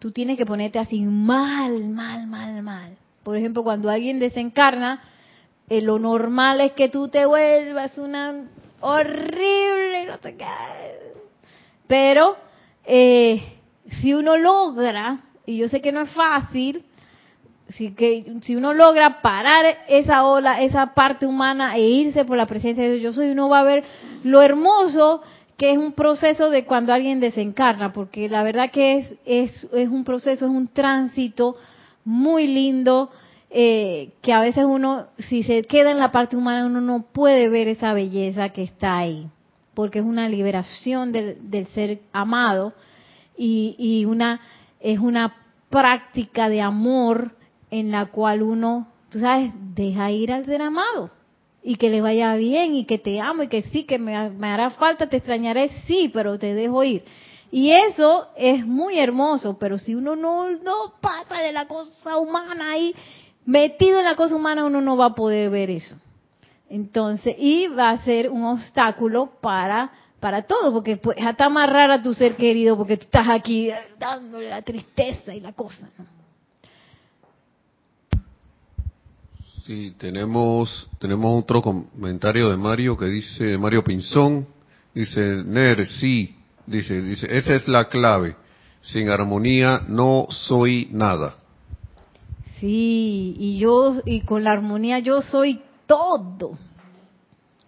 tú 0.00 0.10
tienes 0.10 0.36
que 0.36 0.44
ponerte 0.44 0.80
así 0.80 1.02
mal, 1.02 1.88
mal, 1.90 2.26
mal, 2.26 2.62
mal. 2.62 2.96
Por 3.22 3.36
ejemplo, 3.36 3.62
cuando 3.62 3.90
alguien 3.90 4.18
desencarna, 4.18 5.00
eh, 5.68 5.80
lo 5.80 6.00
normal 6.00 6.60
es 6.60 6.72
que 6.72 6.88
tú 6.88 7.08
te 7.08 7.26
vuelvas 7.26 7.96
una 7.96 8.48
horrible, 8.80 10.06
no 10.06 10.20
qué. 10.20 10.34
Pero 11.86 12.36
eh, 12.84 13.40
si 14.00 14.14
uno 14.14 14.36
logra, 14.36 15.20
y 15.46 15.58
yo 15.58 15.68
sé 15.68 15.80
que 15.80 15.92
no 15.92 16.00
es 16.00 16.10
fácil, 16.10 16.84
si, 17.76 17.92
que, 17.92 18.24
si 18.42 18.56
uno 18.56 18.72
logra 18.72 19.20
parar 19.22 19.64
esa 19.88 20.26
ola, 20.26 20.60
esa 20.62 20.94
parte 20.94 21.26
humana 21.26 21.76
e 21.76 21.88
irse 21.88 22.24
por 22.24 22.36
la 22.36 22.46
presencia 22.46 22.84
de 22.84 22.98
Dios, 22.98 23.02
yo 23.02 23.12
soy, 23.12 23.30
uno 23.30 23.48
va 23.48 23.60
a 23.60 23.64
ver 23.64 23.84
lo 24.24 24.42
hermoso 24.42 25.22
que 25.56 25.72
es 25.72 25.78
un 25.78 25.92
proceso 25.92 26.50
de 26.50 26.64
cuando 26.64 26.92
alguien 26.92 27.20
desencarna, 27.20 27.92
porque 27.92 28.28
la 28.28 28.42
verdad 28.42 28.70
que 28.70 28.98
es, 28.98 29.14
es, 29.24 29.66
es 29.72 29.88
un 29.90 30.04
proceso, 30.04 30.46
es 30.46 30.50
un 30.50 30.68
tránsito 30.68 31.56
muy 32.04 32.46
lindo, 32.46 33.10
eh, 33.50 34.10
que 34.22 34.32
a 34.32 34.40
veces 34.40 34.64
uno, 34.64 35.06
si 35.18 35.42
se 35.42 35.62
queda 35.62 35.90
en 35.90 35.98
la 35.98 36.10
parte 36.10 36.36
humana, 36.36 36.66
uno 36.66 36.80
no 36.80 37.02
puede 37.12 37.48
ver 37.48 37.68
esa 37.68 37.92
belleza 37.92 38.48
que 38.48 38.62
está 38.62 38.98
ahí, 38.98 39.28
porque 39.74 40.00
es 40.00 40.04
una 40.04 40.28
liberación 40.28 41.12
del, 41.12 41.50
del 41.50 41.66
ser 41.68 42.00
amado 42.12 42.72
y, 43.36 43.76
y 43.78 44.04
una, 44.04 44.40
es 44.80 44.98
una 44.98 45.36
práctica 45.70 46.48
de 46.48 46.60
amor 46.60 47.36
en 47.72 47.90
la 47.90 48.06
cual 48.06 48.42
uno, 48.42 48.86
tú 49.08 49.18
sabes, 49.18 49.50
deja 49.74 50.10
ir 50.10 50.30
al 50.30 50.44
ser 50.44 50.60
amado 50.60 51.10
y 51.62 51.76
que 51.76 51.88
le 51.88 52.02
vaya 52.02 52.34
bien 52.34 52.74
y 52.74 52.84
que 52.84 52.98
te 52.98 53.18
amo 53.18 53.44
y 53.44 53.48
que 53.48 53.62
sí, 53.62 53.84
que 53.84 53.98
me, 53.98 54.14
hará 54.14 54.70
falta, 54.70 55.08
te 55.08 55.16
extrañaré, 55.16 55.70
sí, 55.86 56.10
pero 56.12 56.38
te 56.38 56.54
dejo 56.54 56.84
ir. 56.84 57.02
Y 57.50 57.70
eso 57.70 58.28
es 58.36 58.66
muy 58.66 58.98
hermoso, 58.98 59.56
pero 59.58 59.78
si 59.78 59.94
uno 59.94 60.16
no, 60.16 60.50
no 60.50 60.94
pasa 61.00 61.42
de 61.42 61.52
la 61.52 61.66
cosa 61.66 62.18
humana 62.18 62.72
ahí, 62.72 62.94
metido 63.46 64.00
en 64.00 64.04
la 64.04 64.16
cosa 64.16 64.36
humana, 64.36 64.66
uno 64.66 64.82
no 64.82 64.98
va 64.98 65.06
a 65.06 65.14
poder 65.14 65.48
ver 65.48 65.70
eso. 65.70 65.96
Entonces, 66.68 67.36
y 67.38 67.68
va 67.68 67.88
a 67.88 68.04
ser 68.04 68.28
un 68.28 68.44
obstáculo 68.44 69.32
para 69.40 69.90
para 70.20 70.42
todo, 70.42 70.72
porque 70.72 70.98
pues, 70.98 71.16
hasta 71.20 71.46
amarrar 71.46 71.90
a 71.90 72.00
tu 72.00 72.14
ser 72.14 72.36
querido, 72.36 72.76
porque 72.76 72.96
tú 72.96 73.06
estás 73.06 73.28
aquí 73.28 73.70
dándole 73.98 74.50
la 74.50 74.62
tristeza 74.62 75.34
y 75.34 75.40
la 75.40 75.52
cosa. 75.52 75.90
¿no? 75.98 76.21
Sí, 79.72 79.94
tenemos, 79.96 80.90
tenemos 80.98 81.42
otro 81.42 81.62
comentario 81.62 82.50
de 82.50 82.58
Mario 82.58 82.94
que 82.94 83.06
dice, 83.06 83.56
Mario 83.56 83.82
Pinzón, 83.82 84.46
dice, 84.94 85.22
Ner, 85.46 85.86
sí, 85.86 86.36
dice, 86.66 87.00
dice, 87.00 87.26
esa 87.30 87.54
es 87.54 87.66
la 87.68 87.88
clave. 87.88 88.36
Sin 88.82 89.08
armonía 89.08 89.80
no 89.88 90.26
soy 90.28 90.90
nada. 90.92 91.36
Sí, 92.60 93.34
y 93.38 93.60
yo, 93.60 94.02
y 94.04 94.20
con 94.20 94.44
la 94.44 94.52
armonía 94.52 94.98
yo 94.98 95.22
soy 95.22 95.62
todo. 95.86 96.58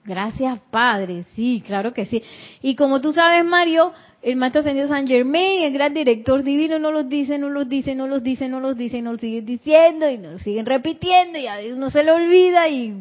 Gracias, 0.04 0.58
Padre. 0.70 1.24
Sí, 1.34 1.62
claro 1.66 1.94
que 1.94 2.04
sí. 2.04 2.22
Y 2.60 2.76
como 2.76 3.00
tú 3.00 3.12
sabes, 3.14 3.42
Mario, 3.42 3.92
el 4.20 4.36
Maestro 4.36 4.60
Ascendido 4.60 4.86
San 4.86 5.06
Germain, 5.06 5.62
el 5.62 5.72
gran 5.72 5.94
director 5.94 6.42
divino, 6.42 6.78
no 6.78 6.90
los 6.90 7.08
dice, 7.08 7.38
no 7.38 7.48
los 7.48 7.68
dice, 7.68 7.94
no 7.94 8.06
los 8.06 8.22
dice, 8.22 8.48
no 8.48 8.60
los 8.60 8.76
dice, 8.76 9.00
no 9.00 9.12
los 9.12 9.20
sigue 9.20 9.40
diciendo 9.40 10.10
y 10.10 10.18
nos 10.18 10.42
siguen 10.42 10.66
repitiendo 10.66 11.38
y 11.38 11.46
a 11.46 11.56
uno 11.72 11.90
se 11.90 12.04
le 12.04 12.12
olvida 12.12 12.68
y 12.68 12.92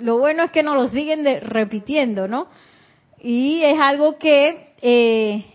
lo 0.00 0.18
bueno 0.18 0.44
es 0.44 0.50
que 0.50 0.62
no 0.62 0.74
lo 0.74 0.88
siguen 0.88 1.24
repitiendo, 1.42 2.28
¿no? 2.28 2.48
Y 3.22 3.62
es 3.62 3.78
algo 3.80 4.18
que 4.18 4.74
eh, 4.82 5.46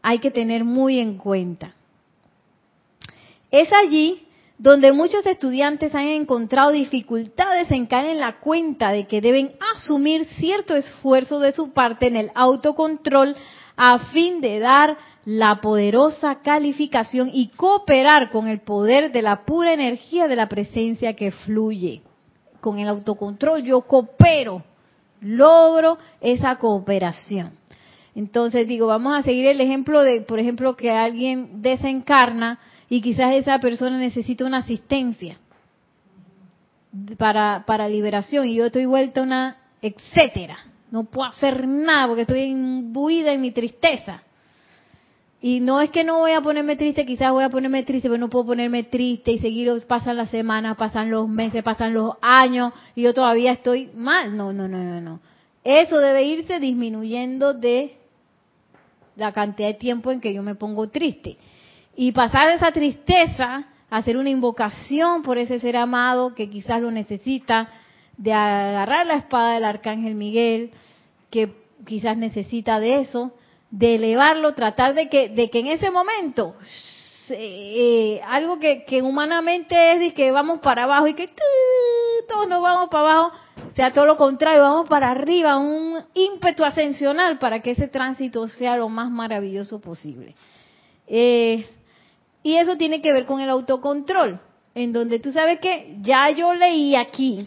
hay 0.00 0.18
que 0.20 0.30
tener 0.30 0.64
muy 0.64 1.00
en 1.00 1.18
cuenta. 1.18 1.74
Es 3.50 3.70
allí 3.74 4.21
donde 4.62 4.92
muchos 4.92 5.26
estudiantes 5.26 5.92
han 5.92 6.06
encontrado 6.06 6.70
dificultades 6.70 7.68
en 7.72 7.86
caer 7.86 8.10
en 8.10 8.20
la 8.20 8.38
cuenta 8.38 8.92
de 8.92 9.08
que 9.08 9.20
deben 9.20 9.50
asumir 9.74 10.24
cierto 10.36 10.76
esfuerzo 10.76 11.40
de 11.40 11.50
su 11.50 11.72
parte 11.72 12.06
en 12.06 12.14
el 12.14 12.30
autocontrol 12.36 13.34
a 13.76 13.98
fin 14.12 14.40
de 14.40 14.60
dar 14.60 14.96
la 15.24 15.60
poderosa 15.60 16.42
calificación 16.44 17.28
y 17.32 17.48
cooperar 17.48 18.30
con 18.30 18.46
el 18.46 18.60
poder 18.60 19.10
de 19.10 19.22
la 19.22 19.44
pura 19.44 19.72
energía 19.72 20.28
de 20.28 20.36
la 20.36 20.48
presencia 20.48 21.16
que 21.16 21.32
fluye. 21.32 22.02
Con 22.60 22.78
el 22.78 22.86
autocontrol 22.86 23.64
yo 23.64 23.80
coopero 23.80 24.62
logro 25.20 25.98
esa 26.20 26.54
cooperación. 26.58 27.50
Entonces 28.14 28.68
digo, 28.68 28.86
vamos 28.86 29.18
a 29.18 29.22
seguir 29.22 29.46
el 29.46 29.60
ejemplo 29.60 30.02
de, 30.02 30.20
por 30.20 30.38
ejemplo, 30.38 30.76
que 30.76 30.92
alguien 30.92 31.62
desencarna 31.62 32.60
y 32.92 33.00
quizás 33.00 33.36
esa 33.36 33.58
persona 33.58 33.96
necesita 33.96 34.44
una 34.44 34.58
asistencia 34.58 35.38
para, 37.16 37.64
para 37.66 37.88
liberación 37.88 38.46
y 38.46 38.56
yo 38.56 38.66
estoy 38.66 38.84
vuelta 38.84 39.22
una 39.22 39.56
etcétera. 39.80 40.58
No 40.90 41.04
puedo 41.04 41.26
hacer 41.26 41.66
nada 41.66 42.06
porque 42.06 42.20
estoy 42.20 42.42
imbuida 42.42 43.32
en 43.32 43.40
mi 43.40 43.50
tristeza. 43.50 44.22
Y 45.40 45.60
no 45.60 45.80
es 45.80 45.88
que 45.88 46.04
no 46.04 46.18
voy 46.18 46.32
a 46.32 46.42
ponerme 46.42 46.76
triste, 46.76 47.06
quizás 47.06 47.32
voy 47.32 47.44
a 47.44 47.48
ponerme 47.48 47.82
triste, 47.82 48.10
pero 48.10 48.20
no 48.20 48.28
puedo 48.28 48.44
ponerme 48.44 48.82
triste 48.82 49.32
y 49.32 49.38
seguir, 49.38 49.72
pasan 49.86 50.18
las 50.18 50.28
semanas, 50.28 50.76
pasan 50.76 51.10
los 51.10 51.26
meses, 51.26 51.62
pasan 51.62 51.94
los 51.94 52.16
años 52.20 52.74
y 52.94 53.00
yo 53.00 53.14
todavía 53.14 53.52
estoy 53.52 53.88
mal. 53.94 54.36
No, 54.36 54.52
no, 54.52 54.68
no, 54.68 54.76
no, 54.76 55.00
no. 55.00 55.20
Eso 55.64 55.96
debe 55.96 56.24
irse 56.24 56.60
disminuyendo 56.60 57.54
de 57.54 57.96
la 59.16 59.32
cantidad 59.32 59.68
de 59.68 59.74
tiempo 59.76 60.10
en 60.10 60.20
que 60.20 60.34
yo 60.34 60.42
me 60.42 60.56
pongo 60.56 60.90
triste. 60.90 61.38
Y 62.04 62.10
pasar 62.10 62.50
esa 62.50 62.72
tristeza, 62.72 63.62
hacer 63.88 64.16
una 64.16 64.28
invocación 64.28 65.22
por 65.22 65.38
ese 65.38 65.60
ser 65.60 65.76
amado 65.76 66.34
que 66.34 66.50
quizás 66.50 66.80
lo 66.80 66.90
necesita, 66.90 67.68
de 68.16 68.32
agarrar 68.32 69.06
la 69.06 69.14
espada 69.14 69.54
del 69.54 69.64
arcángel 69.64 70.16
Miguel, 70.16 70.72
que 71.30 71.52
quizás 71.86 72.16
necesita 72.16 72.80
de 72.80 73.02
eso, 73.02 73.30
de 73.70 73.94
elevarlo, 73.94 74.52
tratar 74.54 74.94
de 74.94 75.08
que, 75.08 75.28
de 75.28 75.48
que 75.48 75.60
en 75.60 75.68
ese 75.68 75.92
momento 75.92 76.56
eh, 77.30 78.20
algo 78.26 78.58
que, 78.58 79.00
humanamente 79.00 79.92
es 79.92 80.00
de 80.00 80.12
que 80.12 80.32
vamos 80.32 80.58
para 80.58 80.82
abajo 80.82 81.06
y 81.06 81.14
que 81.14 81.30
todos 82.28 82.48
nos 82.48 82.60
vamos 82.60 82.88
para 82.90 83.10
abajo, 83.12 83.36
sea 83.76 83.92
todo 83.92 84.06
lo 84.06 84.16
contrario, 84.16 84.62
vamos 84.62 84.88
para 84.88 85.08
arriba, 85.08 85.56
un 85.56 86.02
ímpetu 86.14 86.64
ascensional 86.64 87.38
para 87.38 87.60
que 87.60 87.70
ese 87.70 87.86
tránsito 87.86 88.48
sea 88.48 88.76
lo 88.76 88.88
más 88.88 89.08
maravilloso 89.08 89.80
posible. 89.80 90.34
Eh, 91.06 91.64
y 92.42 92.56
eso 92.56 92.76
tiene 92.76 93.00
que 93.00 93.12
ver 93.12 93.26
con 93.26 93.40
el 93.40 93.50
autocontrol, 93.50 94.40
en 94.74 94.92
donde 94.92 95.20
tú 95.20 95.32
sabes 95.32 95.60
que 95.60 95.96
ya 96.00 96.30
yo 96.30 96.54
leí 96.54 96.94
aquí, 96.96 97.46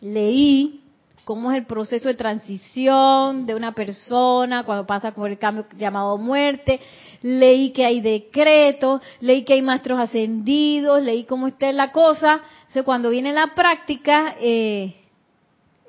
leí 0.00 0.80
cómo 1.24 1.52
es 1.52 1.58
el 1.58 1.66
proceso 1.66 2.08
de 2.08 2.14
transición 2.14 3.44
de 3.44 3.54
una 3.54 3.72
persona 3.72 4.64
cuando 4.64 4.86
pasa 4.86 5.12
por 5.12 5.28
el 5.28 5.38
cambio 5.38 5.66
llamado 5.76 6.16
muerte, 6.16 6.80
leí 7.22 7.70
que 7.72 7.84
hay 7.84 8.00
decretos, 8.00 9.02
leí 9.20 9.44
que 9.44 9.52
hay 9.52 9.60
maestros 9.60 9.98
ascendidos, 9.98 11.02
leí 11.02 11.24
cómo 11.24 11.48
está 11.48 11.70
la 11.72 11.92
cosa. 11.92 12.40
Entonces 12.60 12.82
cuando 12.82 13.10
viene 13.10 13.32
la 13.32 13.52
práctica, 13.54 14.36
eh, 14.40 14.94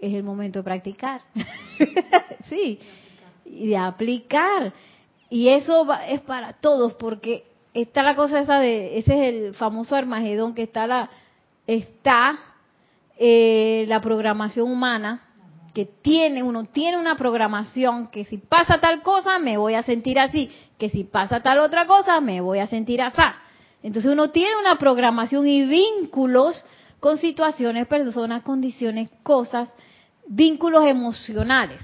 es 0.02 0.14
el 0.14 0.24
momento 0.24 0.60
de 0.60 0.64
practicar. 0.64 1.22
sí, 2.50 2.80
y 3.46 3.68
de 3.68 3.78
aplicar. 3.78 4.74
Y 5.30 5.50
eso 5.50 5.88
es 6.08 6.22
para 6.22 6.52
todos, 6.54 6.96
porque 6.96 7.46
está 7.74 8.04
la 8.04 8.16
cosa 8.16 8.40
esa 8.40 8.60
de, 8.60 8.98
ese 8.98 9.14
es 9.14 9.34
el 9.34 9.56
famoso 9.56 9.96
Armagedón, 9.96 10.54
que 10.54 10.64
está 10.64 10.88
la, 10.88 11.10
está 11.68 12.38
eh, 13.18 13.86
la 13.88 14.02
programación 14.02 14.72
humana, 14.72 15.24
que 15.74 15.86
tiene, 15.86 16.42
uno 16.42 16.66
tiene 16.66 16.98
una 16.98 17.16
programación 17.16 18.08
que 18.08 18.26
si 18.26 18.38
pasa 18.38 18.80
tal 18.80 19.02
cosa 19.02 19.40
me 19.40 19.58
voy 19.58 19.76
a 19.76 19.84
sentir 19.84 20.20
así, 20.20 20.52
que 20.78 20.90
si 20.90 21.04
pasa 21.04 21.42
tal 21.42 21.60
otra 21.60 21.86
cosa 21.86 22.20
me 22.22 22.42
voy 22.42 22.60
a 22.60 22.68
sentir 22.68 23.02
así. 23.02 23.22
Entonces 23.84 24.12
uno 24.12 24.32
tiene 24.32 24.60
una 24.60 24.78
programación 24.78 25.48
y 25.48 25.66
vínculos 25.66 26.66
con 27.00 27.18
situaciones, 27.18 27.88
personas, 27.88 28.44
condiciones, 28.44 29.10
cosas, 29.24 29.70
vínculos 30.28 30.86
emocionales. 30.86 31.82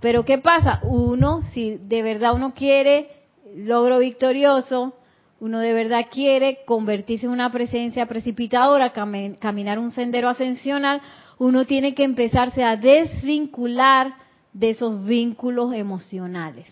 Pero 0.00 0.24
¿qué 0.24 0.38
pasa? 0.38 0.80
Uno, 0.82 1.42
si 1.52 1.76
de 1.76 2.02
verdad 2.02 2.34
uno 2.34 2.54
quiere 2.54 3.10
logro 3.54 3.98
victorioso, 3.98 4.94
uno 5.40 5.60
de 5.60 5.72
verdad 5.72 6.06
quiere 6.10 6.58
convertirse 6.64 7.26
en 7.26 7.32
una 7.32 7.50
presencia 7.52 8.06
precipitadora, 8.06 8.92
caminar 8.92 9.78
un 9.78 9.92
sendero 9.92 10.28
ascensional, 10.28 11.00
uno 11.38 11.64
tiene 11.64 11.94
que 11.94 12.04
empezarse 12.04 12.64
a 12.64 12.76
desvincular 12.76 14.14
de 14.52 14.70
esos 14.70 15.04
vínculos 15.04 15.72
emocionales. 15.74 16.66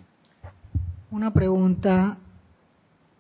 Una 1.11 1.33
pregunta, 1.33 2.19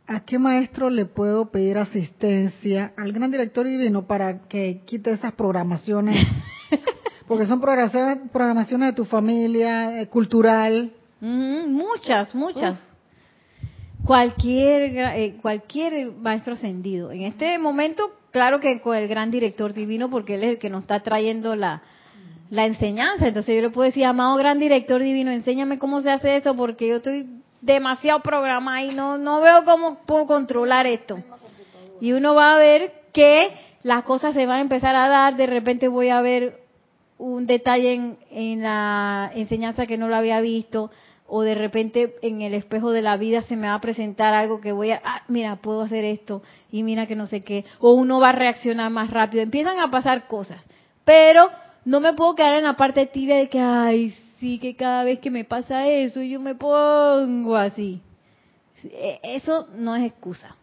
¿a 0.06 0.20
qué 0.20 0.38
maestro 0.38 0.90
le 0.90 1.06
puedo 1.06 1.46
pedir 1.46 1.78
asistencia 1.78 2.92
al 2.96 3.12
gran 3.12 3.30
director 3.30 3.66
divino 3.66 4.06
para 4.06 4.48
que 4.48 4.82
quite 4.84 5.12
esas 5.12 5.32
programaciones? 5.34 6.26
Porque 7.28 7.46
son 7.46 7.60
programaciones 7.60 8.88
de 8.88 8.92
tu 8.94 9.04
familia, 9.04 10.00
eh, 10.00 10.08
cultural. 10.08 10.92
muchas, 11.20 12.34
muchas 12.34 12.76
cualquier 14.06 14.96
eh, 14.96 15.36
cualquier 15.42 16.12
maestro 16.12 16.54
ascendido. 16.54 17.10
En 17.10 17.22
este 17.22 17.58
momento, 17.58 18.12
claro 18.30 18.60
que 18.60 18.80
con 18.80 18.96
el 18.96 19.08
gran 19.08 19.30
director 19.30 19.74
divino, 19.74 20.08
porque 20.08 20.36
él 20.36 20.44
es 20.44 20.50
el 20.50 20.58
que 20.58 20.70
nos 20.70 20.82
está 20.82 21.00
trayendo 21.00 21.56
la, 21.56 21.82
la 22.50 22.66
enseñanza. 22.66 23.26
Entonces 23.26 23.56
yo 23.56 23.62
le 23.62 23.70
puedo 23.70 23.86
decir, 23.86 24.04
amado 24.04 24.36
gran 24.36 24.58
director 24.58 25.02
divino, 25.02 25.30
enséñame 25.30 25.78
cómo 25.78 26.00
se 26.00 26.10
hace 26.10 26.36
eso, 26.36 26.54
porque 26.56 26.88
yo 26.88 26.96
estoy 26.96 27.28
demasiado 27.60 28.20
programada 28.20 28.82
y 28.82 28.94
no, 28.94 29.18
no 29.18 29.40
veo 29.40 29.64
cómo 29.64 29.98
puedo 30.06 30.26
controlar 30.26 30.86
esto. 30.86 31.18
Y 32.00 32.12
uno 32.12 32.34
va 32.34 32.54
a 32.54 32.58
ver 32.58 32.92
que 33.12 33.52
las 33.82 34.04
cosas 34.04 34.34
se 34.34 34.46
van 34.46 34.58
a 34.58 34.62
empezar 34.62 34.94
a 34.94 35.08
dar, 35.08 35.36
de 35.36 35.46
repente 35.46 35.88
voy 35.88 36.10
a 36.10 36.20
ver 36.20 36.60
un 37.18 37.46
detalle 37.46 37.94
en, 37.94 38.18
en 38.30 38.62
la 38.62 39.32
enseñanza 39.34 39.86
que 39.86 39.96
no 39.96 40.06
lo 40.06 40.16
había 40.16 40.40
visto, 40.40 40.90
o 41.28 41.42
de 41.42 41.54
repente 41.54 42.16
en 42.22 42.42
el 42.42 42.54
espejo 42.54 42.90
de 42.90 43.02
la 43.02 43.16
vida 43.16 43.42
se 43.42 43.56
me 43.56 43.66
va 43.66 43.74
a 43.74 43.80
presentar 43.80 44.34
algo 44.34 44.60
que 44.60 44.72
voy 44.72 44.92
a, 44.92 45.00
ah, 45.04 45.22
mira, 45.28 45.56
puedo 45.56 45.82
hacer 45.82 46.04
esto 46.04 46.42
y 46.70 46.82
mira 46.82 47.06
que 47.06 47.16
no 47.16 47.26
sé 47.26 47.40
qué, 47.42 47.64
o 47.78 47.92
uno 47.92 48.20
va 48.20 48.30
a 48.30 48.32
reaccionar 48.32 48.90
más 48.90 49.10
rápido, 49.10 49.42
empiezan 49.42 49.78
a 49.80 49.90
pasar 49.90 50.28
cosas, 50.28 50.60
pero 51.04 51.50
no 51.84 52.00
me 52.00 52.14
puedo 52.14 52.34
quedar 52.34 52.54
en 52.54 52.64
la 52.64 52.76
parte 52.76 53.06
tibia 53.06 53.36
de 53.36 53.48
que, 53.48 53.60
ay, 53.60 54.14
sí, 54.40 54.58
que 54.58 54.76
cada 54.76 55.04
vez 55.04 55.18
que 55.18 55.30
me 55.30 55.44
pasa 55.44 55.88
eso 55.88 56.22
yo 56.22 56.40
me 56.40 56.54
pongo 56.54 57.56
así. 57.56 58.00
E, 58.84 59.20
eso 59.22 59.68
no 59.76 59.96
es 59.96 60.04
excusa. 60.04 60.56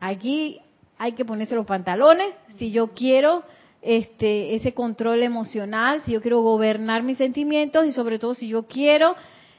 Aquí 0.00 0.60
hay 0.98 1.12
que 1.12 1.24
ponerse 1.24 1.54
los 1.54 1.66
pantalones 1.66 2.34
si 2.58 2.70
yo 2.70 2.88
quiero 2.88 3.42
este 3.82 4.54
ese 4.54 4.74
control 4.74 5.22
emocional, 5.22 6.02
si 6.04 6.12
yo 6.12 6.20
quiero 6.20 6.40
gobernar 6.40 7.02
mis 7.02 7.18
sentimientos 7.18 7.86
y 7.86 7.92
sobre 7.92 8.18
todo 8.18 8.34
si 8.34 8.48
yo 8.48 8.66
quiero 8.66 9.14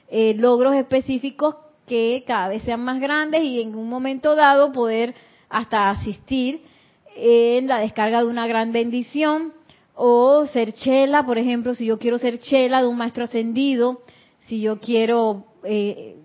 eh, 0.09 0.33
logros 0.37 0.75
específicos 0.75 1.55
que 1.87 2.23
cada 2.27 2.49
vez 2.49 2.63
sean 2.63 2.81
más 2.81 2.99
grandes 2.99 3.43
y 3.43 3.61
en 3.61 3.75
un 3.75 3.89
momento 3.89 4.35
dado 4.35 4.71
poder 4.71 5.15
hasta 5.49 5.89
asistir 5.89 6.61
en 7.15 7.67
la 7.67 7.79
descarga 7.79 8.19
de 8.19 8.27
una 8.27 8.45
gran 8.47 8.71
bendición 8.71 9.53
o 9.95 10.45
ser 10.45 10.73
chela, 10.73 11.25
por 11.25 11.37
ejemplo, 11.37 11.73
si 11.73 11.85
yo 11.85 11.97
quiero 11.97 12.19
ser 12.19 12.37
chela 12.37 12.81
de 12.81 12.87
un 12.87 12.97
maestro 12.97 13.23
ascendido, 13.23 14.01
si 14.47 14.61
yo 14.61 14.79
quiero 14.79 15.45
eh, 15.63 16.17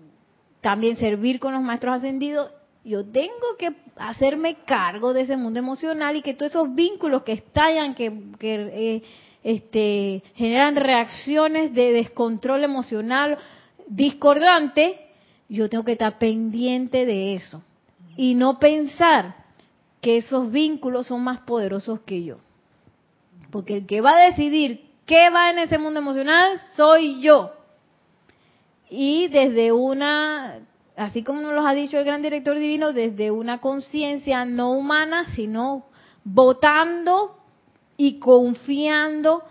también 0.61 0.97
servir 0.97 1.39
con 1.39 1.53
los 1.53 1.63
maestros 1.63 1.95
ascendidos, 1.95 2.51
yo 2.85 3.03
tengo 3.05 3.57
que 3.57 3.73
hacerme 3.95 4.57
cargo 4.65 5.13
de 5.13 5.21
ese 5.21 5.37
mundo 5.37 5.59
emocional 5.59 6.15
y 6.15 6.21
que 6.21 6.33
todos 6.33 6.51
esos 6.51 6.75
vínculos 6.75 7.23
que 7.23 7.33
estallan, 7.33 7.95
que, 7.95 8.11
que 8.37 8.53
eh, 8.53 9.03
este, 9.43 10.23
generan 10.35 10.75
reacciones 10.75 11.73
de 11.73 11.93
descontrol 11.93 12.63
emocional 12.63 13.37
discordante, 13.95 14.99
yo 15.49 15.69
tengo 15.69 15.83
que 15.83 15.93
estar 15.93 16.17
pendiente 16.17 17.05
de 17.05 17.35
eso 17.35 17.61
y 18.17 18.33
no 18.35 18.59
pensar 18.59 19.35
que 20.01 20.17
esos 20.17 20.51
vínculos 20.51 21.07
son 21.07 21.23
más 21.23 21.39
poderosos 21.41 22.01
que 22.01 22.23
yo. 22.23 22.37
Porque 23.51 23.77
el 23.77 23.85
que 23.85 24.01
va 24.01 24.15
a 24.15 24.29
decidir 24.29 24.89
qué 25.05 25.29
va 25.29 25.51
en 25.51 25.59
ese 25.59 25.77
mundo 25.77 25.99
emocional 25.99 26.59
soy 26.75 27.21
yo. 27.21 27.51
Y 28.89 29.27
desde 29.27 29.71
una, 29.71 30.59
así 30.97 31.23
como 31.23 31.41
nos 31.41 31.53
lo 31.53 31.65
ha 31.65 31.73
dicho 31.73 31.97
el 31.97 32.05
gran 32.05 32.21
director 32.21 32.57
divino, 32.57 32.93
desde 32.93 33.31
una 33.31 33.61
conciencia 33.61 34.43
no 34.45 34.71
humana, 34.71 35.33
sino 35.35 35.85
votando 36.23 37.37
y 37.95 38.19
confiando 38.19 39.43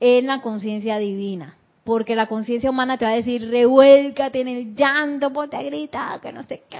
en 0.00 0.26
la 0.26 0.40
conciencia 0.40 0.98
divina 0.98 1.56
porque 1.84 2.16
la 2.16 2.26
conciencia 2.26 2.70
humana 2.70 2.96
te 2.96 3.04
va 3.04 3.12
a 3.12 3.16
decir, 3.16 3.48
revuélcate 3.50 4.40
en 4.40 4.48
el 4.48 4.74
llanto, 4.74 5.32
ponte 5.32 5.56
a 5.56 5.62
gritar, 5.62 6.20
que 6.20 6.32
no 6.32 6.42
sé 6.42 6.62
qué, 6.68 6.78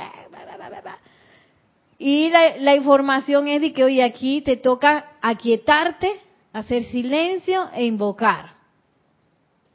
Y 1.99 2.31
la, 2.31 2.75
información 2.75 3.47
es 3.47 3.61
de 3.61 3.73
que, 3.75 3.85
hoy 3.85 4.01
aquí 4.01 4.41
te 4.41 4.57
toca 4.57 5.13
aquietarte, 5.21 6.11
hacer 6.55 6.87
silencio 6.87 7.69
e 7.75 7.85
invocar. 7.85 8.55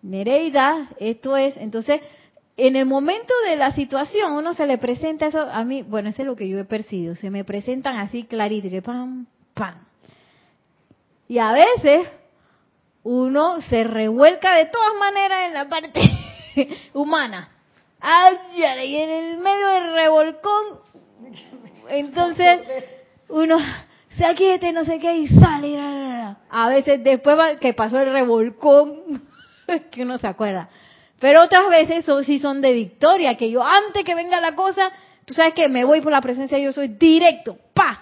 Nereida, 0.02 0.90
esto 1.00 1.38
es, 1.38 1.56
entonces, 1.58 2.02
en 2.58 2.76
el 2.76 2.88
momento 2.88 3.34
de 3.48 3.56
la 3.56 3.72
situación, 3.72 4.34
uno 4.34 4.54
se 4.54 4.66
le 4.66 4.80
presenta 4.80 5.28
eso, 5.28 5.42
a 5.42 5.64
mí, 5.64 5.84
bueno, 5.84 6.10
eso 6.10 6.24
es 6.24 6.28
lo 6.28 6.36
que 6.36 6.50
yo 6.50 6.58
he 6.58 6.66
percibido, 6.66 7.16
se 7.16 7.30
me 7.30 7.44
presentan 7.44 7.98
así 7.98 8.24
clarito, 8.24 8.70
que 8.70 8.82
pam, 8.82 9.28
pam. 9.54 9.76
Y 11.28 11.38
a 11.38 11.52
veces 11.52 12.08
uno 13.04 13.62
se 13.62 13.84
revuelca 13.84 14.56
de 14.56 14.66
todas 14.66 14.94
maneras 15.00 15.48
en 15.48 15.54
la 15.54 15.70
parte 15.70 16.02
humana. 16.94 17.50
Y 18.54 18.96
en 18.96 19.10
el 19.10 19.38
medio 19.38 19.68
del 19.68 19.94
revolcón, 19.94 20.64
entonces 21.90 22.62
uno 23.28 23.58
se 24.18 24.26
aquiete, 24.26 24.72
no 24.72 24.86
sé 24.86 25.00
qué, 25.00 25.18
y 25.18 25.28
sale. 25.28 25.78
A 26.50 26.70
veces 26.70 27.04
después 27.04 27.38
que 27.60 27.74
pasó 27.74 28.00
el 28.00 28.12
revolcón, 28.12 29.22
que 29.92 30.04
uno 30.04 30.18
se 30.18 30.28
acuerda. 30.28 30.70
Pero 31.20 31.44
otras 31.44 31.70
veces 31.70 32.06
son, 32.06 32.24
sí 32.24 32.40
son 32.40 32.62
de 32.62 32.72
victoria, 32.72 33.36
que 33.36 33.52
yo 33.52 33.64
antes 33.64 34.06
que 34.06 34.16
venga 34.16 34.40
la 34.40 34.56
cosa, 34.56 34.92
tú 35.26 35.34
sabes 35.34 35.54
que 35.54 35.68
me 35.68 35.84
voy 35.84 36.00
por 36.00 36.14
la 36.14 36.22
presencia, 36.22 36.58
yo 36.58 36.72
soy 36.72 36.88
directo, 36.88 37.58
pa, 37.74 38.00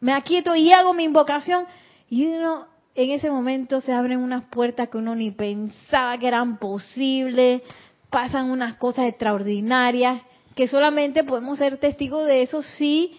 me 0.00 0.12
aquieto 0.12 0.54
y 0.54 0.72
hago 0.72 0.94
mi 0.94 1.04
invocación. 1.04 1.66
Y 2.08 2.26
uno 2.26 2.68
en 2.94 3.10
ese 3.10 3.30
momento 3.30 3.80
se 3.80 3.92
abren 3.92 4.18
unas 4.18 4.44
puertas 4.46 4.88
que 4.88 4.98
uno 4.98 5.14
ni 5.14 5.30
pensaba 5.30 6.18
que 6.18 6.28
eran 6.28 6.58
posibles, 6.58 7.62
pasan 8.10 8.50
unas 8.50 8.76
cosas 8.76 9.06
extraordinarias, 9.06 10.22
que 10.54 10.68
solamente 10.68 11.24
podemos 11.24 11.58
ser 11.58 11.78
testigos 11.78 12.26
de 12.26 12.42
eso 12.42 12.62
si 12.62 13.16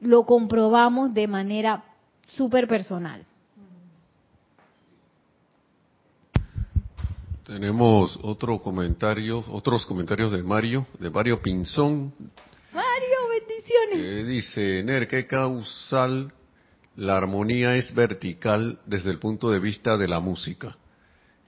lo 0.00 0.24
comprobamos 0.24 1.12
de 1.12 1.26
manera 1.26 1.84
súper 2.28 2.68
personal. 2.68 3.26
Tenemos 7.44 8.16
otro 8.22 8.60
comentario, 8.60 9.44
otros 9.50 9.84
comentarios 9.84 10.30
de 10.30 10.40
Mario, 10.40 10.86
de 11.00 11.10
Mario 11.10 11.42
Pinzón. 11.42 12.14
Mario, 12.72 13.16
bendiciones. 13.28 13.98
Eh, 13.98 14.24
dice, 14.24 14.84
Ner, 14.84 15.08
¿qué 15.08 15.26
causal 15.26 16.32
la 17.00 17.16
armonía 17.16 17.76
es 17.76 17.94
vertical 17.94 18.78
desde 18.84 19.10
el 19.10 19.18
punto 19.18 19.50
de 19.50 19.58
vista 19.58 19.96
de 19.96 20.06
la 20.06 20.20
música? 20.20 20.76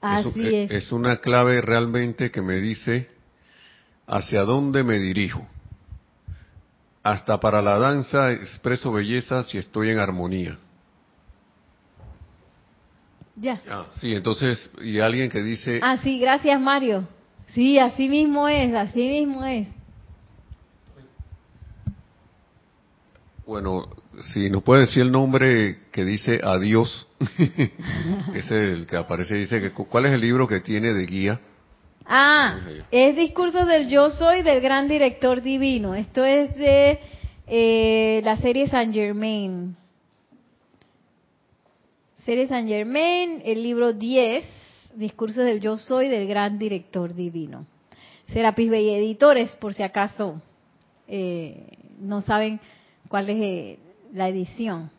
Así 0.00 0.32
es, 0.40 0.70
es. 0.70 0.84
es 0.84 0.92
una 0.92 1.18
clave 1.18 1.60
realmente 1.60 2.30
que 2.30 2.40
me 2.40 2.54
dice 2.54 3.10
hacia 4.06 4.44
dónde 4.44 4.82
me 4.82 4.98
dirijo. 4.98 5.46
Hasta 7.02 7.38
para 7.38 7.60
la 7.60 7.78
danza 7.78 8.32
expreso 8.32 8.92
belleza 8.92 9.42
si 9.42 9.58
estoy 9.58 9.90
en 9.90 9.98
armonía. 9.98 10.58
Ya. 13.36 13.60
Ah, 13.68 13.86
sí, 14.00 14.14
entonces, 14.14 14.70
y 14.80 15.00
alguien 15.00 15.28
que 15.28 15.42
dice... 15.42 15.80
Ah, 15.82 15.98
sí, 15.98 16.18
gracias 16.18 16.58
Mario. 16.58 17.06
Sí, 17.48 17.78
así 17.78 18.08
mismo 18.08 18.48
es, 18.48 18.72
así 18.72 19.06
mismo 19.06 19.44
es. 19.44 19.68
Bueno, 23.44 24.01
si 24.22 24.50
nos 24.50 24.62
puede 24.62 24.82
decir 24.82 25.02
el 25.02 25.12
nombre 25.12 25.78
que 25.90 26.04
dice 26.04 26.40
adiós, 26.42 27.06
es 28.34 28.50
el 28.50 28.86
que 28.86 28.96
aparece, 28.96 29.34
dice 29.34 29.60
que 29.60 29.70
cuál 29.70 30.06
es 30.06 30.12
el 30.12 30.20
libro 30.20 30.46
que 30.46 30.60
tiene 30.60 30.92
de 30.92 31.06
guía. 31.06 31.40
Ah, 32.06 32.58
es 32.90 33.16
Discursos 33.16 33.66
del 33.66 33.88
Yo 33.88 34.10
Soy 34.10 34.42
del 34.42 34.60
Gran 34.60 34.88
Director 34.88 35.40
Divino. 35.40 35.94
Esto 35.94 36.24
es 36.24 36.54
de 36.56 36.98
eh, 37.46 38.20
la 38.24 38.36
serie 38.36 38.68
Saint 38.68 38.92
Germain. 38.92 39.76
Serie 42.24 42.46
Saint 42.46 42.68
Germain, 42.68 43.42
el 43.44 43.62
libro 43.62 43.92
10, 43.92 44.44
Discursos 44.96 45.44
del 45.44 45.60
Yo 45.60 45.78
Soy 45.78 46.08
del 46.08 46.26
Gran 46.26 46.58
Director 46.58 47.14
Divino. 47.14 47.66
Serapis 48.28 48.70
Bay 48.70 48.90
Editores, 48.90 49.50
por 49.56 49.74
si 49.74 49.82
acaso 49.82 50.40
eh, 51.06 51.78
no 52.00 52.22
saben 52.22 52.60
cuál 53.08 53.28
es 53.28 53.36
eh, 53.40 53.78
la 54.12 54.28
edición. 54.28 54.90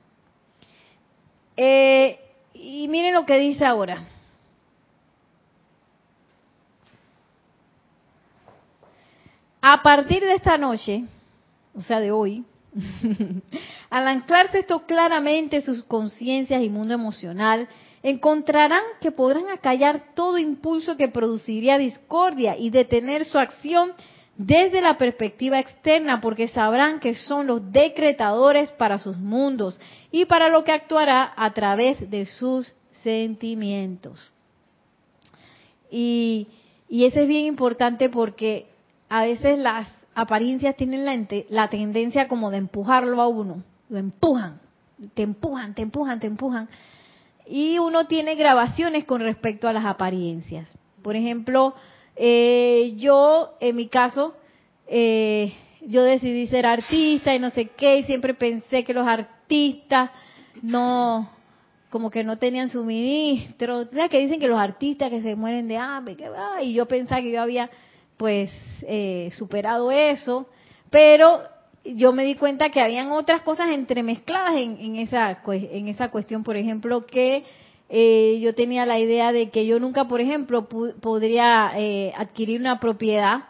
Eh, 1.56 2.20
y 2.54 2.88
miren 2.88 3.14
lo 3.14 3.26
que 3.26 3.38
dice 3.38 3.66
ahora. 3.66 4.04
A 9.62 9.82
partir 9.82 10.22
de 10.22 10.34
esta 10.34 10.58
noche, 10.58 11.06
o 11.74 11.82
sea, 11.82 12.00
de 12.00 12.12
hoy, 12.12 12.44
al 13.90 14.08
anclarse 14.08 14.60
esto 14.60 14.86
claramente 14.86 15.58
en 15.58 15.62
sus 15.62 15.84
conciencias 15.84 16.62
y 16.62 16.70
mundo 16.70 16.94
emocional, 16.94 17.70
encontrarán 18.02 18.84
que 19.00 19.12
podrán 19.12 19.50
acallar 19.50 20.14
todo 20.16 20.38
impulso 20.38 20.98
que 20.98 21.08
produciría 21.08 21.78
discordia 21.78 22.58
y 22.58 22.72
detener 22.72 23.26
su 23.26 23.38
acción 23.38 23.94
desde 24.38 24.82
la 24.82 24.98
perspectiva 24.98 25.60
externa, 25.60 26.20
porque 26.20 26.48
sabrán 26.48 27.00
que 27.00 27.14
son 27.14 27.48
los 27.48 27.72
decretadores 27.72 28.72
para 28.72 28.98
sus 28.98 29.18
mundos 29.18 29.80
y 30.12 30.26
para 30.26 30.50
lo 30.50 30.64
que 30.64 30.72
actuará 30.72 31.34
a 31.36 31.54
través 31.54 32.10
de 32.10 32.26
sus 32.26 32.74
sentimientos. 33.04 34.32
Y, 35.92 36.48
y 36.90 37.06
eso 37.06 37.20
es 37.20 37.28
bien 37.28 37.46
importante 37.46 38.10
porque 38.10 38.68
a 39.10 39.24
veces 39.24 39.60
las 39.60 39.88
apariencias 40.16 40.76
tienen 40.76 41.06
la, 41.06 41.28
la, 41.50 41.70
tendencia 41.70 42.28
como 42.28 42.50
de 42.50 42.58
empujarlo 42.58 43.22
a 43.22 43.28
uno, 43.28 43.64
lo 43.90 43.98
empujan, 44.00 44.60
te 45.14 45.22
empujan, 45.22 45.76
te 45.76 45.84
empujan, 45.84 46.20
te 46.20 46.28
empujan. 46.28 46.70
Y 47.46 47.78
uno 47.78 48.08
tiene 48.08 48.36
grabaciones 48.36 49.06
con 49.06 49.22
respecto 49.22 49.68
a 49.68 49.74
las 49.74 49.86
apariencias. 49.86 50.68
Por 51.04 51.16
ejemplo, 51.16 51.76
eh, 52.16 52.94
yo, 52.98 53.56
en 53.60 53.76
mi 53.76 53.88
caso, 53.88 54.36
eh, 54.88 55.54
yo 55.82 56.04
decidí 56.04 56.48
ser 56.48 56.66
artista 56.66 57.34
y 57.34 57.40
no 57.40 57.50
sé 57.50 57.68
qué, 57.76 57.98
y 58.00 58.04
siempre 58.04 58.34
pensé 58.34 58.84
que 58.84 58.94
los 58.94 59.08
artistas 59.08 60.12
no, 60.62 61.30
como 61.90 62.10
que 62.10 62.24
no 62.24 62.38
tenían 62.38 62.70
suministro. 62.70 63.86
¿Sabes 63.86 64.10
que 64.10 64.20
dicen 64.20 64.40
que 64.40 64.48
los 64.48 64.60
artistas 64.60 65.10
que 65.10 65.22
se 65.22 65.36
mueren 65.36 65.68
de 65.68 65.78
hambre, 65.78 66.16
que 66.16 66.30
va? 66.30 66.62
Y 66.62 66.74
yo 66.74 66.88
pensaba 66.88 67.22
que 67.22 67.32
yo 67.32 67.42
había 67.42 67.70
pues 68.18 68.50
eh, 68.84 69.30
superado 69.36 69.92
eso, 69.92 70.48
pero 70.90 71.42
yo 71.84 72.14
me 72.14 72.24
di 72.24 72.36
cuenta 72.36 72.70
que 72.70 72.80
habían 72.80 73.12
otras 73.12 73.42
cosas 73.42 73.70
entremezcladas 73.70 74.56
en, 74.56 74.78
en 74.80 74.96
esa 74.98 75.42
en 75.48 75.88
esa 75.88 76.10
cuestión, 76.10 76.44
por 76.44 76.56
ejemplo, 76.56 77.06
que 77.06 77.44
eh, 77.96 78.40
yo 78.40 78.56
tenía 78.56 78.88
la 78.88 78.98
idea 78.98 79.32
de 79.32 79.52
que 79.52 79.68
yo 79.68 79.80
nunca, 79.80 80.08
por 80.08 80.20
ejemplo, 80.20 80.68
podría 80.68 81.74
eh, 81.76 82.12
adquirir 82.18 82.60
una 82.60 82.80
propiedad, 82.80 83.44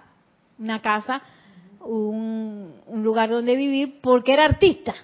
una 0.60 0.82
casa, 0.82 1.22
un, 1.80 2.74
lugar 2.92 3.30
donde 3.30 3.56
vivir, 3.56 4.02
porque 4.02 4.34
era 4.34 4.44
artista. 4.44 4.96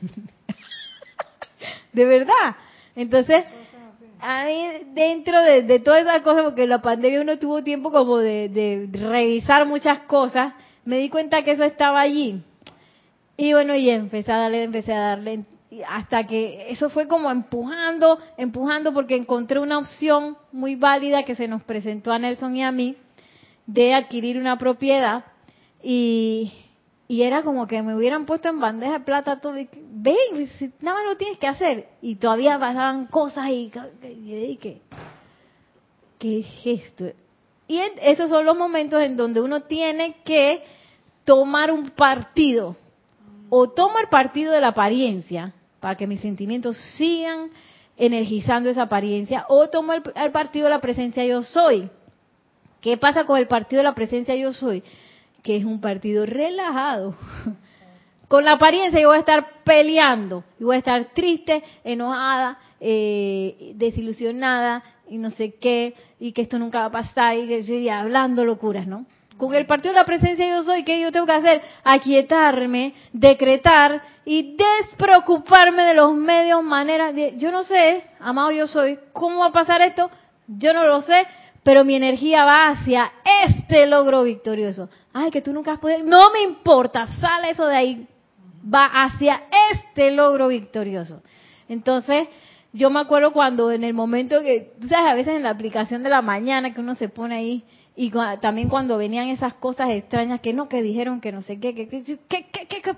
de 1.92 2.04
verdad. 2.04 2.54
Entonces, 2.94 3.44
a 4.20 4.44
mí, 4.44 4.68
dentro 4.94 5.42
de, 5.42 5.62
de 5.62 5.80
todas 5.80 6.02
esas 6.02 6.22
cosas, 6.22 6.44
porque 6.44 6.68
la 6.68 6.80
pandemia 6.80 7.22
uno 7.22 7.40
tuvo 7.40 7.64
tiempo 7.64 7.90
como 7.90 8.18
de, 8.18 8.48
de, 8.48 8.88
revisar 8.96 9.66
muchas 9.66 10.02
cosas, 10.02 10.54
me 10.84 10.98
di 10.98 11.08
cuenta 11.08 11.42
que 11.42 11.50
eso 11.50 11.64
estaba 11.64 12.00
allí. 12.00 12.40
Y 13.36 13.54
bueno, 13.54 13.74
y 13.74 13.90
empecé 13.90 14.30
a 14.30 14.36
darle, 14.36 14.62
empecé 14.62 14.92
a 14.92 15.00
darle, 15.00 15.46
hasta 15.88 16.26
que 16.26 16.70
eso 16.70 16.90
fue 16.90 17.08
como 17.08 17.30
empujando, 17.30 18.18
empujando, 18.36 18.92
porque 18.92 19.16
encontré 19.16 19.58
una 19.58 19.78
opción 19.78 20.36
muy 20.52 20.76
válida 20.76 21.24
que 21.24 21.34
se 21.34 21.48
nos 21.48 21.62
presentó 21.64 22.12
a 22.12 22.18
Nelson 22.18 22.56
y 22.56 22.62
a 22.62 22.72
mí 22.72 22.96
de 23.66 23.94
adquirir 23.94 24.38
una 24.38 24.58
propiedad 24.58 25.24
y, 25.82 26.52
y 27.08 27.22
era 27.22 27.42
como 27.42 27.66
que 27.66 27.82
me 27.82 27.94
hubieran 27.94 28.24
puesto 28.24 28.48
en 28.48 28.60
bandeja 28.60 28.94
de 28.94 29.04
plata 29.04 29.40
todo. 29.40 29.58
Y, 29.58 29.68
Ven, 29.74 30.48
nada 30.80 30.98
más 30.98 31.06
lo 31.06 31.16
tienes 31.16 31.38
que 31.38 31.46
hacer. 31.46 31.88
Y 32.00 32.16
todavía 32.16 32.58
pasaban 32.58 33.06
cosas 33.06 33.48
y, 33.50 33.70
y, 34.02 34.56
que, 34.56 34.80
qué 36.18 36.42
gesto. 36.42 37.06
Y 37.66 37.80
esos 38.00 38.30
son 38.30 38.44
los 38.44 38.56
momentos 38.56 39.02
en 39.02 39.16
donde 39.16 39.40
uno 39.40 39.62
tiene 39.62 40.16
que 40.24 40.64
tomar 41.24 41.70
un 41.70 41.90
partido. 41.90 42.76
O 43.50 43.68
tomar 43.68 44.08
partido 44.08 44.52
de 44.52 44.62
la 44.62 44.68
apariencia, 44.68 45.52
para 45.82 45.96
que 45.96 46.06
mis 46.06 46.20
sentimientos 46.20 46.76
sigan 46.96 47.50
energizando 47.96 48.70
esa 48.70 48.82
apariencia, 48.82 49.44
o 49.48 49.68
tomo 49.68 49.92
el, 49.92 50.30
partido 50.30 50.66
de 50.66 50.70
la 50.70 50.80
presencia 50.80 51.26
yo 51.26 51.42
soy. 51.42 51.90
¿Qué 52.80 52.96
pasa 52.96 53.24
con 53.26 53.36
el 53.36 53.48
partido 53.48 53.80
de 53.80 53.88
la 53.88 53.94
presencia 53.94 54.36
yo 54.36 54.52
soy? 54.52 54.84
Que 55.42 55.56
es 55.56 55.64
un 55.64 55.80
partido 55.80 56.24
relajado. 56.24 57.16
Con 58.28 58.44
la 58.44 58.52
apariencia 58.52 58.98
yo 58.98 59.08
voy 59.08 59.16
a 59.16 59.20
estar 59.20 59.62
peleando, 59.64 60.44
y 60.58 60.64
voy 60.64 60.76
a 60.76 60.78
estar 60.78 61.12
triste, 61.12 61.62
enojada, 61.84 62.58
eh, 62.80 63.72
desilusionada 63.74 64.82
y 65.10 65.18
no 65.18 65.30
sé 65.30 65.56
qué, 65.56 65.94
y 66.18 66.32
que 66.32 66.42
esto 66.42 66.58
nunca 66.58 66.78
va 66.78 66.86
a 66.86 66.90
pasar, 66.92 67.36
y, 67.36 67.52
y 67.52 67.88
hablando 67.88 68.44
locuras, 68.44 68.86
¿no? 68.86 69.04
Con 69.42 69.52
el 69.54 69.66
partido 69.66 69.92
de 69.92 69.98
la 69.98 70.06
presencia 70.06 70.48
yo 70.48 70.62
soy, 70.62 70.84
¿qué 70.84 71.00
yo 71.00 71.10
tengo 71.10 71.26
que 71.26 71.32
hacer? 71.32 71.62
Aquietarme, 71.82 72.94
decretar 73.12 74.00
y 74.24 74.56
despreocuparme 74.56 75.82
de 75.82 75.94
los 75.94 76.14
medios, 76.14 76.62
maneras 76.62 77.12
de... 77.12 77.36
Yo 77.38 77.50
no 77.50 77.64
sé, 77.64 78.04
amado 78.20 78.52
yo 78.52 78.68
soy, 78.68 79.00
¿cómo 79.12 79.40
va 79.40 79.46
a 79.46 79.52
pasar 79.52 79.82
esto? 79.82 80.08
Yo 80.46 80.72
no 80.72 80.86
lo 80.86 81.00
sé, 81.00 81.26
pero 81.64 81.84
mi 81.84 81.96
energía 81.96 82.44
va 82.44 82.68
hacia 82.68 83.10
este 83.44 83.88
logro 83.88 84.22
victorioso. 84.22 84.88
Ay, 85.12 85.32
que 85.32 85.42
tú 85.42 85.52
nunca 85.52 85.72
has 85.72 85.80
podido... 85.80 86.04
No 86.04 86.30
me 86.30 86.42
importa, 86.42 87.08
sale 87.20 87.50
eso 87.50 87.66
de 87.66 87.74
ahí. 87.74 88.06
Va 88.72 88.84
hacia 88.84 89.42
este 89.72 90.12
logro 90.12 90.46
victorioso. 90.46 91.20
Entonces, 91.68 92.28
yo 92.72 92.90
me 92.90 93.00
acuerdo 93.00 93.32
cuando 93.32 93.72
en 93.72 93.82
el 93.82 93.92
momento 93.92 94.40
que, 94.40 94.72
tú 94.80 94.86
sabes, 94.86 95.10
a 95.10 95.14
veces 95.16 95.34
en 95.34 95.42
la 95.42 95.50
aplicación 95.50 96.04
de 96.04 96.10
la 96.10 96.22
mañana 96.22 96.72
que 96.72 96.80
uno 96.80 96.94
se 96.94 97.08
pone 97.08 97.34
ahí, 97.34 97.64
y 97.94 98.10
también 98.40 98.68
cuando 98.68 98.96
venían 98.96 99.28
esas 99.28 99.54
cosas 99.54 99.90
extrañas 99.90 100.40
que 100.40 100.52
no, 100.52 100.68
que 100.68 100.82
dijeron 100.82 101.20
que 101.20 101.32
no 101.32 101.42
sé 101.42 101.60
qué, 101.60 101.74
que, 101.74 101.88
que, 101.88 102.02
que, 102.02 102.46
que, 102.48 102.96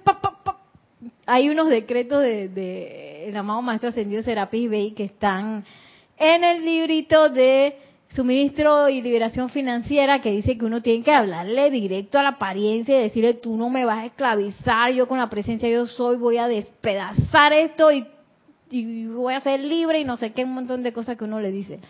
hay 1.26 1.48
unos 1.48 1.68
decretos 1.68 2.22
de, 2.22 2.48
de 2.48 3.28
el 3.28 3.36
amado 3.36 3.62
Maestro 3.62 3.88
Ascendido 3.88 4.22
Serapis 4.22 4.70
Bey 4.70 4.92
que 4.92 5.04
están 5.04 5.64
en 6.16 6.44
el 6.44 6.64
librito 6.64 7.28
de 7.28 7.76
suministro 8.10 8.88
y 8.88 9.02
liberación 9.02 9.48
financiera 9.50 10.20
que 10.20 10.30
dice 10.30 10.56
que 10.56 10.64
uno 10.64 10.80
tiene 10.80 11.02
que 11.02 11.12
hablarle 11.12 11.70
directo 11.70 12.18
a 12.18 12.22
la 12.22 12.28
apariencia 12.30 12.98
y 12.98 13.02
decirle 13.02 13.34
tú 13.34 13.56
no 13.56 13.70
me 13.70 13.84
vas 13.84 13.98
a 13.98 14.06
esclavizar, 14.06 14.92
yo 14.92 15.08
con 15.08 15.18
la 15.18 15.28
presencia 15.28 15.68
yo 15.68 15.86
soy 15.86 16.16
voy 16.16 16.36
a 16.36 16.46
despedazar 16.46 17.52
esto 17.52 17.90
y, 17.90 18.06
y 18.70 19.06
voy 19.06 19.34
a 19.34 19.40
ser 19.40 19.58
libre 19.60 19.98
y 19.98 20.04
no 20.04 20.16
sé 20.16 20.32
qué, 20.32 20.44
un 20.44 20.54
montón 20.54 20.84
de 20.84 20.92
cosas 20.92 21.18
que 21.18 21.24
uno 21.24 21.40
le 21.40 21.50
dice. 21.50 21.80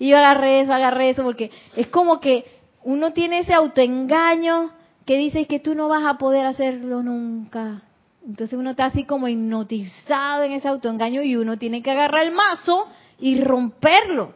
Y 0.00 0.08
yo 0.08 0.16
agarré 0.16 0.62
eso, 0.62 0.72
agarré 0.72 1.10
eso, 1.10 1.22
porque 1.22 1.50
es 1.76 1.86
como 1.88 2.20
que 2.20 2.46
uno 2.82 3.12
tiene 3.12 3.40
ese 3.40 3.52
autoengaño 3.52 4.70
que 5.04 5.18
dice 5.18 5.46
que 5.46 5.60
tú 5.60 5.74
no 5.74 5.88
vas 5.88 6.04
a 6.06 6.16
poder 6.16 6.46
hacerlo 6.46 7.02
nunca. 7.02 7.82
Entonces 8.26 8.58
uno 8.58 8.70
está 8.70 8.86
así 8.86 9.04
como 9.04 9.28
hipnotizado 9.28 10.42
en 10.44 10.52
ese 10.52 10.68
autoengaño 10.68 11.22
y 11.22 11.36
uno 11.36 11.58
tiene 11.58 11.82
que 11.82 11.90
agarrar 11.90 12.24
el 12.24 12.32
mazo 12.32 12.88
y 13.18 13.44
romperlo 13.44 14.32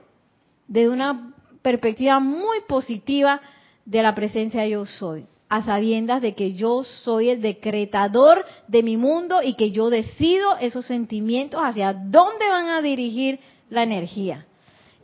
desde 0.68 0.90
una 0.90 1.32
perspectiva 1.62 2.20
muy 2.20 2.58
positiva 2.68 3.40
de 3.86 4.02
la 4.02 4.14
presencia 4.14 4.66
yo 4.66 4.84
soy, 4.84 5.24
a 5.48 5.62
sabiendas 5.62 6.20
de 6.20 6.34
que 6.34 6.52
yo 6.52 6.84
soy 6.84 7.30
el 7.30 7.40
decretador 7.40 8.44
de 8.68 8.82
mi 8.82 8.98
mundo 8.98 9.40
y 9.42 9.54
que 9.54 9.70
yo 9.70 9.88
decido 9.88 10.58
esos 10.58 10.84
sentimientos 10.84 11.62
hacia 11.64 11.94
dónde 11.94 12.50
van 12.50 12.68
a 12.68 12.82
dirigir 12.82 13.40
la 13.70 13.82
energía. 13.82 14.44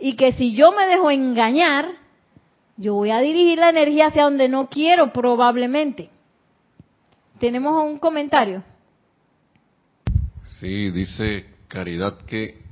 Y 0.01 0.17
que 0.17 0.33
si 0.33 0.55
yo 0.55 0.73
me 0.73 0.87
dejo 0.87 1.11
engañar, 1.11 1.93
yo 2.77 2.95
voy 2.95 3.11
a 3.11 3.21
dirigir 3.21 3.59
la 3.59 3.71
energía 3.71 4.07
hacia 4.07 4.25
donde 4.25 4.49
no 4.49 4.69
quiero 4.69 5.13
probablemente. 5.13 6.11
¿Tenemos 7.39 7.85
un 7.85 7.99
comentario? 7.99 8.63
Sí, 10.59 10.91
dice 10.91 11.47
Caridad 11.69 12.19
que 12.27 12.63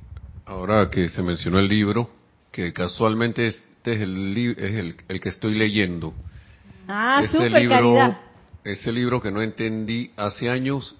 ahora 0.45 0.89
que 0.89 1.09
se 1.09 1.21
mencionó 1.21 1.59
el 1.59 1.67
libro, 1.67 2.09
que 2.51 2.73
casualmente 2.73 3.47
es 3.47 3.63
este 3.79 3.93
es 3.93 4.01
el, 4.01 4.37
es 4.57 4.95
el, 5.07 5.21
que 5.21 5.29
estoy 5.29 5.55
leyendo. 5.55 6.13
Ah, 6.85 7.21
ese 7.23 7.49
libro, 7.49 8.13
Ese 8.65 8.91
libro 8.91 9.21
que 9.21 9.31
no 9.31 9.41
entendí 9.41 10.11
hace 10.17 10.49
años 10.49 10.97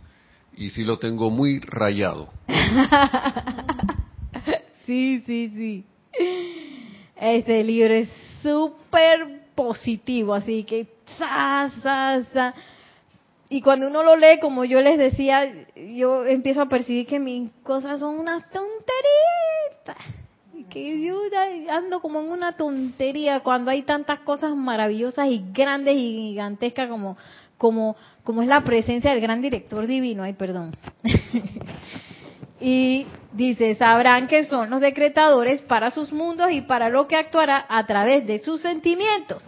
y 0.55 0.69
sí 0.69 0.85
lo 0.85 0.97
tengo 0.97 1.29
muy 1.29 1.59
rayado. 1.59 2.31
sí, 4.85 5.21
sí, 5.25 5.49
sí. 5.49 5.85
Este 7.21 7.63
libro 7.63 7.93
es 7.93 8.09
súper 8.41 9.41
positivo, 9.55 10.33
así 10.33 10.63
que... 10.63 10.87
Y 13.49 13.61
cuando 13.61 13.87
uno 13.87 14.03
lo 14.03 14.15
lee, 14.15 14.39
como 14.39 14.63
yo 14.63 14.79
les 14.81 14.97
decía, 14.97 15.51
yo 15.75 16.25
empiezo 16.25 16.61
a 16.61 16.69
percibir 16.69 17.07
que 17.07 17.19
mis 17.19 17.51
cosas 17.63 17.99
son 17.99 18.19
unas 18.19 18.49
tonteritas 18.51 19.97
que 20.69 21.01
yo 21.01 21.19
ando 21.69 21.99
como 21.99 22.21
en 22.21 22.29
una 22.29 22.53
tontería 22.53 23.41
cuando 23.41 23.71
hay 23.71 23.81
tantas 23.81 24.19
cosas 24.19 24.55
maravillosas 24.55 25.27
y 25.29 25.43
grandes 25.51 25.95
y 25.95 26.29
gigantescas 26.29 26.87
como 26.87 27.17
como 27.57 27.95
como 28.23 28.41
es 28.41 28.47
la 28.47 28.63
presencia 28.63 29.11
del 29.11 29.21
gran 29.21 29.41
director 29.41 29.85
divino, 29.85 30.23
ay, 30.23 30.33
perdón. 30.33 30.75
y 32.59 33.05
dice, 33.33 33.75
sabrán 33.75 34.27
que 34.27 34.43
son 34.45 34.69
los 34.69 34.81
decretadores 34.81 35.61
para 35.61 35.91
sus 35.91 36.11
mundos 36.11 36.51
y 36.51 36.61
para 36.61 36.89
lo 36.89 37.07
que 37.07 37.15
actuará 37.15 37.65
a 37.69 37.85
través 37.85 38.27
de 38.27 38.39
sus 38.39 38.61
sentimientos. 38.61 39.47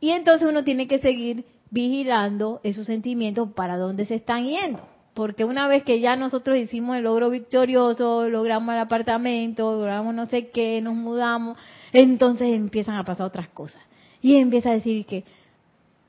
Y 0.00 0.10
entonces 0.10 0.48
uno 0.48 0.64
tiene 0.64 0.86
que 0.86 0.98
seguir 0.98 1.44
vigilando 1.70 2.60
esos 2.62 2.86
sentimientos 2.86 3.50
para 3.52 3.76
dónde 3.76 4.04
se 4.04 4.16
están 4.16 4.44
yendo 4.44 4.90
porque 5.14 5.44
una 5.44 5.66
vez 5.66 5.84
que 5.84 6.00
ya 6.00 6.16
nosotros 6.16 6.56
hicimos 6.56 6.96
el 6.96 7.04
logro 7.04 7.30
victorioso, 7.30 8.28
logramos 8.28 8.72
el 8.74 8.80
apartamento, 8.80 9.72
logramos 9.72 10.14
no 10.14 10.26
sé 10.26 10.48
qué, 10.48 10.80
nos 10.80 10.94
mudamos, 10.94 11.58
entonces 11.92 12.54
empiezan 12.54 12.96
a 12.96 13.04
pasar 13.04 13.26
otras 13.26 13.48
cosas. 13.48 13.82
Y 14.22 14.36
empieza 14.36 14.70
a 14.70 14.74
decir 14.74 15.04
que 15.06 15.24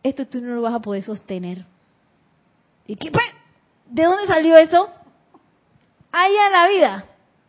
esto 0.03 0.27
tú 0.27 0.39
no 0.39 0.55
lo 0.55 0.61
vas 0.61 0.75
a 0.75 0.79
poder 0.79 1.03
sostener. 1.03 1.65
¿Y? 2.87 2.95
Pues, 2.95 3.25
¿De 3.89 4.03
dónde 4.03 4.27
salió 4.27 4.55
eso? 4.57 4.89
Allá 6.11 6.45
en 6.47 6.51
la 6.51 6.67
vida. 6.67 7.05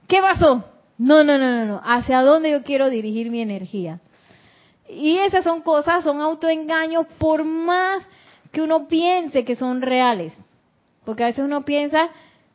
¿Qué 0.06 0.20
pasó? 0.20 0.64
No, 0.98 1.24
no, 1.24 1.38
no, 1.38 1.50
no, 1.50 1.64
no. 1.64 1.80
¿Hacia 1.84 2.22
dónde 2.22 2.50
yo 2.50 2.62
quiero 2.62 2.90
dirigir 2.90 3.30
mi 3.30 3.40
energía? 3.40 4.00
Y 4.88 5.18
esas 5.18 5.44
son 5.44 5.62
cosas, 5.62 6.04
son 6.04 6.20
autoengaños 6.20 7.06
por 7.18 7.44
más 7.44 8.06
que 8.52 8.60
uno 8.60 8.86
piense 8.86 9.44
que 9.44 9.56
son 9.56 9.82
reales. 9.82 10.32
Porque 11.04 11.24
a 11.24 11.26
veces 11.26 11.44
uno 11.44 11.64
piensa 11.64 12.10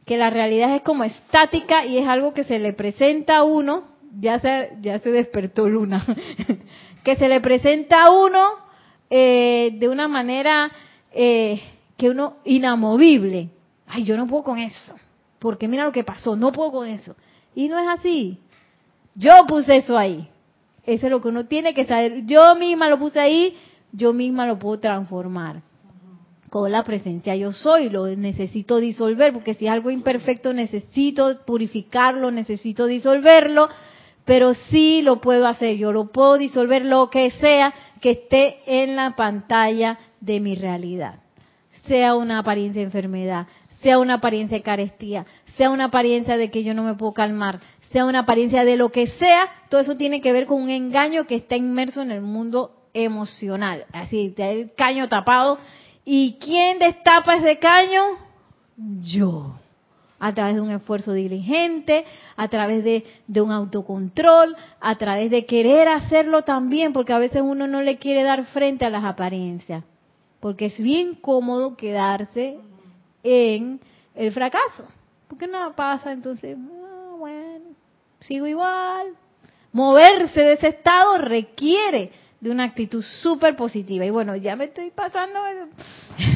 que 0.06 0.18
la 0.18 0.30
realidad 0.30 0.76
es 0.76 0.84
como 0.84 1.04
estática 1.04 1.86
y 1.86 1.98
es 1.98 2.08
algo 2.08 2.34
que 2.34 2.46
se 2.46 2.60
le 2.60 2.74
presenta 2.74 3.38
a 3.38 3.44
uno, 3.44 3.84
ya 4.20 4.40
se, 4.40 4.78
ya 4.82 5.00
se 5.00 5.12
despertó 5.12 5.68
Luna, 5.68 6.06
que 7.04 7.16
se 7.18 7.28
le 7.28 7.42
presenta 7.42 8.04
a 8.04 8.12
uno 8.12 8.42
eh, 9.10 9.72
de 9.78 9.90
una 9.90 10.08
manera 10.08 10.72
eh, 11.12 11.62
que 11.98 12.10
uno 12.10 12.38
inamovible. 12.46 13.50
Ay, 13.88 14.06
yo 14.06 14.16
no 14.16 14.28
puedo 14.28 14.44
con 14.44 14.60
eso, 14.60 14.96
porque 15.40 15.68
mira 15.68 15.86
lo 15.86 15.92
que 15.92 16.04
pasó, 16.04 16.36
no 16.36 16.52
puedo 16.52 16.72
con 16.72 16.88
eso. 16.88 17.16
Y 17.56 17.68
no 17.68 17.78
es 17.80 17.88
así. 17.88 18.40
Yo 19.16 19.46
puse 19.48 19.78
eso 19.78 19.98
ahí. 19.98 20.30
Eso 20.86 21.08
es 21.08 21.12
lo 21.12 21.22
que 21.22 21.28
uno 21.28 21.46
tiene 21.46 21.74
que 21.74 21.86
saber. 21.86 22.26
Yo 22.26 22.56
misma 22.56 22.90
lo 22.90 22.98
puse 23.00 23.20
ahí, 23.20 23.58
yo 23.92 24.14
misma 24.14 24.46
lo 24.46 24.58
puedo 24.60 24.80
transformar 24.80 25.62
con 26.50 26.72
la 26.72 26.84
presencia 26.84 27.36
yo 27.36 27.52
soy, 27.52 27.90
lo 27.90 28.08
necesito 28.08 28.78
disolver, 28.78 29.34
porque 29.34 29.54
si 29.54 29.66
es 29.66 29.72
algo 29.72 29.92
imperfecto 29.92 30.54
necesito 30.54 31.42
purificarlo, 31.46 32.32
necesito 32.32 32.86
disolverlo, 32.86 33.70
pero 34.26 34.54
sí 34.54 35.02
lo 35.02 35.20
puedo 35.20 35.48
hacer, 35.48 35.78
yo 35.78 35.92
lo 35.92 36.12
puedo 36.12 36.38
disolver 36.38 36.86
lo 36.86 37.10
que 37.10 37.32
sea 37.32 37.74
que 38.02 38.12
esté 38.12 38.58
en 38.66 38.96
la 38.96 39.16
pantalla 39.16 39.98
de 40.22 40.40
mi 40.40 40.56
realidad, 40.56 41.20
sea 41.86 42.16
una 42.16 42.40
apariencia 42.40 42.82
de 42.82 42.86
enfermedad, 42.86 43.48
sea 43.82 44.00
una 44.00 44.16
apariencia 44.16 44.58
de 44.58 44.64
carestía, 44.64 45.26
sea 45.58 45.70
una 45.70 45.86
apariencia 45.86 46.38
de 46.38 46.52
que 46.52 46.64
yo 46.64 46.74
no 46.74 46.84
me 46.84 46.96
puedo 46.96 47.14
calmar, 47.14 47.60
sea 47.92 48.06
una 48.06 48.20
apariencia 48.20 48.66
de 48.66 48.78
lo 48.78 48.92
que 48.92 49.08
sea, 49.08 49.50
todo 49.70 49.82
eso 49.82 49.98
tiene 49.98 50.22
que 50.22 50.32
ver 50.32 50.46
con 50.46 50.62
un 50.62 50.70
engaño 50.70 51.26
que 51.26 51.36
está 51.36 51.56
inmerso 51.56 52.02
en 52.02 52.12
el 52.12 52.22
mundo 52.22 52.74
emocional, 52.94 53.86
así, 53.94 54.34
el 54.38 54.74
caño 54.76 55.08
tapado 55.08 55.60
¿Y 56.10 56.38
quién 56.40 56.80
destapa 56.80 57.36
ese 57.36 57.60
caño? 57.60 58.02
Yo. 59.02 59.60
A 60.20 60.34
través 60.34 60.56
de 60.56 60.62
un 60.62 60.72
esfuerzo 60.72 61.12
diligente, 61.12 62.06
a 62.38 62.48
través 62.48 62.82
de, 62.86 63.04
un 63.42 63.52
autocontrol, 63.52 64.56
a 64.80 64.96
través 64.96 65.30
de 65.30 65.46
querer 65.46 65.90
hacerlo 65.90 66.44
también, 66.44 66.94
porque 66.94 67.12
a 67.12 67.20
veces 67.20 67.42
uno 67.42 67.68
no 67.68 67.82
le 67.82 67.98
quiere 67.98 68.24
dar 68.24 68.46
frente 68.46 68.86
a 68.86 68.90
las 68.90 69.04
apariencias. 69.04 69.84
Porque 70.40 70.68
es 70.68 70.80
bien 70.80 71.14
cómodo 71.16 71.76
quedarse 71.76 72.58
en 73.28 73.82
el 74.16 74.32
fracaso. 74.32 74.88
Porque 75.28 75.48
nada 75.48 75.76
pasa, 75.76 76.12
entonces, 76.12 76.58
ah, 76.58 77.16
bueno, 77.18 77.66
sigo 78.22 78.48
igual. 78.48 79.08
Moverse 79.74 80.40
de 80.40 80.54
ese 80.54 80.70
estado 80.70 81.18
requiere 81.18 82.12
de 82.40 82.50
una 82.50 82.64
actitud 82.64 83.04
súper 83.22 83.56
positiva. 83.56 84.06
Y 84.06 84.10
bueno, 84.10 84.36
ya 84.36 84.56
me 84.56 84.66
estoy 84.66 84.92
pasando. 84.92 85.40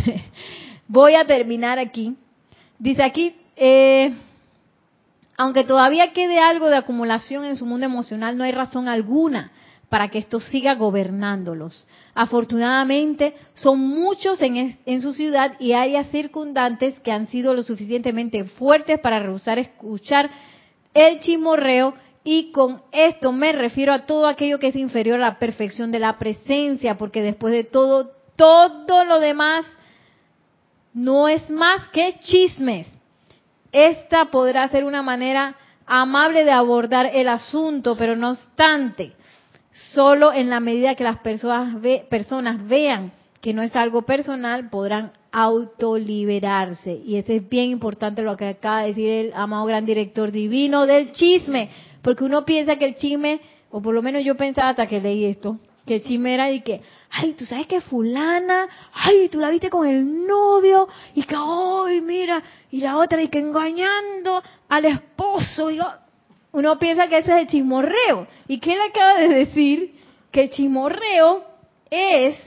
Voy 0.88 1.16
a 1.16 1.26
terminar 1.26 1.80
aquí. 1.80 2.18
Dice 2.78 3.04
aquí, 3.04 3.36
eh, 3.56 4.14
aunque 5.38 5.64
todavía 5.64 6.12
quede 6.12 6.40
algo 6.40 6.68
de 6.68 6.78
acumulación 6.78 7.46
en 7.46 7.56
su 7.56 7.66
mundo 7.66 7.86
emocional, 7.86 8.38
no 8.38 8.44
hay 8.44 8.52
razón 8.52 8.90
alguna 8.90 9.52
para 9.92 10.08
que 10.08 10.20
esto 10.20 10.40
siga 10.40 10.76
gobernándolos. 10.76 11.86
Afortunadamente, 12.16 13.36
son 13.56 13.78
muchos 13.78 14.42
en, 14.42 14.80
en, 14.86 15.02
su 15.02 15.14
ciudad 15.14 15.60
y 15.60 15.74
áreas 15.74 16.08
circundantes 16.12 16.98
que 17.02 17.12
han 17.12 17.28
sido 17.28 17.54
lo 17.54 17.64
suficientemente 17.64 18.46
fuertes 18.46 19.02
para 19.02 19.20
rehusar 19.20 19.60
escuchar 19.60 20.30
el 20.94 21.20
chimorreo 21.20 21.94
y 22.24 22.54
con 22.54 22.82
esto 22.94 23.34
me 23.34 23.52
refiero 23.52 23.92
a 23.92 24.06
todo 24.06 24.28
aquello 24.28 24.60
que 24.60 24.68
es 24.68 24.78
inferior 24.78 25.18
a 25.18 25.28
la 25.32 25.40
perfección 25.40 25.92
de 25.92 26.00
la 26.00 26.18
presencia, 26.18 26.98
porque 26.98 27.22
después 27.22 27.52
de 27.52 27.66
todo, 27.66 28.12
todo 28.38 29.04
lo 29.04 29.20
demás 29.20 29.66
no 30.94 31.28
es 31.28 31.50
más 31.50 31.90
que 31.90 32.18
chismes. 32.22 32.88
Esta 33.74 34.32
podrá 34.32 34.70
ser 34.70 34.86
una 34.86 35.02
manera 35.02 35.58
amable 35.86 36.46
de 36.46 36.52
abordar 36.52 37.10
el 37.14 37.28
asunto, 37.28 37.98
pero 37.98 38.16
no 38.16 38.30
obstante, 38.32 39.16
solo 39.94 40.34
en 40.34 40.50
la 40.50 40.60
medida 40.60 40.96
que 40.96 41.04
las 41.04 41.20
personas, 41.20 41.78
personas 42.10 42.68
vean 42.68 43.12
que 43.42 43.54
no 43.54 43.64
es 43.64 43.76
algo 43.76 44.04
personal, 44.04 44.70
podrán 44.70 45.14
autoliberarse. 45.32 47.02
Y 47.06 47.18
eso 47.18 47.34
es 47.34 47.48
bien 47.50 47.72
importante 47.72 48.22
lo 48.22 48.38
que 48.38 48.50
acaba 48.50 48.82
de 48.82 48.90
decir 48.90 49.10
el 49.10 49.34
amado 49.34 49.66
gran 49.66 49.86
director 49.86 50.32
divino 50.32 50.86
del 50.86 51.12
chisme, 51.12 51.70
porque 52.02 52.24
uno 52.24 52.46
piensa 52.46 52.76
que 52.76 52.86
el 52.86 52.96
chisme, 52.96 53.42
o 53.72 53.82
por 53.82 53.96
lo 53.96 54.02
menos 54.02 54.24
yo 54.24 54.36
pensaba 54.36 54.70
hasta 54.70 54.86
que 54.86 55.02
leí 55.02 55.26
esto, 55.26 55.58
que 55.86 55.96
el 55.96 56.04
chisme 56.04 56.34
era 56.34 56.48
de 56.48 56.62
que, 56.62 56.82
ay, 57.10 57.34
tú 57.34 57.46
sabes 57.46 57.66
que 57.66 57.82
fulana, 57.82 58.68
ay, 58.94 59.30
tú 59.30 59.40
la 59.40 59.50
viste 59.50 59.70
con 59.70 59.88
el 59.88 60.28
novio, 60.28 60.88
y 61.16 61.24
que, 61.24 61.36
ay, 61.36 62.02
mira, 62.02 62.44
y 62.70 62.82
la 62.82 62.98
otra, 62.98 63.22
y 63.22 63.30
que 63.30 63.40
engañando 63.40 64.44
al 64.70 64.86
esposo, 64.86 65.72
y 65.72 65.80
uno 66.54 66.78
piensa 66.80 67.08
que 67.08 67.20
ese 67.20 67.32
es 67.32 67.42
el 67.42 67.48
chismorreo. 67.48 68.28
¿Y 68.48 68.60
qué 68.60 68.76
le 68.76 68.84
acaba 68.84 69.20
de 69.20 69.30
decir? 69.30 69.96
Que 70.32 70.44
el 70.44 70.50
chismorreo 70.50 71.46
es 71.90 72.38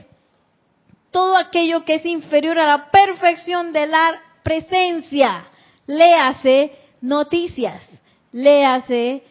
todo 1.11 1.37
aquello 1.37 1.85
que 1.85 1.95
es 1.95 2.05
inferior 2.05 2.59
a 2.59 2.67
la 2.67 2.91
perfección 2.91 3.73
de 3.73 3.87
la 3.87 4.21
presencia. 4.43 5.47
Léase 5.87 6.71
noticias, 7.01 7.83
léase 8.31 9.23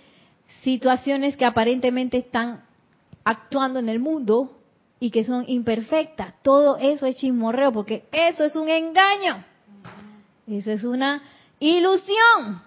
situaciones 0.62 1.36
que 1.36 1.44
aparentemente 1.44 2.18
están 2.18 2.64
actuando 3.24 3.80
en 3.80 3.88
el 3.88 4.00
mundo 4.00 4.58
y 4.98 5.10
que 5.10 5.24
son 5.24 5.44
imperfectas. 5.46 6.34
Todo 6.42 6.78
eso 6.78 7.06
es 7.06 7.16
chismorreo 7.16 7.72
porque 7.72 8.04
eso 8.12 8.44
es 8.44 8.56
un 8.56 8.68
engaño. 8.68 9.44
Eso 10.46 10.70
es 10.70 10.84
una 10.84 11.22
ilusión. 11.60 12.62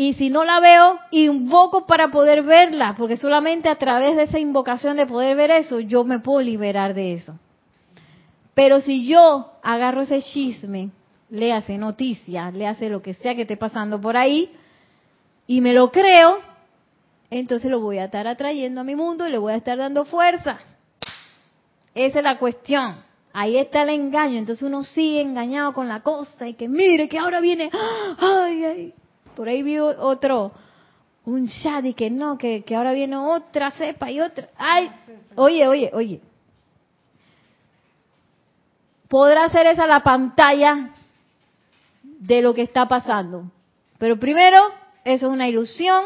Y 0.00 0.14
si 0.14 0.30
no 0.30 0.44
la 0.44 0.60
veo, 0.60 1.00
invoco 1.10 1.84
para 1.84 2.12
poder 2.12 2.44
verla, 2.44 2.94
porque 2.96 3.16
solamente 3.16 3.68
a 3.68 3.78
través 3.78 4.14
de 4.14 4.22
esa 4.22 4.38
invocación 4.38 4.96
de 4.96 5.08
poder 5.08 5.36
ver 5.36 5.50
eso, 5.50 5.80
yo 5.80 6.04
me 6.04 6.20
puedo 6.20 6.40
liberar 6.40 6.94
de 6.94 7.14
eso. 7.14 7.36
Pero 8.54 8.80
si 8.80 9.08
yo 9.08 9.54
agarro 9.60 10.02
ese 10.02 10.22
chisme, 10.22 10.90
le 11.30 11.52
hace 11.52 11.78
noticias, 11.78 12.54
le 12.54 12.68
hace 12.68 12.88
lo 12.88 13.02
que 13.02 13.12
sea 13.12 13.34
que 13.34 13.42
esté 13.42 13.56
pasando 13.56 14.00
por 14.00 14.16
ahí, 14.16 14.52
y 15.48 15.60
me 15.60 15.72
lo 15.72 15.90
creo, 15.90 16.38
entonces 17.28 17.68
lo 17.68 17.80
voy 17.80 17.98
a 17.98 18.04
estar 18.04 18.28
atrayendo 18.28 18.82
a 18.82 18.84
mi 18.84 18.94
mundo 18.94 19.26
y 19.26 19.32
le 19.32 19.38
voy 19.38 19.52
a 19.52 19.56
estar 19.56 19.78
dando 19.78 20.04
fuerza. 20.04 20.58
Esa 21.92 22.18
es 22.18 22.24
la 22.24 22.38
cuestión. 22.38 23.02
Ahí 23.32 23.56
está 23.56 23.82
el 23.82 23.88
engaño. 23.88 24.38
Entonces 24.38 24.62
uno 24.62 24.84
sigue 24.84 25.22
engañado 25.22 25.72
con 25.72 25.88
la 25.88 26.04
cosa 26.04 26.46
y 26.46 26.54
que 26.54 26.68
mire 26.68 27.08
que 27.08 27.18
ahora 27.18 27.40
viene, 27.40 27.68
ay, 28.20 28.64
ay, 28.64 28.94
por 29.38 29.48
ahí 29.48 29.62
vi 29.62 29.78
otro, 29.78 30.50
un 31.24 31.46
chat 31.46 31.84
y 31.84 31.94
que 31.94 32.10
no, 32.10 32.36
que, 32.36 32.64
que 32.64 32.74
ahora 32.74 32.92
viene 32.92 33.14
otra 33.14 33.70
cepa 33.70 34.10
y 34.10 34.18
otra. 34.18 34.48
Ay, 34.58 34.90
oye, 35.36 35.68
oye, 35.68 35.90
oye. 35.94 36.20
Podrá 39.06 39.48
ser 39.50 39.68
esa 39.68 39.86
la 39.86 40.00
pantalla 40.00 40.90
de 42.02 42.42
lo 42.42 42.52
que 42.52 42.62
está 42.62 42.88
pasando. 42.88 43.44
Pero 43.98 44.18
primero, 44.18 44.58
eso 45.04 45.28
es 45.28 45.32
una 45.32 45.46
ilusión. 45.46 46.02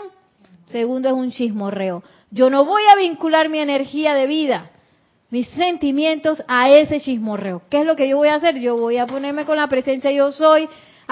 Segundo, 0.66 1.08
es 1.08 1.14
un 1.14 1.30
chismorreo. 1.30 2.02
Yo 2.30 2.50
no 2.50 2.66
voy 2.66 2.82
a 2.92 2.96
vincular 2.96 3.48
mi 3.48 3.60
energía 3.60 4.12
de 4.12 4.26
vida, 4.26 4.72
mis 5.30 5.48
sentimientos 5.48 6.42
a 6.48 6.68
ese 6.68 7.00
chismorreo. 7.00 7.62
¿Qué 7.70 7.80
es 7.80 7.86
lo 7.86 7.96
que 7.96 8.10
yo 8.10 8.18
voy 8.18 8.28
a 8.28 8.34
hacer? 8.34 8.60
Yo 8.60 8.76
voy 8.76 8.98
a 8.98 9.06
ponerme 9.06 9.46
con 9.46 9.56
la 9.56 9.68
presencia 9.68 10.12
yo 10.12 10.32
soy, 10.32 10.68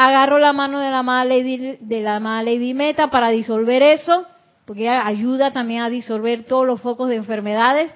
agarro 0.06 0.38
la 0.38 0.52
mano 0.52 0.80
de 0.80 0.90
la 0.90 1.00
amada 1.00 1.24
Lady, 1.24 1.76
de 1.80 2.00
la 2.00 2.18
Lady 2.18 2.74
Meta 2.74 3.10
para 3.10 3.28
disolver 3.28 3.82
eso, 3.82 4.26
porque 4.64 4.82
ella 4.82 5.06
ayuda 5.06 5.52
también 5.52 5.82
a 5.82 5.90
disolver 5.90 6.44
todos 6.44 6.66
los 6.66 6.80
focos 6.80 7.08
de 7.08 7.16
enfermedades, 7.16 7.92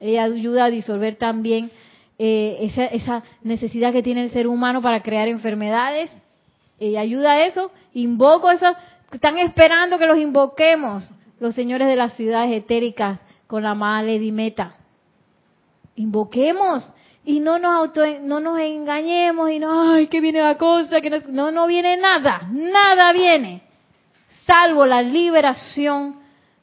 ella 0.00 0.24
ayuda 0.24 0.64
a 0.64 0.70
disolver 0.70 1.16
también 1.16 1.70
eh, 2.18 2.58
esa, 2.60 2.86
esa 2.86 3.22
necesidad 3.42 3.92
que 3.92 4.02
tiene 4.02 4.24
el 4.24 4.30
ser 4.30 4.46
humano 4.46 4.80
para 4.80 5.02
crear 5.02 5.28
enfermedades, 5.28 6.10
ella 6.78 7.00
ayuda 7.00 7.32
a 7.32 7.46
eso, 7.46 7.70
invoco 7.92 8.50
eso, 8.50 8.74
están 9.12 9.38
esperando 9.38 9.98
que 9.98 10.06
los 10.06 10.18
invoquemos 10.18 11.08
los 11.38 11.54
señores 11.54 11.88
de 11.88 11.96
las 11.96 12.14
ciudades 12.14 12.52
etéricas 12.52 13.18
con 13.46 13.64
la 13.64 13.70
amada 13.70 14.02
Lady 14.02 14.32
Meta. 14.32 14.76
Invoquemos, 15.96 16.88
y 17.24 17.40
no 17.40 17.58
nos 17.58 17.72
auto, 17.72 18.02
no 18.22 18.40
nos 18.40 18.58
engañemos 18.58 19.50
y 19.50 19.58
no, 19.58 19.92
ay, 19.92 20.08
que 20.08 20.20
viene 20.20 20.40
la 20.40 20.58
cosa, 20.58 21.00
que 21.00 21.10
no, 21.28 21.50
no, 21.52 21.66
viene 21.66 21.96
nada, 21.96 22.48
nada 22.52 23.12
viene, 23.12 23.62
salvo 24.46 24.86
la 24.86 25.02
liberación 25.02 26.16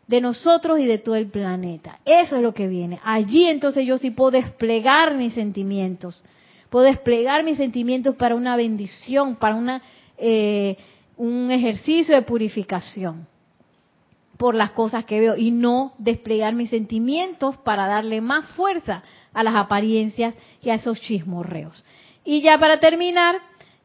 de 0.07 0.22
nosotros 0.22 0.80
y 0.80 0.86
de 0.86 0.97
todo 0.97 1.16
el 1.16 1.28
planeta. 1.28 1.99
Eso 2.03 2.36
es 2.36 2.41
lo 2.41 2.53
que 2.53 2.68
viene. 2.68 2.99
Allí 3.03 3.45
entonces 3.45 3.86
yo 3.86 3.97
sí 3.97 4.12
puedo 4.12 4.32
desplegar 4.32 5.16
mis 5.16 5.34
sentimientos, 5.34 6.22
puedo 6.70 6.86
desplegar 6.86 7.43
mis 7.43 7.57
sentimientos 7.57 8.16
para 8.16 8.36
una 8.36 8.55
bendición, 8.57 9.38
para 9.38 9.55
una, 9.55 9.82
eh, 10.18 10.76
un 11.16 11.51
ejercicio 11.51 12.16
de 12.16 12.24
purificación 12.24 13.28
por 14.40 14.56
las 14.56 14.72
cosas 14.72 15.04
que 15.04 15.20
veo 15.20 15.36
y 15.36 15.52
no 15.52 15.92
desplegar 15.98 16.54
mis 16.54 16.70
sentimientos 16.70 17.58
para 17.58 17.88
darle 17.88 18.22
más 18.22 18.46
fuerza 18.52 19.04
a 19.34 19.44
las 19.44 19.54
apariencias 19.54 20.34
y 20.62 20.70
a 20.70 20.76
esos 20.76 21.02
chismorreos. 21.02 21.84
Y 22.24 22.42
ya 22.42 22.58
para 22.58 22.80
terminar, 22.80 23.36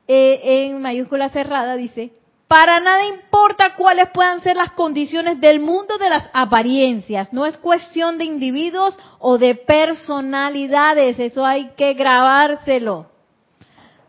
eh, 0.07 0.69
en 0.69 0.81
mayúscula 0.81 1.29
cerrada 1.31 1.75
dice, 1.75 2.13
para 2.47 2.79
nada 2.79 3.05
importa 3.05 3.75
cuáles 3.75 4.11
puedan 4.11 4.43
ser 4.43 4.57
las 4.57 4.71
condiciones 4.71 5.41
del 5.41 5.59
mundo 5.59 5.99
de 5.99 6.09
las 6.09 6.31
apariencias, 6.33 7.33
no 7.33 7.47
es 7.47 7.57
cuestión 7.57 8.17
de 8.17 8.25
individuos 8.25 8.97
o 9.19 9.39
de 9.39 9.57
personalidades, 9.57 11.19
eso 11.19 11.45
hay 11.45 11.73
que 11.77 11.95
grabárselo. 11.95 13.07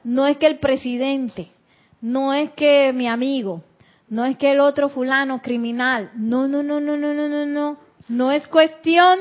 No 0.04 0.28
es 0.28 0.38
que 0.38 0.46
el 0.46 0.60
presidente, 0.60 1.48
no 2.02 2.36
es 2.36 2.52
que 2.52 2.93
mi 2.93 3.08
amigo, 3.08 3.64
no 4.08 4.24
es 4.26 4.38
que 4.38 4.51
el 4.51 4.60
otro 4.60 4.89
fulano 4.89 5.41
criminal. 5.41 6.12
No, 6.16 6.47
no, 6.47 6.62
no, 6.62 6.80
no, 6.80 6.97
no, 6.97 7.14
no, 7.14 7.28
no, 7.28 7.45
no. 7.45 7.78
No 8.08 8.32
es 8.32 8.47
cuestión, 8.47 9.20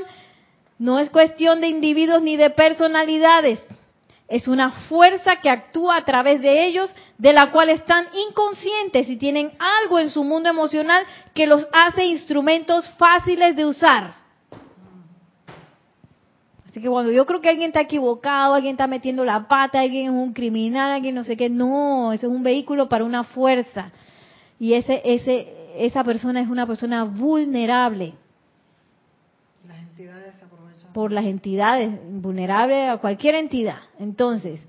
no 0.78 0.99
es 0.99 1.09
cuestión 1.11 1.61
de 1.61 1.68
individuos 1.68 2.22
ni 2.22 2.37
de 2.37 2.51
personalidades. 2.51 3.61
Es 4.28 4.49
una 4.49 4.70
fuerza 4.89 5.37
que 5.43 5.51
actúa 5.51 5.97
a 5.97 6.05
través 6.05 6.41
de 6.41 6.66
ellos, 6.66 6.95
de 7.18 7.32
la 7.32 7.51
cual 7.51 7.68
están 7.70 8.07
inconscientes 8.28 9.09
y 9.09 9.16
tienen 9.16 9.53
algo 9.82 9.99
en 9.99 10.11
su 10.11 10.24
mundo 10.24 10.49
emocional 10.49 11.05
que 11.35 11.47
los 11.47 11.66
hace 11.72 12.05
instrumentos 12.07 12.89
fáciles 12.99 13.55
de 13.57 13.66
usar. 13.66 14.14
Así 16.68 16.80
que 16.80 16.89
cuando 16.89 17.12
yo 17.12 17.24
creo 17.24 17.41
que 17.41 17.49
alguien 17.49 17.68
está 17.68 17.82
equivocado, 17.82 18.55
alguien 18.55 18.72
está 18.72 18.87
metiendo 18.87 19.24
la 19.24 19.47
pata, 19.47 19.80
alguien 19.80 20.07
es 20.07 20.11
un 20.11 20.32
criminal, 20.32 20.91
alguien 20.91 21.14
no 21.14 21.22
sé 21.22 21.37
qué, 21.37 21.49
no, 21.49 22.12
eso 22.12 22.26
es 22.26 22.32
un 22.32 22.43
vehículo 22.43 22.89
para 22.89 23.05
una 23.05 23.24
fuerza. 23.24 23.93
Y 24.59 24.74
ese, 24.74 25.02
ese, 25.05 25.52
esa 25.76 26.05
persona 26.05 26.40
es 26.40 26.48
una 26.48 26.66
persona 26.66 27.05
vulnerable 27.05 28.14
por 30.92 31.11
las 31.11 31.24
entidades, 31.24 31.90
vulnerables 32.09 32.88
a 32.88 32.98
cualquier 32.98 33.34
entidad. 33.34 33.80
Entonces, 33.98 34.64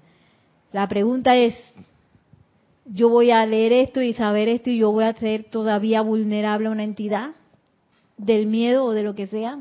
la 0.74 0.88
pregunta 0.88 1.36
es, 1.36 1.56
yo 2.86 3.10
voy 3.10 3.32
a 3.32 3.46
leer 3.46 3.72
esto 3.72 4.02
y 4.02 4.14
saber 4.14 4.50
esto 4.50 4.72
y 4.72 4.80
yo 4.80 4.92
voy 4.92 5.06
a 5.06 5.14
ser 5.14 5.44
todavía 5.44 6.02
vulnerable 6.02 6.68
a 6.68 6.72
una 6.72 6.84
entidad 6.84 7.32
del 8.18 8.48
miedo 8.48 8.86
o 8.86 8.92
de 8.92 9.04
lo 9.04 9.14
que 9.14 9.28
sea. 9.28 9.60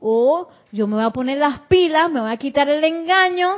O 0.00 0.48
yo 0.70 0.86
me 0.86 0.94
voy 0.94 1.04
a 1.04 1.10
poner 1.10 1.38
las 1.38 1.60
pilas, 1.62 2.10
me 2.10 2.20
voy 2.20 2.30
a 2.30 2.36
quitar 2.36 2.68
el 2.68 2.84
engaño 2.84 3.48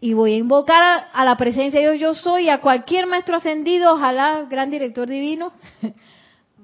y 0.00 0.14
voy 0.14 0.34
a 0.34 0.38
invocar 0.38 1.08
a, 1.12 1.24
la 1.24 1.36
presencia 1.36 1.80
de 1.80 1.92
Dios 1.92 2.00
yo 2.00 2.14
soy, 2.14 2.48
a 2.48 2.60
cualquier 2.60 3.06
maestro 3.06 3.36
ascendido, 3.36 3.94
ojalá 3.94 4.46
gran 4.48 4.70
director 4.70 5.08
divino, 5.08 5.52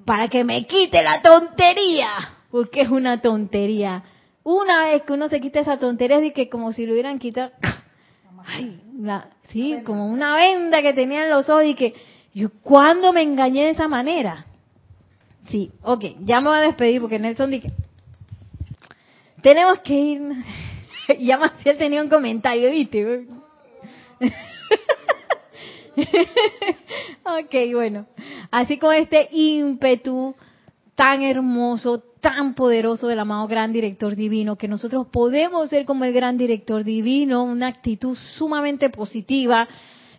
para 0.04 0.28
que 0.28 0.42
me 0.44 0.66
quite 0.66 1.02
la 1.02 1.20
tontería, 1.20 2.08
porque 2.50 2.82
es 2.82 2.88
una 2.88 3.20
tontería. 3.20 4.02
Una 4.42 4.86
vez 4.86 5.02
que 5.02 5.12
uno 5.12 5.28
se 5.28 5.40
quita 5.40 5.60
esa 5.60 5.76
tontería, 5.78 6.18
es 6.18 6.32
que 6.32 6.48
como 6.48 6.72
si 6.72 6.86
lo 6.86 6.92
hubieran 6.92 7.18
quitado, 7.18 7.50
ay, 8.46 8.80
sí, 9.50 9.82
como 9.84 10.06
una 10.06 10.36
venda 10.36 10.80
que 10.80 10.94
tenía 10.94 11.24
en 11.24 11.30
los 11.30 11.48
ojos 11.48 11.64
y 11.64 11.74
que 11.74 11.94
yo 12.32 12.50
cuando 12.62 13.12
me 13.12 13.22
engañé 13.22 13.64
de 13.64 13.70
esa 13.70 13.88
manera. 13.88 14.46
Sí, 15.48 15.70
ok, 15.82 16.04
ya 16.20 16.40
me 16.40 16.48
voy 16.48 16.58
a 16.58 16.62
despedir 16.62 17.00
porque 17.00 17.18
Nelson 17.18 17.50
dice, 17.50 17.72
tenemos 19.42 19.78
que 19.80 19.94
ir, 19.94 20.22
ya 21.18 21.38
Maciel 21.38 21.76
tenía 21.76 22.02
un 22.02 22.08
comentario, 22.08 22.70
¿viste? 22.70 23.26
ok, 27.24 27.54
bueno, 27.72 28.06
así 28.50 28.78
con 28.78 28.94
este 28.94 29.28
ímpetu 29.32 30.34
tan 30.94 31.22
hermoso, 31.22 32.00
tan 32.20 32.54
poderoso 32.54 33.06
del 33.06 33.18
amado 33.18 33.46
gran 33.46 33.72
director 33.72 34.16
divino, 34.16 34.56
que 34.56 34.68
nosotros 34.68 35.06
podemos 35.12 35.68
ser 35.70 35.84
como 35.84 36.04
el 36.04 36.12
gran 36.12 36.38
director 36.38 36.84
divino, 36.84 37.44
una 37.44 37.68
actitud 37.68 38.16
sumamente 38.36 38.90
positiva, 38.90 39.68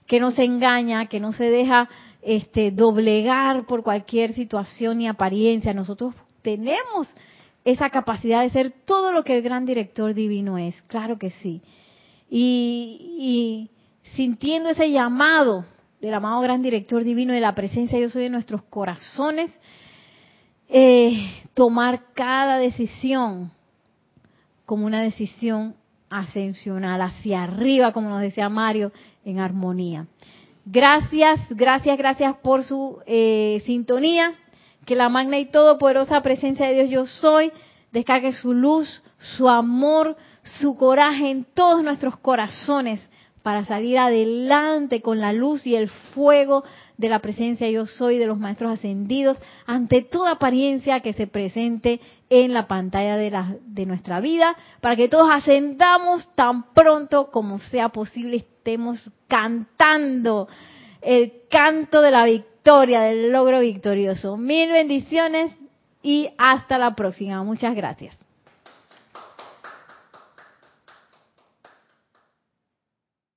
que 0.06 0.20
no 0.20 0.32
se 0.32 0.44
engaña, 0.46 1.08
que 1.08 1.20
no 1.20 1.34
se 1.34 1.50
deja 1.50 1.90
este, 2.22 2.72
doblegar 2.72 3.66
por 3.66 3.84
cualquier 3.84 4.34
situación 4.34 5.02
y 5.02 5.08
apariencia. 5.08 5.74
Nosotros 5.74 6.16
tenemos 6.42 7.10
esa 7.68 7.90
capacidad 7.90 8.44
de 8.44 8.50
ser 8.50 8.72
todo 8.86 9.12
lo 9.12 9.24
que 9.24 9.36
el 9.36 9.42
gran 9.44 9.66
director 9.66 10.14
divino 10.14 10.58
es, 10.58 10.82
claro 10.84 11.20
que 11.20 11.32
sí. 11.32 11.62
Y, 12.30 13.70
sintiendo 14.16 14.70
ese 14.70 14.90
llamado 14.90 15.66
del 16.00 16.14
amado 16.14 16.40
gran 16.40 16.62
director 16.62 17.04
divino 17.04 17.34
de 17.34 17.42
la 17.42 17.56
presencia 17.56 18.00
yo 18.00 18.10
soy 18.10 18.24
en 18.24 18.32
nuestros 18.32 18.64
corazones, 18.64 19.52
eh, 20.70 21.30
tomar 21.54 22.14
cada 22.14 22.58
decisión 22.58 23.52
como 24.66 24.86
una 24.86 25.02
decisión 25.02 25.76
ascensional 26.10 27.02
hacia 27.02 27.44
arriba, 27.44 27.92
como 27.92 28.08
nos 28.08 28.22
decía 28.22 28.48
Mario, 28.48 28.94
en 29.26 29.40
armonía. 29.40 30.08
Gracias, 30.64 31.42
gracias, 31.50 31.98
gracias 31.98 32.38
por 32.38 32.64
su 32.64 33.00
eh, 33.06 33.62
sintonía. 33.66 34.36
Que 34.88 34.96
la 34.96 35.10
magna 35.10 35.38
y 35.38 35.46
todopoderosa 35.46 36.22
presencia 36.22 36.68
de 36.68 36.74
Dios 36.74 36.90
yo 36.90 37.06
soy 37.06 37.52
descargue 37.92 38.32
su 38.32 38.54
luz, 38.54 39.04
su 39.38 39.50
amor, 39.50 40.16
su 40.44 40.78
coraje 40.78 41.30
en 41.30 41.44
todos 41.44 41.84
nuestros 41.84 42.18
corazones 42.18 43.10
para 43.44 43.66
salir 43.66 43.98
adelante 43.98 45.02
con 45.02 45.20
la 45.20 45.34
luz 45.34 45.68
y 45.68 45.76
el 45.76 45.90
fuego 45.90 46.64
de 46.98 47.10
la 47.10 47.20
presencia 47.20 47.70
yo 47.70 47.86
soy 47.86 48.18
de 48.18 48.28
los 48.28 48.38
maestros 48.38 48.74
ascendidos 48.74 49.38
ante 49.66 50.04
toda 50.04 50.32
apariencia 50.32 51.02
que 51.02 51.12
se 51.12 51.28
presente 51.28 52.00
en 52.30 52.54
la 52.54 52.68
pantalla 52.68 53.18
de, 53.18 53.30
la, 53.30 53.56
de 53.66 53.86
nuestra 53.86 54.22
vida, 54.22 54.56
para 54.80 54.96
que 54.96 55.10
todos 55.10 55.30
ascendamos 55.30 56.34
tan 56.36 56.74
pronto 56.74 57.30
como 57.30 57.60
sea 57.60 57.90
posible, 57.90 58.38
estemos 58.38 59.00
cantando 59.28 60.48
el 61.02 61.34
canto 61.50 62.02
de 62.02 62.12
la 62.12 62.24
victoria, 62.68 63.00
del 63.04 63.32
logro 63.32 63.62
victorioso. 63.62 64.36
Mil 64.36 64.70
bendiciones 64.70 65.54
y 66.04 66.32
hasta 66.38 66.78
la 66.78 66.96
próxima. 66.96 67.42
Muchas 67.42 67.74
gracias. 67.74 68.27